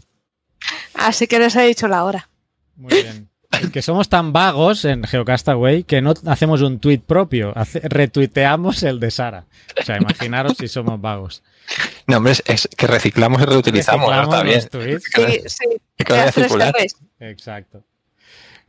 Así 0.94 1.28
que 1.28 1.40
les 1.40 1.56
he 1.56 1.64
dicho 1.64 1.88
la 1.88 2.04
hora. 2.04 2.30
Muy 2.76 2.94
bien. 2.94 3.30
Es 3.52 3.70
que 3.72 3.82
somos 3.82 4.10
tan 4.10 4.34
vagos 4.34 4.86
en 4.86 5.04
Geocastaway 5.04 5.84
que 5.84 6.02
no 6.02 6.14
hacemos 6.26 6.62
un 6.62 6.80
tweet 6.80 7.00
propio, 7.00 7.54
hace- 7.56 7.82
retuiteamos 7.84 8.84
el 8.84 9.00
de 9.00 9.12
Sara. 9.12 9.46
O 9.80 9.84
sea, 9.84 9.98
imaginaros 9.98 10.58
si 10.58 10.68
somos 10.68 11.00
vagos. 11.00 11.44
No, 12.08 12.18
hombre, 12.18 12.34
es, 12.34 12.44
es 12.46 12.70
que 12.78 12.88
reciclamos 12.88 13.42
y 13.42 13.46
reutilizamos, 13.46 14.10
¿no? 14.10 14.38
Reciclamos 14.38 14.56
está 14.56 14.78
bien. 14.80 14.94
los 14.94 15.04
tweets. 15.10 15.48
Sí, 15.48 15.50
sí. 15.50 15.82
Que. 17.18 17.30
Exacto. 17.32 17.84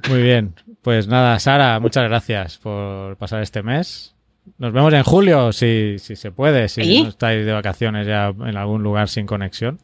Muy 0.09 0.23
bien. 0.23 0.55
Pues 0.83 1.07
nada, 1.09 1.39
Sara, 1.39 1.81
muchas 1.81 2.05
gracias 2.05 2.59
por 2.59 3.17
pasar 3.17 3.43
este 3.43 3.63
mes. 3.63 4.15
Nos 4.59 4.73
vemos 4.73 4.93
en 4.95 5.03
julio, 5.03 5.53
si, 5.53 5.99
si 5.99 6.17
se 6.17 6.31
puede, 6.31 6.69
si 6.69 6.83
¿Sí? 6.83 7.03
no 7.03 7.09
estáis 7.09 7.45
de 7.45 7.53
vacaciones 7.53 8.07
ya 8.07 8.29
en 8.29 8.57
algún 8.57 8.83
lugar 8.83 9.09
sin 9.09 9.27
conexión. 9.27 9.81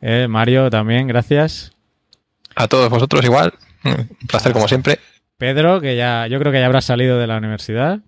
Eh, 0.00 0.26
Mario, 0.28 0.68
también, 0.70 1.06
gracias. 1.06 1.72
A 2.54 2.66
todos 2.68 2.90
vosotros 2.90 3.24
igual. 3.24 3.54
Un 3.84 4.08
placer 4.26 4.52
como 4.52 4.68
siempre. 4.68 4.98
Pedro, 5.36 5.80
que 5.80 5.96
ya, 5.96 6.26
yo 6.26 6.38
creo 6.40 6.52
que 6.52 6.58
ya 6.60 6.66
habrás 6.66 6.84
salido 6.84 7.18
de 7.18 7.26
la 7.26 7.36
universidad 7.38 8.00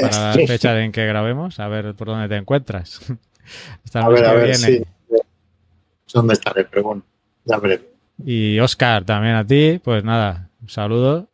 para 0.00 0.34
la 0.36 0.46
fecha 0.46 0.78
en 0.82 0.92
que 0.92 1.06
grabemos, 1.06 1.58
a 1.60 1.68
ver 1.68 1.94
por 1.94 2.08
dónde 2.08 2.28
te 2.28 2.36
encuentras. 2.36 3.00
Hasta 3.84 4.00
el 4.00 4.04
A 4.04 4.08
ver, 4.08 4.24
a 4.24 4.32
ver, 4.34 4.44
viene. 4.44 4.56
sí. 4.56 4.82
¿Dónde 6.14 6.34
estaré? 6.34 6.64
Pero 6.64 6.82
bueno, 6.84 7.02
ya 7.44 7.58
veré. 7.58 7.82
Y 8.24 8.58
Oscar, 8.60 9.04
también 9.04 9.34
a 9.34 9.46
ti, 9.46 9.80
pues 9.82 10.04
nada, 10.04 10.48
un 10.62 10.68
saludo. 10.68 11.28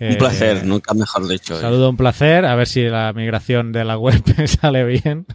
Un 0.00 0.06
Eh, 0.06 0.16
placer, 0.16 0.64
nunca 0.64 0.94
mejor 0.94 1.26
dicho. 1.28 1.56
¿eh? 1.56 1.60
Saludo, 1.60 1.90
un 1.90 1.96
placer. 1.96 2.44
A 2.44 2.54
ver 2.54 2.66
si 2.68 2.82
la 2.84 3.12
migración 3.12 3.72
de 3.72 3.84
la 3.84 3.98
web 3.98 4.22
sale 4.46 4.84
bien. 4.84 5.26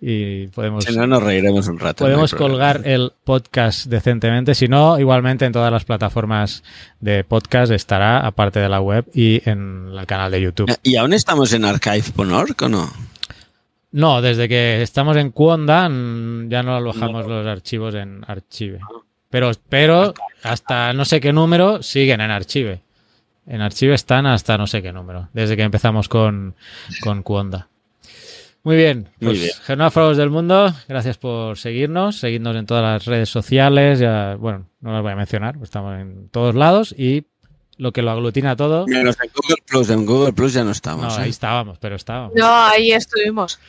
Y 0.00 0.46
podemos, 0.48 0.84
Si 0.84 0.94
no, 0.96 1.06
nos 1.06 1.22
reiremos 1.22 1.66
un 1.66 1.78
rato. 1.78 2.04
podemos 2.04 2.32
no 2.32 2.38
colgar 2.38 2.82
el 2.84 3.12
podcast 3.24 3.86
decentemente. 3.86 4.54
Si 4.54 4.68
no, 4.68 4.98
igualmente 4.98 5.44
en 5.44 5.52
todas 5.52 5.72
las 5.72 5.84
plataformas 5.84 6.62
de 7.00 7.24
podcast 7.24 7.72
estará, 7.72 8.24
aparte 8.26 8.60
de 8.60 8.68
la 8.68 8.80
web 8.80 9.06
y 9.12 9.42
en 9.48 9.88
el 9.98 10.06
canal 10.06 10.30
de 10.30 10.40
YouTube. 10.42 10.72
¿Y 10.82 10.96
aún 10.96 11.12
estamos 11.12 11.52
en 11.52 11.64
archive.org 11.64 12.54
o 12.62 12.68
no? 12.68 12.90
No, 13.92 14.20
desde 14.20 14.48
que 14.48 14.82
estamos 14.82 15.16
en 15.16 15.30
Cuonda 15.30 15.84
ya 15.84 16.62
no 16.62 16.76
alojamos 16.76 17.26
los 17.26 17.46
archivos 17.46 17.94
en 17.94 18.22
Archive. 18.26 18.78
Pero, 19.30 19.50
pero 19.68 20.12
hasta 20.42 20.92
no 20.92 21.04
sé 21.04 21.20
qué 21.20 21.32
número 21.32 21.82
siguen 21.82 22.20
en 22.20 22.30
Archive. 22.30 22.82
En 23.46 23.60
Archive 23.60 23.94
están 23.94 24.26
hasta 24.26 24.58
no 24.58 24.66
sé 24.66 24.82
qué 24.82 24.92
número, 24.92 25.28
desde 25.32 25.56
que 25.56 25.62
empezamos 25.62 26.08
con, 26.08 26.54
con 27.00 27.22
Cuonda. 27.22 27.68
Muy 28.64 28.74
bien, 28.74 29.10
Muy 29.20 29.28
pues 29.28 29.40
bien. 29.40 29.52
Genófagos 29.62 30.16
del 30.16 30.30
Mundo, 30.30 30.74
gracias 30.88 31.18
por 31.18 31.56
seguirnos, 31.56 32.18
seguidnos 32.18 32.56
en 32.56 32.66
todas 32.66 32.82
las 32.82 33.04
redes 33.04 33.28
sociales, 33.28 34.00
ya, 34.00 34.34
bueno, 34.34 34.66
no 34.80 34.92
las 34.92 35.02
voy 35.02 35.12
a 35.12 35.16
mencionar, 35.16 35.56
estamos 35.62 36.00
en 36.00 36.28
todos 36.30 36.56
lados 36.56 36.92
y 36.98 37.26
lo 37.76 37.92
que 37.92 38.02
lo 38.02 38.10
aglutina 38.10 38.56
todo, 38.56 38.84
Menos 38.88 39.16
en 39.22 39.30
Google 39.32 39.62
Plus. 39.66 39.90
En 39.90 40.06
Google 40.06 40.32
Plus 40.32 40.52
ya 40.52 40.60
no 40.62 40.66
no, 40.66 40.72
estamos. 40.72 41.16
ahí 41.16 41.26
¿eh? 41.26 41.30
estábamos, 41.30 41.78
pero 41.78 41.94
estábamos. 41.94 42.32
No, 42.34 42.46
ahí 42.48 42.90
estuvimos. 42.90 43.60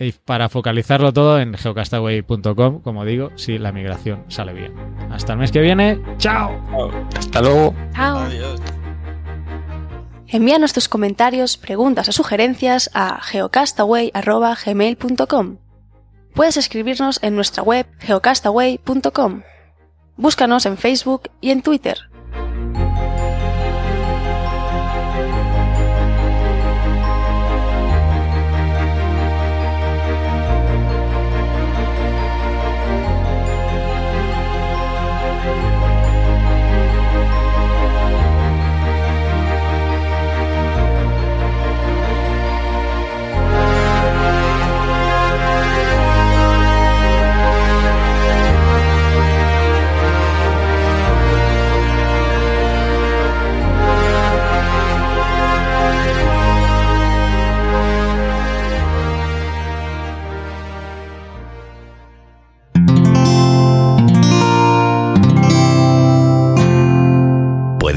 Y 0.00 0.12
para 0.12 0.48
focalizarlo 0.48 1.12
todo 1.12 1.40
en 1.40 1.54
geocastaway.com, 1.54 2.82
como 2.82 3.04
digo, 3.04 3.32
si 3.34 3.58
la 3.58 3.72
migración 3.72 4.24
sale 4.28 4.52
bien. 4.52 4.72
Hasta 5.10 5.32
el 5.32 5.40
mes 5.40 5.50
que 5.50 5.60
viene. 5.60 6.00
¡Chao! 6.18 6.52
Hasta 7.16 7.40
luego. 7.40 7.74
Chao. 7.94 8.18
Adiós. 8.18 8.60
Envíanos 10.28 10.72
tus 10.74 10.88
comentarios, 10.88 11.56
preguntas 11.56 12.08
o 12.08 12.12
sugerencias 12.12 12.90
a 12.94 13.20
geocastaway.gmail.com. 13.22 15.56
Puedes 16.34 16.56
escribirnos 16.58 17.18
en 17.22 17.34
nuestra 17.34 17.64
web 17.64 17.86
geocastaway.com. 17.98 19.42
Búscanos 20.16 20.66
en 20.66 20.76
Facebook 20.76 21.30
y 21.40 21.50
en 21.50 21.62
Twitter. 21.62 21.98